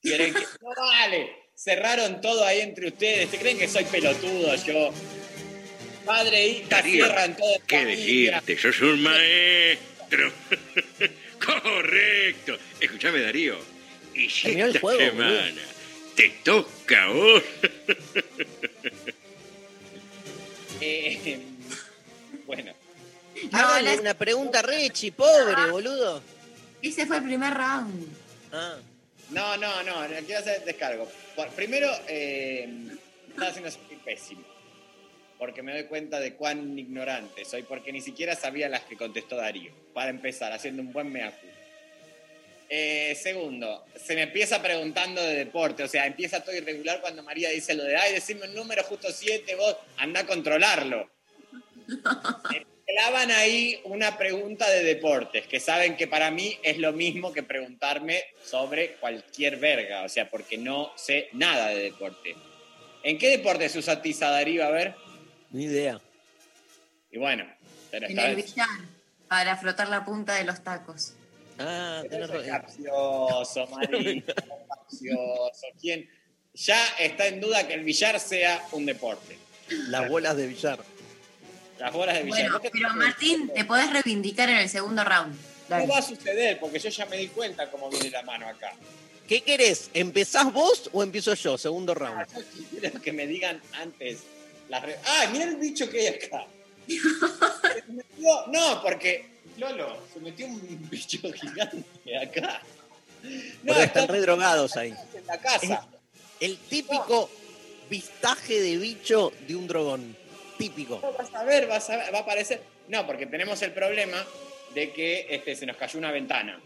[0.00, 1.30] ¿Quieren que- No vale.
[1.54, 3.30] Cerraron todo ahí entre ustedes.
[3.30, 4.92] ¿Te creen que soy pelotudo yo?
[6.04, 8.58] Padre e Darío, cierran todo ¿Qué decirte?
[8.58, 10.32] Sos un maestro.
[11.44, 12.58] Correcto.
[12.80, 13.56] Escúchame, Darío.
[14.14, 15.62] Y si Terminó el esta juego, semana
[16.16, 17.42] te toca a vos.
[20.84, 21.38] Eh,
[22.46, 22.72] bueno.
[23.52, 26.20] Hágale la- una pregunta a Rechi, pobre, boludo.
[26.82, 28.08] Ese fue el primer round.
[28.52, 28.76] Ah,
[29.30, 31.08] No, no, no, no quiero hacer descargo.
[31.36, 32.68] Por- primero, eh,
[33.28, 34.42] estaba haciendo sentir pésimo.
[35.42, 39.34] Porque me doy cuenta de cuán ignorante soy, porque ni siquiera sabía las que contestó
[39.34, 39.72] Darío.
[39.92, 41.48] Para empezar, haciendo un buen meacu.
[42.68, 47.50] Eh, segundo, se me empieza preguntando de deporte, o sea, empieza todo irregular cuando María
[47.50, 51.10] dice lo de, ay, decime un número justo 7, vos anda a controlarlo.
[51.88, 57.32] Me clavan ahí una pregunta de deportes, que saben que para mí es lo mismo
[57.32, 62.36] que preguntarme sobre cualquier verga, o sea, porque no sé nada de deporte.
[63.02, 64.64] ¿En qué deporte se usa tiza, Darío?
[64.64, 64.94] A ver.
[65.52, 66.00] Ni idea.
[67.10, 67.44] Y bueno,
[67.90, 68.46] pero En el vez...
[68.46, 68.68] billar,
[69.28, 71.12] para frotar la punta de los tacos.
[71.58, 72.60] Ah, tenés Eso es razón.
[72.62, 73.68] capcioso,
[74.68, 75.66] capcioso.
[75.80, 76.08] ¿Quién?
[76.54, 79.38] Ya está en duda que el billar sea un deporte.
[79.88, 80.78] Las bolas de billar.
[81.78, 82.40] Las bolas de billar.
[82.40, 85.34] Bueno, ¿No te- pero Martín, te podés reivindicar en el segundo round.
[85.68, 85.86] Dale.
[85.86, 88.72] No va a suceder porque yo ya me di cuenta cómo viene la mano acá.
[89.26, 89.88] ¿Qué querés?
[89.94, 91.56] ¿Empezás vos o empiezo yo?
[91.56, 92.26] Segundo round.
[92.80, 94.20] Quiero que me digan antes.
[94.72, 95.28] Las re- ¡Ah!
[95.30, 96.46] Mira el bicho que hay acá.
[96.88, 99.26] Se metió- No, porque.
[99.58, 101.84] Lolo, se metió un bicho gigante
[102.16, 102.62] acá.
[103.22, 103.30] No,
[103.66, 104.94] Porque están está re drogados ahí.
[105.14, 105.86] en la casa.
[106.40, 107.28] El típico
[107.90, 110.16] vistaje de bicho de un drogón.
[110.56, 111.00] Típico.
[111.02, 112.62] No, vas a ver, vas a ver, va a aparecer.
[112.88, 114.24] No, porque tenemos el problema
[114.74, 116.58] de que este, se nos cayó una ventana.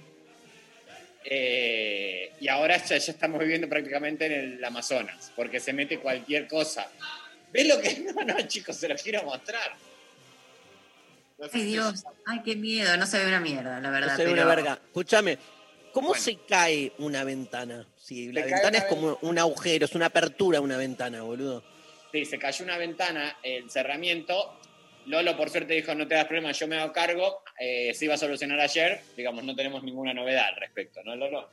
[1.24, 6.46] Eh, y ahora ya, ya estamos viviendo prácticamente en el Amazonas, porque se mete cualquier
[6.46, 6.88] cosa.
[7.52, 8.06] ¿Ves lo que.?
[8.14, 9.76] No, no, chicos, se los quiero mostrar.
[11.52, 12.04] Ay, Dios.
[12.24, 12.96] Ay, qué miedo.
[12.96, 14.10] No se ve una mierda, la verdad.
[14.10, 14.42] No se ve pero...
[14.42, 14.80] una verga.
[14.86, 15.38] Escúchame,
[15.92, 16.22] ¿cómo Bueno.
[16.22, 17.86] se cae una ventana?
[17.96, 21.62] Si la cae ventana es como un agujero, es una apertura una ventana, boludo.
[22.12, 24.58] Sí, se cayó una ventana, el cerramiento.
[25.06, 27.42] Lolo, por suerte, dijo: No te das problema, yo me hago cargo.
[27.60, 29.02] Eh, se iba a solucionar ayer.
[29.16, 31.50] Digamos, no tenemos ninguna novedad al respecto, ¿no, Lolo?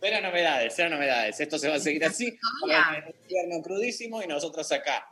[0.00, 1.40] Cero novedades, cero novedades.
[1.40, 2.26] Esto se va a seguir así.
[2.62, 5.06] Un invierno crudísimo y nosotros acá,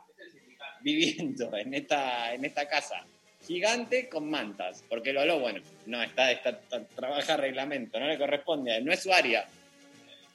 [0.81, 3.05] viviendo en esta, en esta casa
[3.45, 4.83] gigante con mantas.
[4.87, 9.11] Porque Lolo, bueno, no, está, está, está- trabaja reglamento, no le corresponde, no es su
[9.11, 9.47] área.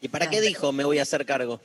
[0.01, 1.61] ¿Y para qué dijo me voy a hacer cargo?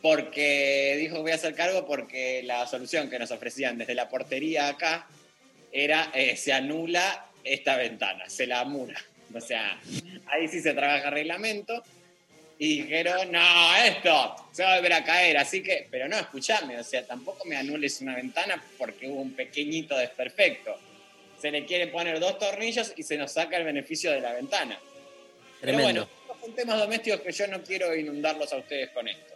[0.00, 4.68] Porque dijo voy a hacer cargo porque la solución que nos ofrecían desde la portería
[4.68, 5.08] acá
[5.72, 9.00] era eh, se anula esta ventana, se la amula.
[9.34, 9.80] O sea,
[10.26, 11.82] ahí sí se trabaja reglamento.
[12.60, 16.76] Y dijeron, no, esto se va a volver a caer, así que, pero no, escúchame,
[16.76, 20.76] o sea, tampoco me anules una ventana porque hubo un pequeñito desperfecto.
[21.40, 24.76] Se le quieren poner dos tornillos y se nos saca el beneficio de la ventana.
[25.60, 29.34] Pero bueno, estos son temas domésticos que yo no quiero inundarlos a ustedes con esto.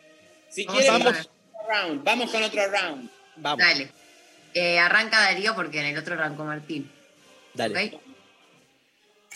[0.49, 3.11] Si Vamos quieren, vamos, otro round, vamos con otro round.
[3.37, 3.89] Vamos, Dale.
[4.53, 6.91] Eh, arranca Darío porque en el otro arrancó Martín.
[7.55, 7.99] dale.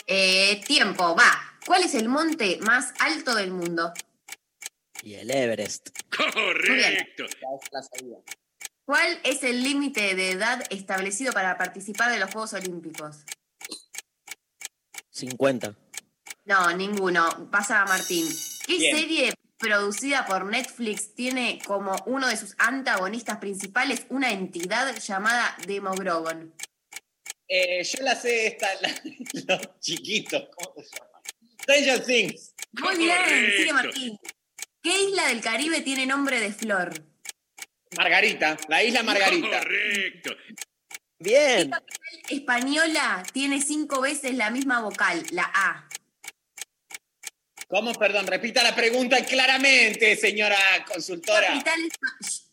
[0.07, 1.59] Eh, tiempo, va.
[1.67, 3.93] ¿Cuál es el monte más alto del mundo?
[5.03, 5.89] Y el Everest.
[6.17, 7.27] Correcto.
[8.85, 13.25] ¿Cuál es el límite de edad establecido para participar de los Juegos Olímpicos?
[15.11, 15.75] 50.
[16.45, 17.51] No, ninguno.
[17.51, 18.29] Pasa a Martín.
[18.65, 18.97] ¿Qué Bien.
[18.97, 26.55] serie producida por Netflix tiene como uno de sus antagonistas principales una entidad llamada Demogorgon?
[27.49, 29.01] Eh, yo la sé, esta, la-
[29.59, 31.21] los chiquitos, ¿cómo se llama?
[31.63, 32.55] Stranger Things.
[32.73, 33.17] Muy bien,
[33.57, 33.73] sigue.
[33.73, 34.19] Martín.
[34.83, 36.93] ¿Qué isla del Caribe tiene nombre de flor?
[37.97, 39.61] Margarita, la isla Margarita.
[39.61, 40.37] Correcto.
[41.19, 41.71] Bien.
[42.29, 45.89] Española tiene cinco veces la misma vocal, la A.
[47.69, 47.93] ¿Cómo?
[47.95, 50.57] Perdón, repita la pregunta claramente, señora
[50.87, 51.49] consultora.
[51.49, 51.81] Capital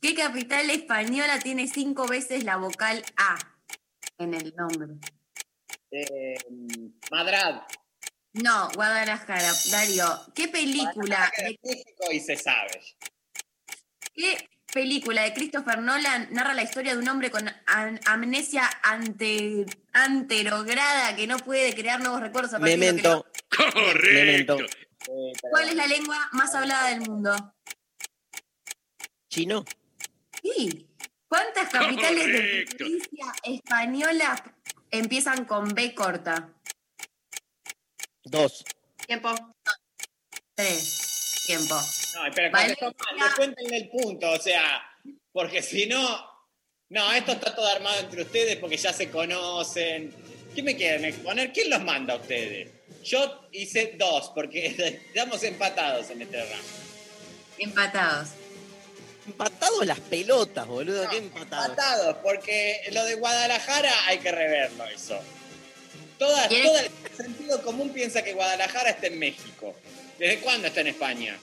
[0.02, 3.38] ¿Qué capital española tiene cinco veces la vocal A
[4.18, 4.95] en el nombre?
[5.91, 6.35] Eh,
[7.11, 7.61] Madrid.
[8.34, 9.52] No, Guadalajara.
[9.72, 12.81] Darío, ¿qué película, de de, México y se sabe.
[14.15, 19.65] qué película de Christopher Nolan narra la historia de un hombre con am- amnesia ante,
[19.94, 23.26] anterograda que no puede crear nuevos recuerdos a partir de lo Memento.
[23.73, 24.57] Correcto.
[24.57, 24.77] Memento.
[25.10, 27.53] Eh, ¿Cuál es la lengua más hablada del mundo?
[29.30, 29.64] ¿Chino?
[30.41, 30.88] Sí.
[31.34, 34.53] ¿Cuántas capitales de provincia española
[34.91, 36.53] empiezan con B corta?
[38.23, 38.64] Dos.
[39.07, 39.34] Tiempo.
[40.53, 41.43] Tres.
[41.47, 41.73] Tiempo.
[42.14, 42.76] No, espera, Vale.
[42.76, 44.88] contestó mal, descuéntenle el punto, o sea,
[45.31, 46.31] porque si no.
[46.89, 50.14] No, esto está todo armado entre ustedes porque ya se conocen.
[50.53, 51.51] ¿Qué me quieren exponer?
[51.51, 52.69] ¿Quién los manda a ustedes?
[53.03, 54.68] Yo hice dos porque
[55.07, 56.65] estamos empatados en este round.
[57.57, 58.43] Empatados.
[59.26, 61.08] Empatados las pelotas, boludo.
[61.10, 61.70] ¿Qué empatados?
[61.70, 65.20] Empatados, porque lo de Guadalajara hay que reverlo eso.
[66.20, 69.76] Toda, ¿Quiere- todo el sentido común piensa que Guadalajara está en México.
[70.20, 71.38] ¿Desde cuándo está en España?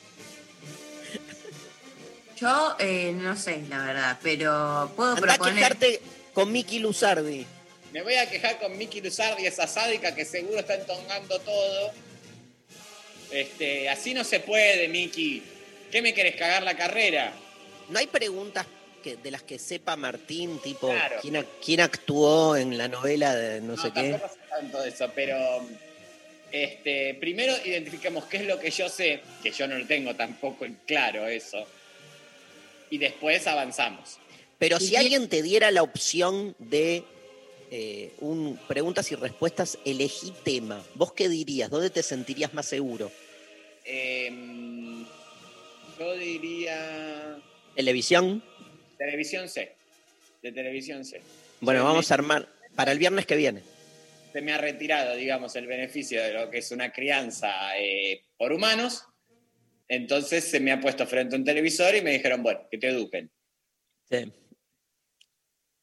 [2.37, 5.55] Yo eh, no sé, la verdad, pero puedo Andá a proponer.
[5.57, 6.01] quejarte
[6.33, 7.47] con Miki Luzardi.
[7.93, 11.93] Me voy a quejar con Miki Luzardi, esa sádica que seguro está entongando todo.
[13.31, 15.43] Este, así no se puede, Miki.
[15.91, 17.33] ¿Qué me querés cagar la carrera?
[17.91, 18.67] ¿No hay preguntas
[19.03, 21.17] que, de las que sepa Martín, tipo, Claro.
[21.21, 24.13] ¿quién, ac- quién actuó en la novela de no, sé qué?
[24.13, 25.37] sé tanto de eso, pero
[26.53, 30.65] este, primero identifiquemos qué es lo que yo sé, que yo no lo tengo tampoco
[30.65, 31.67] en claro eso.
[32.91, 34.19] Y después avanzamos.
[34.59, 37.03] Pero ¿Y si alguien te diera la opción de
[37.71, 40.85] eh, un preguntas y respuestas, elegí tema.
[40.97, 41.71] ¿Vos qué dirías?
[41.71, 43.11] ¿Dónde te sentirías más seguro?
[43.85, 45.07] Em,
[45.99, 47.30] yo diría.
[47.75, 48.43] ¿Televisión?
[48.99, 49.75] Televisión C.
[50.43, 51.21] De televisión C.
[51.61, 53.63] Bueno, vamos me- a armar para el viernes que viene.
[54.33, 58.53] Se me ha retirado, digamos, el beneficio de lo que es una crianza eh, por
[58.53, 59.05] humanos.
[59.89, 62.89] Entonces se me ha puesto frente a un televisor y me dijeron, bueno, que te
[62.89, 63.31] eduquen.
[64.09, 64.33] Sí.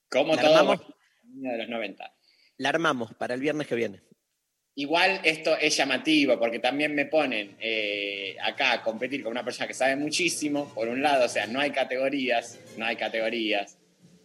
[0.09, 0.88] Como ¿La todo armamos?
[1.23, 2.14] de los 90.
[2.57, 4.01] La armamos para el viernes que viene.
[4.80, 9.68] Igual esto es llamativo porque también me ponen eh, acá a competir con una persona
[9.68, 13.76] que sabe muchísimo, por un lado, o sea, no hay categorías, no hay categorías,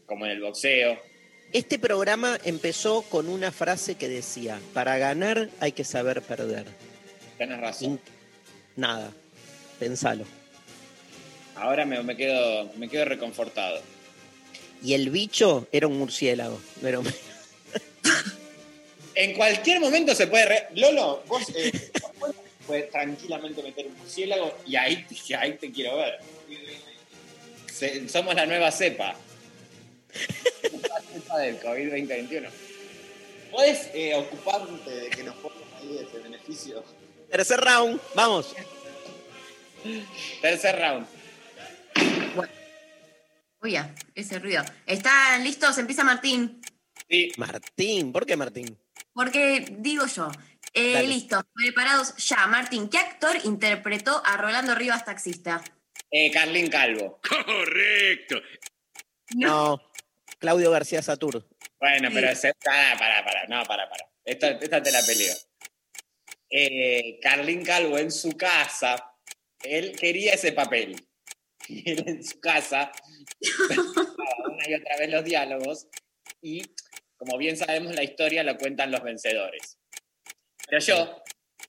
[0.05, 1.01] como en el boxeo.
[1.55, 6.66] Este programa empezó con una frase que decía, para ganar hay que saber perder.
[7.39, 7.99] Tenés razón.
[8.77, 9.11] Nada,
[9.79, 10.24] pensalo.
[11.57, 13.81] Ahora me, me quedo, me quedo reconfortado.
[14.85, 16.61] Y el bicho era un murciélago.
[16.83, 17.07] un-
[19.14, 20.47] En cualquier momento se puede...
[20.47, 21.70] re- Lolo, vos eh,
[22.66, 26.18] puedes tranquilamente meter un murciélago y ahí, te- ahí te quiero ver.
[27.72, 29.14] Se- somos la nueva cepa.
[30.89, 32.48] La cepa del COVID-2021.
[33.51, 36.82] ¿Puedes eh, ocuparte de que nos pongan ahí ese beneficio?
[37.30, 38.55] Tercer round, vamos.
[40.40, 41.06] Tercer round.
[43.62, 43.78] Uy,
[44.14, 44.64] ese ruido.
[44.86, 45.76] ¿Están listos?
[45.78, 46.60] Empieza Martín.
[47.36, 48.78] Martín, ¿por qué Martín?
[49.12, 50.30] Porque digo yo.
[50.74, 51.09] Eh, Dale.
[51.09, 52.47] listos, preparados ya.
[52.47, 55.62] Martín, ¿qué actor interpretó a Rolando Rivas taxista?
[56.10, 57.20] Eh, Carlín Calvo.
[57.47, 58.40] Correcto.
[59.34, 59.93] No.
[60.39, 61.47] Claudio García Satur.
[61.78, 64.09] Bueno, pero ese, pará, pará, pará, no, pará, pará.
[64.24, 65.34] Esta, esta te la peleo.
[66.48, 69.16] Eh, Carlín Calvo en su casa,
[69.62, 70.97] él quería ese papel.
[71.68, 72.93] Y él en su casa
[74.44, 75.86] una y otra vez los diálogos
[76.40, 76.62] y,
[77.23, 79.78] como bien sabemos, la historia lo cuentan los vencedores.
[80.66, 81.23] Pero yo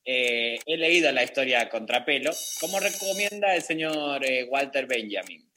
[0.04, 5.48] eh, he leído la historia a contrapelo, como recomienda el señor eh, Walter Benjamin.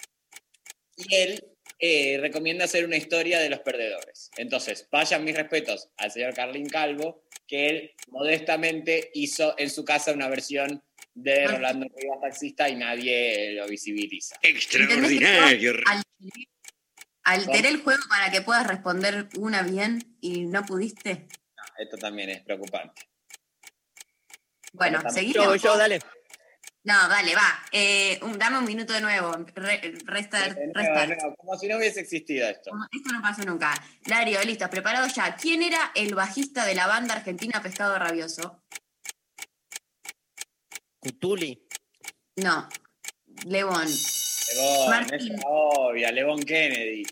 [0.98, 1.44] Y él
[1.78, 4.30] eh, recomienda hacer una historia de los perdedores.
[4.36, 10.12] Entonces, vayan mis respetos al señor Carlín Calvo, que él modestamente hizo en su casa
[10.12, 10.82] una versión
[11.14, 14.36] de Rolando Rivas Taxista y nadie lo visibiliza.
[14.42, 15.70] Extraordinario.
[15.86, 16.48] Alteré,
[17.26, 21.28] alteré el juego para que puedas responder una bien y no pudiste.
[21.78, 23.08] Esto también es preocupante.
[24.72, 25.62] Bueno, Yo, seguimos.
[25.62, 26.00] yo, dale.
[26.84, 27.64] No, dale, va.
[27.72, 29.32] Eh, un- dame un minuto de nuevo.
[29.54, 32.70] Re- resta- De nuevo, resta- de nuevo, como si no hubiese existido esto.
[32.92, 33.74] Esto no pasó nunca.
[34.06, 35.34] Dario, listos, preparados ya.
[35.34, 38.62] ¿Quién era el bajista de la banda argentina Pescado Rabioso?
[41.00, 41.66] Cutuli.
[42.36, 42.68] No,
[43.46, 43.86] Levón.
[44.88, 45.14] Martín.
[45.14, 47.04] esa era obvia, Lebón Kennedy.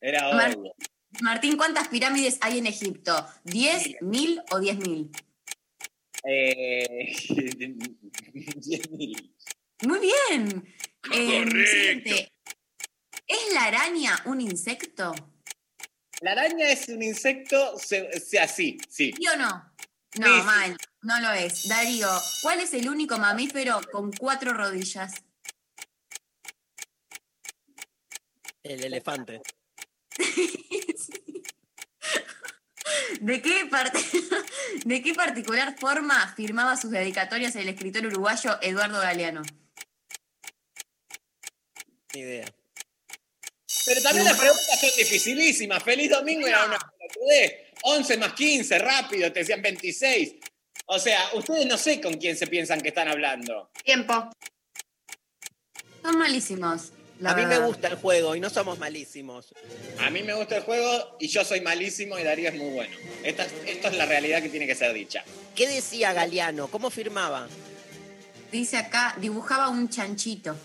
[0.00, 0.74] Era obvio.
[1.22, 3.26] Martín, ¿cuántas pirámides hay en Egipto?
[3.44, 5.10] ¿10, mil o diez mil?
[6.24, 7.12] Eh,
[8.34, 9.34] 10.000.
[9.82, 10.74] Muy bien.
[11.14, 11.70] Eh, Correcto.
[11.70, 12.32] siguiente.
[13.26, 15.12] ¿Es la araña un insecto?
[16.20, 19.12] La araña es un insecto, así, sí.
[19.16, 19.48] ¿Sí o no?
[20.18, 20.46] No, Sí, sí.
[20.46, 20.76] mal.
[21.02, 21.68] No lo es.
[21.68, 22.08] Darío,
[22.42, 25.14] ¿cuál es el único mamífero con cuatro rodillas?
[28.62, 29.40] El elefante.
[33.20, 33.98] ¿De qué, parte-
[34.84, 39.42] ¿De qué particular forma firmaba sus dedicatorias el escritor uruguayo Eduardo Galeano?
[42.14, 42.46] Ni idea.
[43.86, 45.82] Pero también las preguntas son dificilísimas.
[45.82, 47.52] Feliz domingo era una pelotudez.
[47.82, 50.34] 11 más 15, rápido, te decían 26.
[50.86, 53.70] O sea, ustedes no sé con quién se piensan que están hablando.
[53.84, 54.30] Tiempo.
[56.02, 56.92] Son malísimos.
[57.20, 59.46] La a mí me gusta el juego y no somos malísimos.
[59.98, 62.96] A mí me gusta el juego y yo soy malísimo y Darío es muy bueno.
[63.22, 65.22] Esta, esto es la realidad que tiene que ser dicha.
[65.54, 66.68] ¿Qué decía Galeano?
[66.68, 67.46] ¿Cómo firmaba?
[68.50, 70.56] Dice acá, dibujaba un chanchito.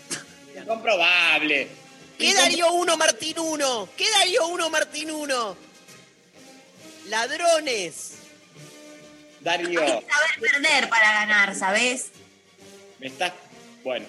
[0.60, 1.68] Incomprobable.
[2.18, 3.88] ¿Qué Darío 1, Martín 1?
[3.96, 5.56] ¿Qué Darío 1, Martín 1?
[7.08, 8.12] Ladrones.
[9.40, 12.10] Darío, Hay que saber perder para ganar, ¿sabes?
[12.98, 13.32] me estás.
[13.82, 14.06] Bueno.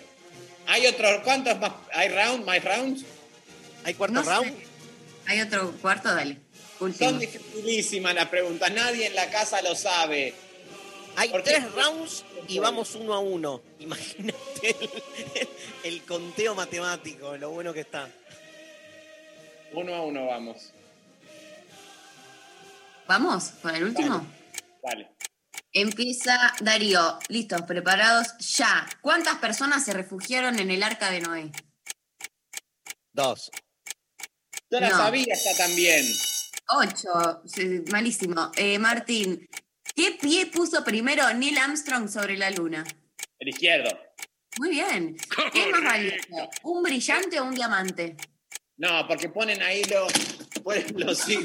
[0.72, 1.19] ¿Hay otros?
[1.26, 1.73] ¿Cuántos más?
[1.93, 2.45] ¿Hay round?
[2.45, 3.03] ¿Más rounds?
[3.84, 4.30] ¿Hay cuarto No sé.
[4.30, 4.53] round?
[5.27, 6.38] Hay otro cuarto, dale.
[6.80, 7.10] Último.
[7.10, 8.72] Son dificilísimas las preguntas.
[8.72, 10.34] Nadie en la casa lo sabe.
[11.18, 13.61] Hay Porque- tres rounds y vamos uno a uno.
[13.80, 15.49] Imagínate el,
[15.84, 18.07] el conteo matemático, lo bueno que está.
[19.73, 20.72] Uno a uno vamos.
[23.07, 24.26] ¿Vamos con el último?
[24.81, 25.10] Vale.
[25.73, 27.18] Empieza Darío.
[27.30, 28.88] Listos, preparados ya.
[29.02, 31.52] ¿Cuántas personas se refugiaron en el arca de Noé?
[33.14, 33.52] Dos.
[34.69, 34.98] Yo la No.
[34.98, 36.06] sabía esta también.
[36.69, 38.52] Ocho, sí, malísimo.
[38.56, 39.48] Eh, Martín,
[39.95, 42.84] ¿qué pie puso primero Neil Armstrong sobre la luna?
[43.39, 43.89] El izquierdo.
[44.60, 45.15] Muy bien.
[45.53, 46.49] ¿Qué es más valioso?
[46.64, 48.15] ¿Un brillante o un diamante?
[48.77, 50.11] No, porque ponen ahí los,
[50.64, 51.27] ponen los.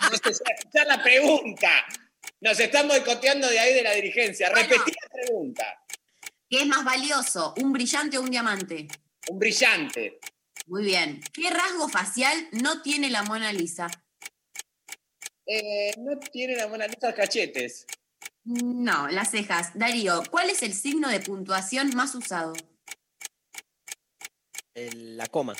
[0.00, 1.70] No escuchar la pregunta.
[2.40, 4.48] Nos están boicoteando de ahí de la dirigencia.
[4.48, 5.84] Repetí la pregunta.
[6.48, 7.54] ¿Qué es más valioso?
[7.58, 8.88] ¿Un brillante o un diamante?
[9.28, 10.18] Un brillante.
[10.66, 11.20] Muy bien.
[11.32, 13.88] ¿Qué rasgo facial no tiene la Mona Lisa?
[15.46, 17.86] Eh, no tiene la buena lista de cachetes.
[18.44, 19.72] No, las cejas.
[19.74, 22.52] Darío, ¿cuál es el signo de puntuación más usado?
[24.74, 25.54] El- la coma.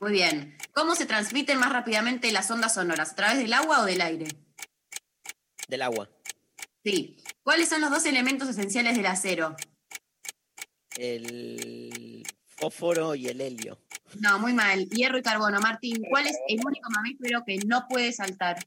[0.00, 0.58] Muy bien.
[0.72, 3.12] ¿Cómo se transmiten más rápidamente las ondas sonoras?
[3.12, 4.26] ¿A través del agua o del aire?
[5.72, 6.06] Del agua.
[6.84, 7.16] Sí.
[7.42, 9.56] ¿Cuáles son los dos elementos esenciales del acero?
[10.98, 13.80] El fósforo y el helio.
[14.20, 14.86] No, muy mal.
[14.90, 15.60] Hierro y carbono.
[15.60, 18.58] Martín, ¿cuál es el único mamífero que no puede saltar?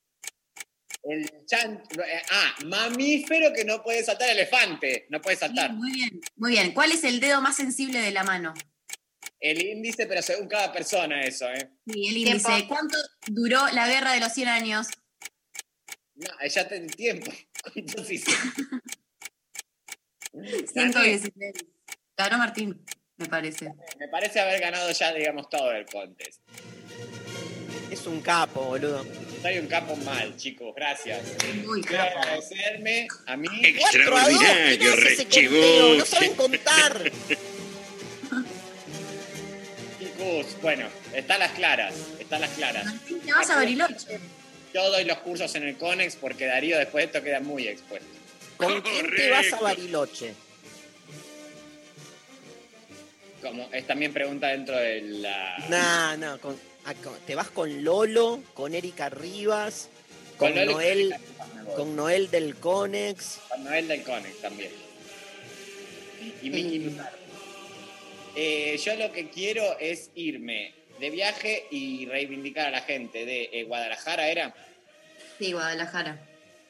[1.03, 1.83] El chan...
[1.91, 5.05] eh, Ah, mamífero que no puede saltar, elefante.
[5.11, 5.73] No puede saltar.
[5.73, 6.19] Muy bien.
[6.37, 6.73] Muy bien.
[6.73, 8.55] ¿Cuál es el dedo más sensible de la mano?
[9.39, 11.69] El índice, pero según cada persona eso, ¿eh?
[11.85, 12.65] Sí, el índice.
[12.67, 14.87] ¿Cuánto duró la guerra de los 100 años?
[16.15, 17.31] No, ya te tiempo.
[17.61, 18.31] ¿Cuántos hice?
[20.31, 21.31] 116.
[22.17, 22.85] Ganó Martín,
[23.17, 23.73] me parece.
[23.99, 26.41] Me parece haber ganado ya, digamos, todo el contest.
[27.91, 29.05] Es un capo, boludo.
[29.41, 30.73] Soy un capo mal, chicos.
[30.75, 31.35] Gracias.
[31.65, 33.47] Muy Quiero agradecerme a mí.
[33.61, 37.11] Extraordinario, conteo, no saben contar.
[39.99, 41.93] Chicos, bueno, están las claras.
[42.19, 42.85] Están las claras.
[43.05, 44.19] Te vas a Bariloche.
[44.75, 48.09] Yo doy los cursos en el CONEX porque Darío después de esto queda muy expuesto.
[48.57, 50.33] ¿Con quién te vas a Bariloche?
[53.41, 55.57] Como es también pregunta dentro de la.
[55.69, 59.87] No, no, con- a- con- te vas con Lolo, con Erika Rivas,
[60.37, 63.39] con, Con Lolo y con Noel, Rivas con Noel del Conex.
[63.47, 64.71] Con Noel del Conex también.
[66.41, 67.17] Y Miki Luzardo.
[68.35, 73.49] Eh, yo lo que quiero es irme de viaje y reivindicar a la gente de
[73.51, 74.53] eh, Guadalajara, ¿era?
[75.37, 76.19] Sí, Guadalajara.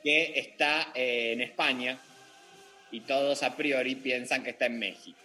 [0.04, 2.00] Que está eh, en España
[2.92, 5.20] y todos a priori piensan que está en México.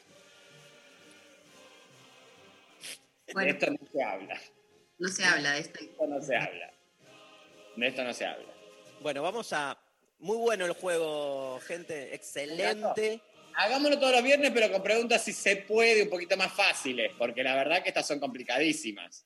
[3.32, 3.46] Bueno.
[3.46, 4.40] De esto no se habla.
[4.98, 5.78] No se habla de esto.
[5.78, 6.72] De esto no se habla.
[7.76, 8.48] De esto no se habla.
[9.00, 9.78] Bueno, vamos a.
[10.18, 12.14] Muy bueno el juego, gente.
[12.14, 13.22] Excelente.
[13.56, 17.42] Hagámoslo todos los viernes, pero con preguntas si se puede, un poquito más fáciles, porque
[17.42, 19.24] la verdad que estas son complicadísimas.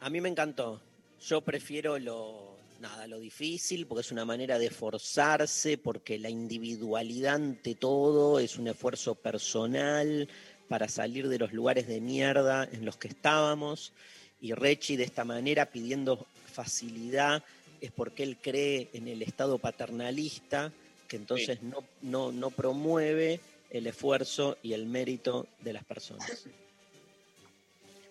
[0.00, 0.80] A mí me encantó.
[1.24, 7.36] Yo prefiero lo, nada, lo difícil, porque es una manera de forzarse, porque la individualidad
[7.36, 10.28] ante todo es un esfuerzo personal
[10.68, 13.92] para salir de los lugares de mierda en los que estábamos.
[14.40, 17.44] Y Rechi de esta manera pidiendo facilidad
[17.80, 20.72] es porque él cree en el Estado paternalista,
[21.12, 26.46] que entonces no, no, no promueve el esfuerzo y el mérito de las personas.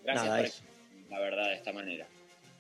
[0.03, 0.63] Gracias Nada, por eso.
[1.09, 2.07] la verdad de esta manera.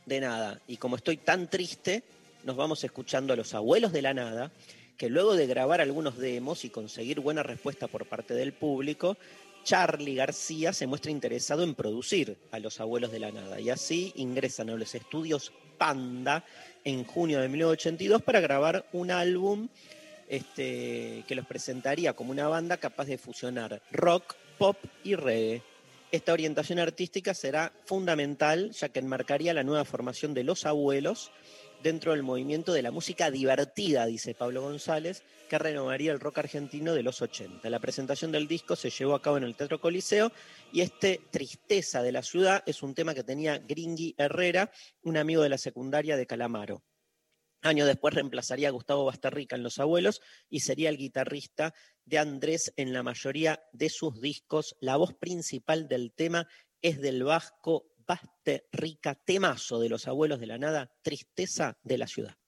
[0.07, 0.59] De nada.
[0.67, 2.01] Y como estoy tan triste,
[2.43, 4.51] nos vamos escuchando a los abuelos de la nada,
[4.97, 9.17] que luego de grabar algunos demos y conseguir buena respuesta por parte del público,
[9.63, 13.59] Charlie García se muestra interesado en producir a los abuelos de la nada.
[13.59, 16.43] Y así ingresan a los estudios Panda
[16.83, 19.67] en junio de 1982 para grabar un álbum
[20.31, 25.61] este, que los presentaría como una banda capaz de fusionar rock, pop y reggae.
[26.09, 31.31] Esta orientación artística será fundamental ya que enmarcaría la nueva formación de los abuelos
[31.83, 36.93] dentro del movimiento de la música divertida, dice Pablo González, que renovaría el rock argentino
[36.93, 37.69] de los 80.
[37.69, 40.31] La presentación del disco se llevó a cabo en el Teatro Coliseo
[40.71, 44.71] y este Tristeza de la Ciudad es un tema que tenía Gringui Herrera,
[45.03, 46.83] un amigo de la secundaria de Calamaro.
[47.63, 51.73] Años después reemplazaría a Gustavo Basterrica en Los Abuelos y sería el guitarrista
[52.05, 54.75] de Andrés en la mayoría de sus discos.
[54.79, 56.47] La voz principal del tema
[56.81, 62.40] es del vasco Basterrica, temazo de Los Abuelos de la Nada, Tristeza de la Ciudad.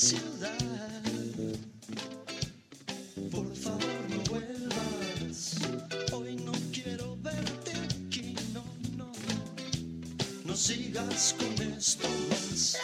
[0.00, 0.56] Ciudad.
[3.30, 5.58] Por favor no vuelvas.
[6.12, 8.64] Hoy no quiero verte aquí, no,
[8.96, 9.12] no,
[10.46, 10.56] no.
[10.56, 12.78] Sigas con esto más.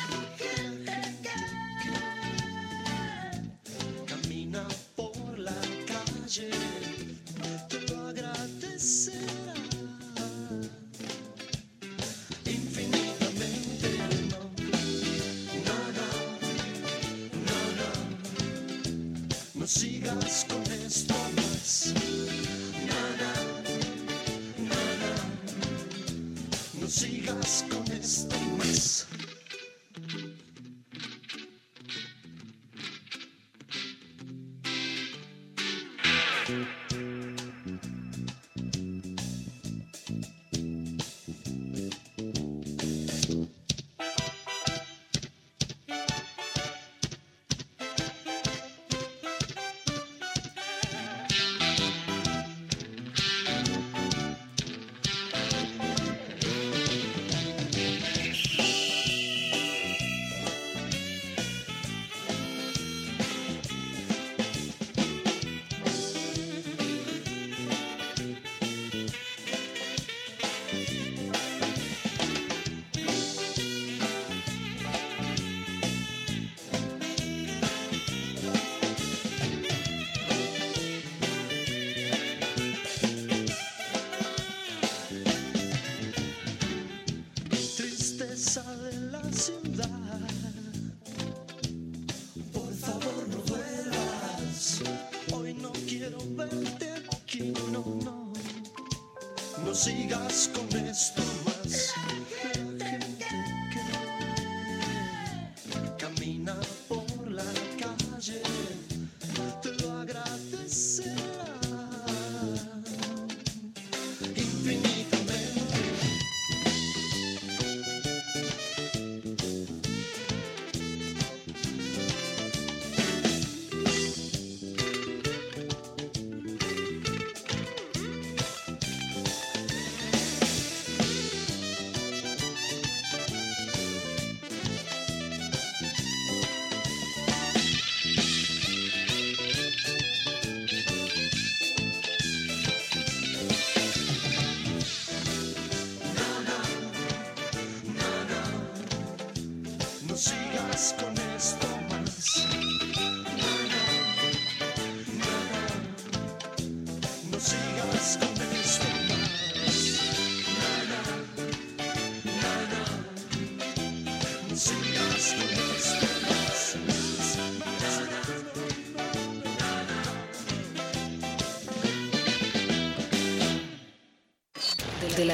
[100.77, 101.26] Sigas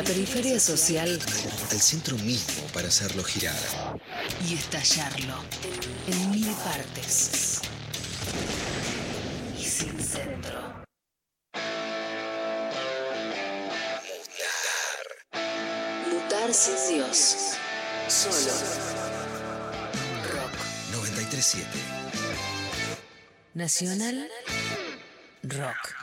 [0.03, 1.19] la periferia social
[1.71, 3.55] Al centro mismo para hacerlo girar.
[4.49, 5.37] y estallarlo
[6.09, 7.61] en mil partes.
[9.59, 10.83] Y sin centro.
[16.11, 17.57] Mutar sin Dios.
[18.09, 18.53] Solo.
[20.33, 20.53] Rock.
[20.93, 21.67] 937.
[23.55, 24.29] Nacional.
[25.45, 25.95] Rock.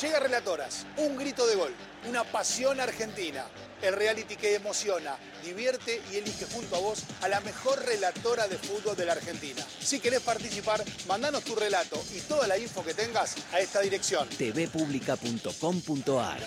[0.00, 1.74] Llega Relatoras, un grito de gol,
[2.16, 3.44] una pasión argentina.
[3.82, 8.56] El reality que emociona, divierte y elige junto a vos a la mejor relatora de
[8.56, 9.62] fútbol de la Argentina.
[9.80, 14.26] Si querés participar, mandanos tu relato y toda la info que tengas a esta dirección.
[14.30, 16.40] tvpublica.com.ar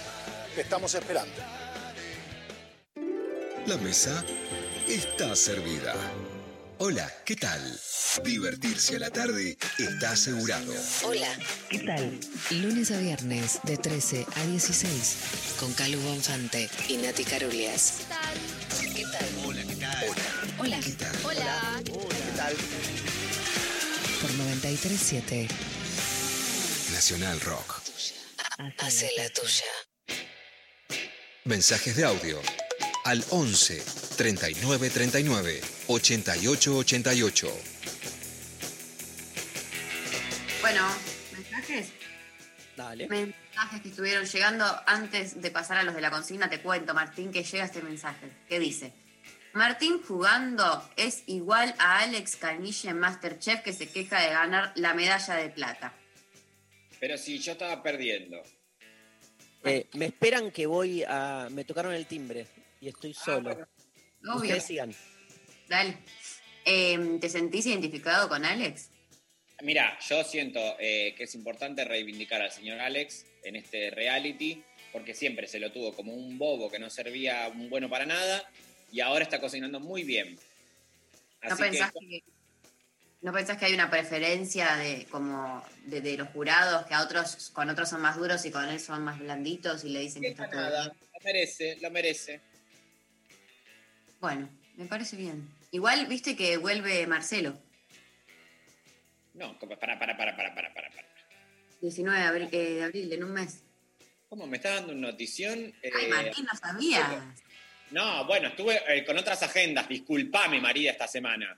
[0.56, 1.36] Te estamos esperando.
[3.68, 4.26] La mesa
[4.88, 5.94] está servida.
[6.82, 7.60] Hola, ¿qué tal?
[8.24, 10.74] Divertirse a la tarde está asegurado.
[11.04, 11.28] Hola,
[11.70, 12.18] ¿qué tal?
[12.52, 15.18] Lunes a viernes de 13 a 16
[15.60, 17.96] con Calu Bonfante y Nati Carulias.
[18.96, 19.28] ¿Qué tal?
[19.46, 20.06] Hola, ¿qué tal?
[20.58, 20.80] Hola.
[20.80, 21.16] ¿Qué tal?
[21.26, 21.82] Hola.
[21.84, 22.56] ¿Qué tal?
[24.22, 25.50] Por 937
[26.94, 27.82] Nacional Rock.
[28.78, 29.66] Hace la tuya.
[31.44, 32.42] Mensajes de audio
[33.10, 33.82] al 11
[34.18, 37.48] 39 39 88 88.
[40.62, 40.88] Bueno,
[41.34, 41.92] mensajes.
[42.78, 43.08] Dale.
[43.08, 46.52] Mensajes que estuvieron llegando antes de pasar a los de la consigna.
[46.52, 48.30] Te cuento, Martín, que llega este mensaje.
[48.48, 48.94] ¿Qué dice?
[49.54, 54.94] Martín jugando es igual a Alex Canilla en Masterchef que se queja de ganar la
[54.94, 55.94] medalla de plata.
[57.00, 58.44] Pero si yo estaba perdiendo.
[59.64, 61.48] Eh, me esperan que voy a.
[61.50, 63.52] Me tocaron el timbre y estoy solo.
[63.52, 64.36] Obvio.
[64.36, 64.94] Ustedes sigan.
[65.68, 65.98] Dale.
[66.66, 68.90] Eh, ¿Te sentís identificado con Alex?
[69.62, 75.14] Mira, yo siento eh, que es importante reivindicar al señor Alex en este reality, porque
[75.14, 78.50] siempre se lo tuvo como un bobo que no servía un bueno para nada,
[78.92, 80.40] y ahora está cocinando muy bien.
[81.48, 82.24] ¿No pensás que, que,
[83.22, 87.50] ¿No pensás que hay una preferencia de como de, de los jurados que a otros
[87.52, 90.30] con otros son más duros y con él son más blanditos y le dicen que
[90.30, 90.98] está todo nada, bien?
[91.14, 92.42] lo merece, lo merece.
[94.20, 95.50] Bueno, me parece bien.
[95.72, 97.58] Igual viste que vuelve Marcelo.
[99.34, 100.74] No, para, para, para, para, para, para.
[100.74, 100.90] para.
[101.82, 103.64] 19 de abril, eh, de abril, en un mes.
[104.28, 105.74] ¿Cómo me está dando una notición?
[105.84, 107.10] Ay, Eh, Martín, no sabías.
[107.92, 109.88] No, bueno, estuve eh, con otras agendas.
[109.88, 111.58] Disculpame, María, esta semana.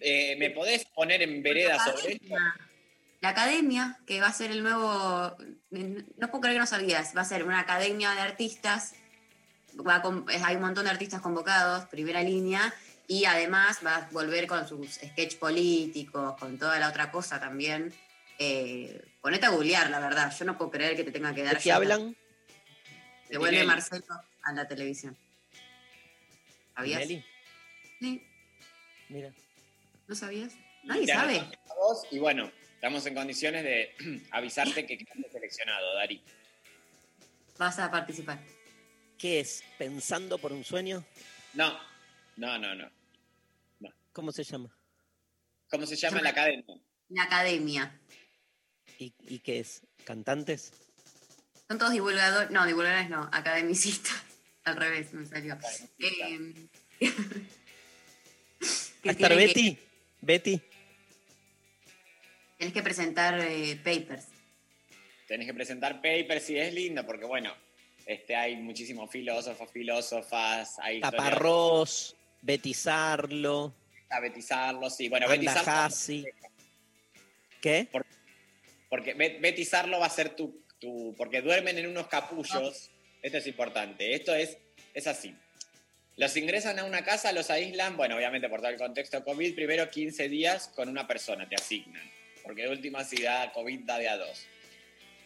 [0.00, 2.34] Eh, ¿Me podés poner en vereda sobre esto?
[3.20, 5.36] La academia, que va a ser el nuevo.
[5.70, 7.16] No puedo creer que no sabías.
[7.16, 8.94] Va a ser una academia de artistas.
[9.80, 12.72] Va con- hay un montón de artistas convocados, primera línea.
[13.08, 17.92] Y además va a volver con sus sketch políticos, con toda la otra cosa también.
[18.38, 20.32] Eh, ponete a googlear, la verdad.
[20.36, 21.60] Yo no puedo creer que te tenga que dar.
[21.60, 22.16] ¿De hablan?
[23.28, 23.66] Se vuelve Tinelli.
[23.66, 24.04] Marcelo
[24.42, 25.16] a la televisión.
[26.74, 27.00] ¿Sabías?
[27.02, 27.24] Tinelli.
[28.00, 28.26] Sí,
[29.08, 29.32] Mira.
[30.08, 30.52] ¿no sabías?
[30.84, 31.44] Nadie Te sabe.
[31.78, 33.94] vos y bueno, estamos en condiciones de
[34.30, 36.22] avisarte que quedaste seleccionado, Dari.
[37.58, 38.38] Vas a participar.
[39.22, 39.62] ¿Qué es?
[39.78, 41.04] ¿Pensando por un sueño?
[41.54, 41.78] No,
[42.38, 42.90] no, no, no.
[44.12, 44.76] ¿Cómo se llama?
[45.70, 46.64] ¿Cómo se llama la academia?
[47.08, 48.00] La academia.
[48.98, 49.82] ¿Y, y qué es?
[50.04, 50.72] ¿Cantantes?
[51.68, 54.20] Son todos divulgadores, no, divulgadores no, academicistas.
[54.64, 55.56] Al revés, me salió.
[56.00, 56.54] Eh,
[59.06, 59.78] ¿Va a estar tienen que- Betty?
[60.20, 60.60] Betty.
[62.58, 64.26] Tenés que presentar eh, papers.
[65.28, 67.54] Tenés que presentar papers y es lindo porque, bueno,
[68.06, 73.74] este, hay muchísimos filósofos, filósofas, hay Taparrós, Betty Sarlo,
[74.10, 75.08] a betizarlo, sí.
[75.08, 75.26] Bueno,
[75.66, 76.24] Hassi.
[77.60, 77.88] ¿Qué?
[78.88, 82.90] porque Bet- Betty Sarlo va a ser tu, tu- porque duermen en unos capullos.
[83.22, 84.14] Esto es importante.
[84.14, 84.58] Esto es,
[84.92, 85.34] es así.
[86.16, 89.88] Los ingresan a una casa, los aíslan, bueno, obviamente por todo el contexto COVID, primero
[89.88, 92.02] 15 días con una persona, te asignan.
[92.42, 94.44] Porque de última si da COVID da de a dos.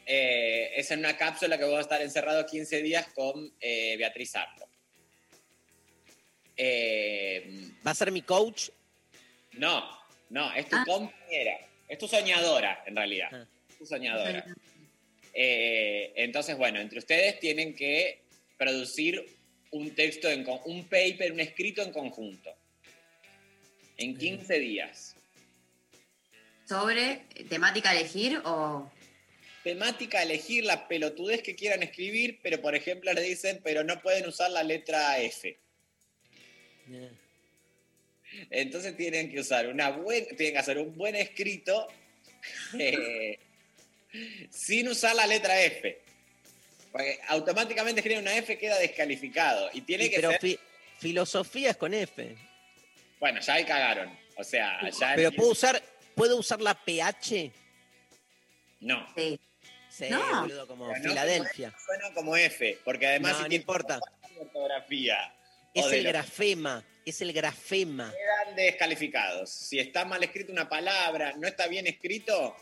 [0.07, 4.31] Eh, es en una cápsula que voy a estar encerrado 15 días con eh, Beatriz
[4.31, 4.69] Sarlo.
[6.57, 8.71] Eh, ¿Va a ser mi coach?
[9.53, 9.85] no,
[10.31, 11.59] no, es tu compañera.
[11.89, 13.49] Es tu soñadora, en realidad.
[13.69, 14.45] Es tu soñadora.
[15.33, 18.23] Eh, entonces, bueno, entre ustedes tienen que
[18.57, 19.25] producir
[19.71, 22.55] un texto, en con- un paper, un escrito en conjunto.
[23.99, 25.15] En 15 días.
[26.69, 28.91] ¿Sobre temática a elegir o...?
[29.67, 34.25] Temática, elegir la pelotudez que quieran escribir, pero por ejemplo le dicen, pero no pueden
[34.29, 35.59] usar la letra F.
[38.49, 41.89] Entonces tienen que usar una buena, tienen que hacer un buen escrito
[42.79, 43.41] eh,
[44.51, 46.01] sin usar la letra F.
[46.93, 49.69] Porque automáticamente escriben una F queda descalificado.
[49.73, 50.41] Y tiene que pero ser.
[50.43, 50.61] fi-
[51.01, 52.37] filosofía es con F.
[53.19, 54.17] Bueno, ya ahí cagaron.
[54.37, 55.15] O sea, ya.
[55.17, 55.83] Pero puedo usar,
[56.15, 57.51] ¿puedo usar la PH?
[58.79, 59.13] No.
[59.17, 59.41] Sí.
[59.97, 60.43] Sí, No.
[60.43, 61.71] boludo, como no Filadelfia.
[61.71, 63.99] como- Suena como F, porque además No, si no importa.
[64.39, 65.33] ortografía.
[65.73, 68.13] Es el grafema, es el grafema.
[68.13, 69.51] quedan descalificados.
[69.51, 72.55] Si está mal escrito una palabra, no está bien escrito,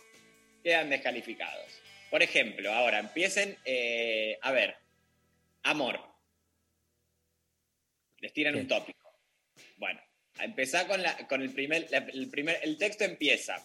[0.63, 1.67] quedan descalificados.
[2.11, 4.77] Por ejemplo, ahora empiecen, eh, a ver,
[5.65, 6.01] amor.
[8.21, 8.61] Les tiran ¿Qué?
[8.61, 9.13] un tópico.
[9.77, 10.01] Bueno,
[10.39, 13.57] a empezar con, la, con el, primer, la- el primer, el texto empieza.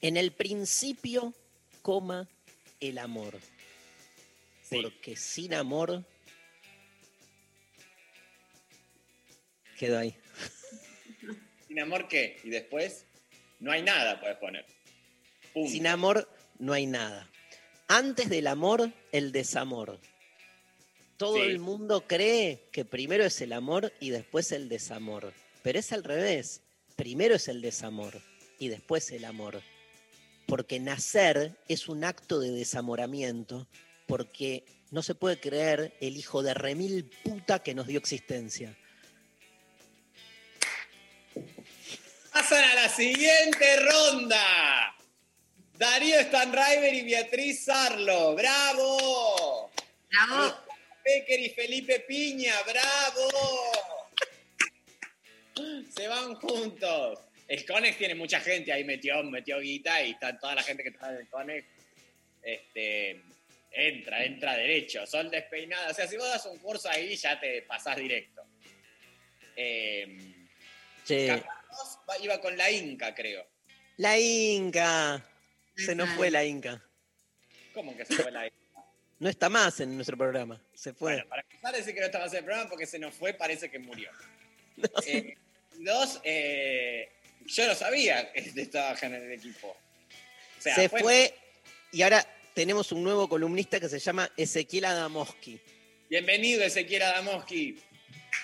[0.00, 1.34] En el principio,
[1.88, 2.28] coma,
[2.80, 3.40] el amor.
[4.68, 6.04] Porque sin amor...
[9.78, 10.14] Quedó ahí.
[11.66, 12.40] ¿Sin amor qué?
[12.44, 13.06] Y después,
[13.58, 14.66] no hay nada, puedes poner.
[15.54, 15.70] Punto.
[15.70, 16.28] Sin amor
[16.58, 17.26] no hay nada.
[17.86, 19.98] Antes del amor, el desamor.
[21.16, 21.40] Todo Sí.
[21.40, 25.32] el mundo cree que primero es el amor y después el desamor.
[25.62, 26.60] Pero es al revés.
[26.96, 28.20] Primero es el desamor
[28.58, 29.62] y después el amor.
[30.48, 33.68] Porque nacer es un acto de desamoramiento.
[34.06, 38.74] Porque no se puede creer el hijo de remil puta que nos dio existencia.
[42.32, 44.96] Pasan a la siguiente ronda.
[45.74, 48.34] Darío Stanriver y Beatriz Sarlo.
[48.34, 49.70] ¡Bravo!
[50.10, 50.56] ¡Bravo!
[51.04, 52.54] Becker y Felipe Piña.
[52.66, 53.28] ¡Bravo!
[55.94, 57.27] Se van juntos.
[57.48, 60.90] El Conex tiene mucha gente ahí, metió, metió guita y está toda la gente que
[60.90, 61.66] está en el Conex.
[62.42, 63.22] Este,
[63.72, 65.06] entra, entra derecho.
[65.06, 65.92] Son despeinadas.
[65.92, 68.42] O sea, si vos das un curso ahí, ya te pasás directo.
[69.56, 70.34] Eh,
[71.06, 73.46] Carlos va- iba con la Inca, creo.
[73.96, 75.24] la Inca.
[75.74, 76.82] Se nos fue la Inca.
[77.72, 78.56] ¿Cómo que se fue la Inca?
[79.20, 80.62] No está más en nuestro programa.
[80.74, 81.14] Se fue.
[81.14, 83.68] Bueno, para empezar decir que no estaba en el programa porque se nos fue, parece
[83.70, 84.10] que murió.
[85.06, 85.36] Eh,
[85.76, 87.08] y dos, eh,
[87.48, 89.68] yo no sabía que estaba en el equipo.
[89.68, 91.34] O sea, se fue- fue
[91.92, 95.58] y ahora tenemos un nuevo columnista que se llama Ezequiel Adamoski.
[96.10, 97.78] Bienvenido, Ezequiel Adamoski.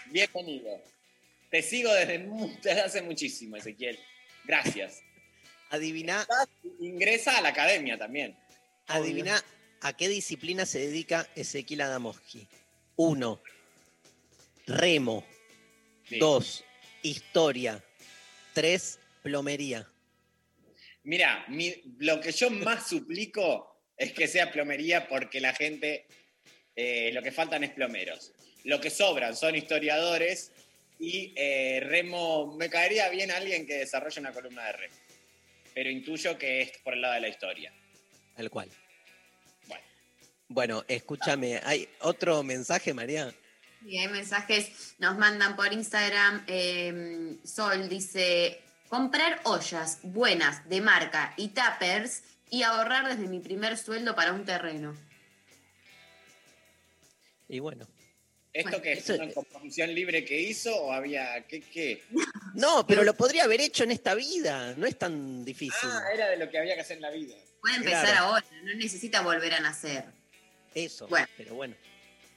[0.06, 0.82] Bienvenido.
[1.50, 3.98] Te sigo desde, hace muchísimo, Ezequiel.
[4.44, 5.00] Gracias.
[5.70, 6.26] Adivina,
[6.80, 8.36] Ingresa a la academia también.
[8.86, 9.42] adivina
[9.80, 12.46] a qué disciplina se dedica Ezequiel Adamoski.
[12.96, 13.40] Uno,
[14.66, 15.24] remo.
[16.08, 16.18] Sí.
[16.18, 16.64] Dos,
[17.02, 17.82] historia.
[18.54, 19.86] Tres, plomería.
[21.02, 26.06] Mira, mi- lo que yo más suplico es que sea plomería porque la gente,
[26.76, 28.32] eh, lo que faltan es plomeros.
[28.64, 30.52] Lo que sobran son historiadores
[30.98, 34.94] y eh, remo, me caería bien alguien que desarrolle una columna de remo.
[35.74, 37.72] Pero intuyo que es por el lado de la historia.
[38.36, 38.70] Tal cual.
[39.66, 39.84] Bueno.
[40.48, 43.34] Bueno, escúchame, ¿hay otro mensaje, María?
[43.84, 46.44] Y hay mensajes, nos mandan por Instagram.
[46.46, 53.76] eh, Sol dice: comprar ollas buenas de marca y tuppers y ahorrar desde mi primer
[53.76, 54.96] sueldo para un terreno.
[57.48, 57.86] Y bueno.
[58.52, 62.02] ¿Esto Bueno, que es una composición libre que hizo o había qué qué?
[62.54, 65.88] No, pero lo podría haber hecho en esta vida, no es tan difícil.
[65.90, 67.34] Ah, era de lo que había que hacer en la vida.
[67.60, 68.26] Puede empezar Claro.
[68.26, 70.04] ahora, no necesita volver a nacer.
[70.72, 71.26] Eso, Bueno.
[71.36, 71.74] pero bueno.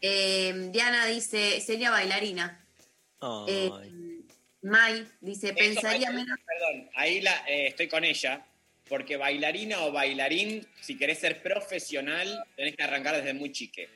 [0.01, 2.65] Eh, Diana dice: sería bailarina.
[3.47, 3.71] Eh,
[4.61, 6.37] Mai dice: Eso, pensaría menos.
[6.45, 8.45] Perdón, ahí la, eh, estoy con ella,
[8.87, 13.89] porque bailarina o bailarín, si querés ser profesional, tenés que arrancar desde muy chique.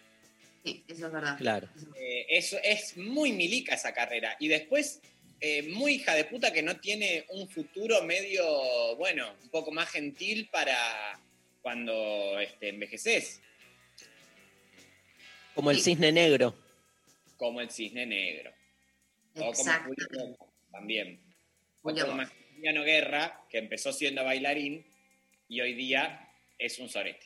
[0.64, 1.38] Sí, eso es verdad.
[1.38, 1.68] claro.
[1.96, 4.36] Eh, es, es muy milica esa carrera.
[4.40, 5.02] Y después,
[5.40, 9.90] eh, muy hija de puta que no tiene un futuro medio, bueno, un poco más
[9.90, 11.20] gentil para
[11.62, 13.42] cuando este, envejeces,
[15.56, 15.92] Como el Sí.
[15.92, 16.56] cisne negro.
[17.38, 18.52] como el cisne negro.
[19.36, 19.74] O como.
[19.86, 20.38] Julio
[20.72, 21.20] también.
[21.82, 22.14] O como.
[22.14, 24.86] Maximiliano Guerra, que empezó siendo bailarín
[25.48, 26.30] y hoy día
[26.60, 27.26] es un sorete.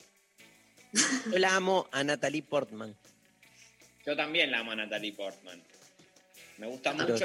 [1.31, 2.95] Yo la amo a Natalie Portman.
[4.05, 5.61] Yo también la amo a Natalie Portman.
[6.57, 7.17] Me gusta mucho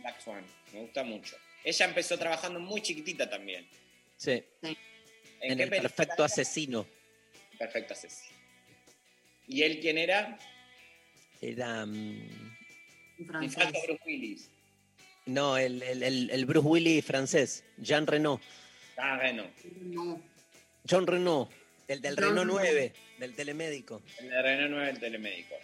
[0.00, 0.44] Black Swan.
[0.72, 1.36] Me gusta mucho.
[1.62, 3.68] Ella empezó trabajando muy chiquitita también.
[4.16, 4.42] Sí.
[4.62, 4.76] ¿En,
[5.42, 6.86] En qué el perfecto asesino.
[7.58, 8.39] Perfecto asesino.
[9.50, 10.38] ¿Y él quién era?
[11.40, 11.84] Era.
[11.84, 12.22] Mi
[13.26, 13.68] francés.
[13.86, 14.48] Bruce Willis.
[15.26, 17.64] no, el, el- el- el Bruce Willis francés.
[17.78, 18.40] Jean Reno.
[18.96, 19.44] Ah, bueno.
[19.82, 20.22] No.
[20.88, 21.50] John Renault.
[21.88, 22.44] El del Reno.
[22.44, 24.02] 9, del telemédico.
[24.20, 25.54] El de René 9, el telemédico.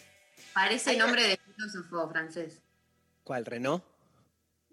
[0.53, 2.61] Parece Hay nombre de filósofo francés.
[3.23, 3.85] ¿Cuál, Renault?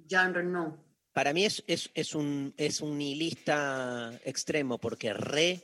[0.07, 0.75] Jean Renault.
[1.13, 5.61] Para mí es, es, es un, es un nihilista extremo, porque re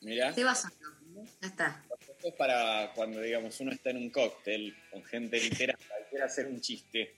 [0.00, 0.08] no.
[0.08, 0.32] Mirá.
[0.32, 0.74] Se va solo.
[1.40, 1.84] Ya está.
[2.00, 6.24] Esto es para cuando, digamos, uno está en un cóctel con gente literata y quiere
[6.24, 7.16] hacer un chiste.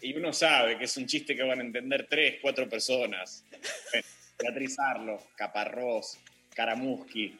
[0.00, 3.44] Y uno sabe que es un chiste que van a entender tres, cuatro personas.
[4.38, 6.18] Beatriz Arlo, Caparrós,
[6.54, 7.36] Caramuschi,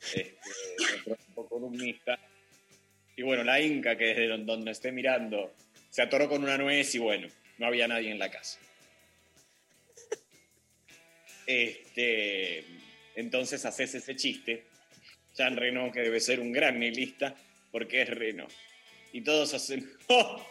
[0.00, 0.36] este,
[1.06, 2.18] otro columnista.
[3.16, 5.54] Y bueno, la Inca, que desde don- donde esté mirando,
[5.90, 7.28] se atoró con una nuez y bueno,
[7.58, 8.58] no había nadie en la casa.
[11.46, 12.64] Este,
[13.16, 14.66] entonces haces ese chiste.
[15.36, 17.34] Jean Reno, que debe ser un gran nihilista,
[17.70, 18.46] porque es Reno.
[19.12, 20.44] Y todos hacen ¡Oh!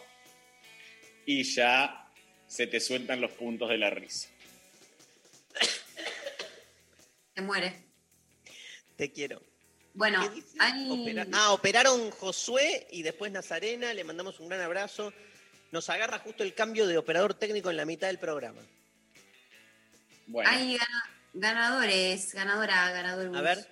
[1.25, 2.07] Y ya
[2.47, 4.29] se te sueltan los puntos de la risa.
[7.35, 7.73] Se muere.
[8.97, 9.41] Te quiero.
[9.93, 10.21] Bueno,
[10.59, 10.89] hay.
[10.89, 13.93] Opera- Ah, operaron Josué y después Nazarena.
[13.93, 15.13] Le mandamos un gran abrazo.
[15.71, 18.61] Nos agarra justo el cambio de operador técnico en la mitad del programa.
[20.27, 20.77] Bueno, Hay
[21.33, 23.35] ganadores, ganadora, ganador.
[23.37, 23.67] A ver.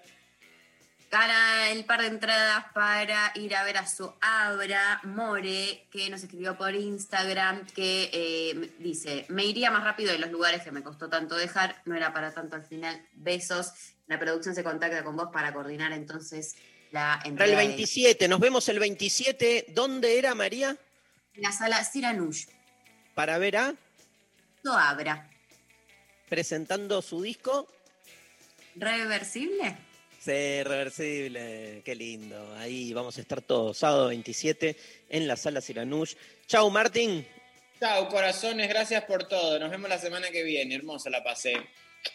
[1.12, 6.22] Gana el par de entradas para ir a ver a su Abra More, que nos
[6.22, 10.84] escribió por Instagram, que eh, dice, me iría más rápido de los lugares que me
[10.84, 13.72] costó tanto dejar, no era para tanto al final, besos.
[14.06, 16.56] La producción se contacta con vos para coordinar entonces
[16.92, 19.66] la Para entrega el de- 27, nos vemos el 27.
[19.70, 20.78] ¿Dónde era María?
[21.34, 22.46] en la sala Siranush.
[23.16, 23.74] Para ver a
[24.64, 25.28] Su Abra.
[26.30, 27.68] Presentando su disco.
[28.76, 29.76] ¿Reversible?
[30.20, 32.56] Sí, reversible, qué lindo.
[32.58, 34.76] Ahí vamos a estar todos, sábado 27
[35.10, 36.16] en la sala Siranush.
[36.46, 37.26] Chau, Martín.
[37.80, 39.58] chao, corazones, gracias por todo.
[39.60, 40.76] Nos vemos la semana que viene.
[40.76, 41.56] Hermosa la pasé.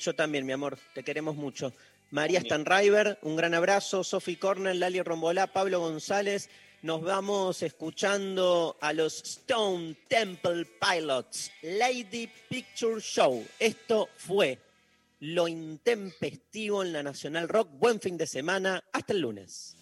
[0.00, 1.72] Yo también, mi amor, te queremos mucho.
[2.10, 4.04] María Stanriver, un gran abrazo.
[4.04, 6.48] Sophie Cornell, Lali Rombolá, Pablo González.
[6.84, 13.42] Nos vamos escuchando a los Stone Temple Pilots, Lady Picture Show.
[13.58, 14.58] Esto fue
[15.20, 17.70] lo intempestivo en la Nacional Rock.
[17.78, 18.84] Buen fin de semana.
[18.92, 19.74] Hasta el lunes.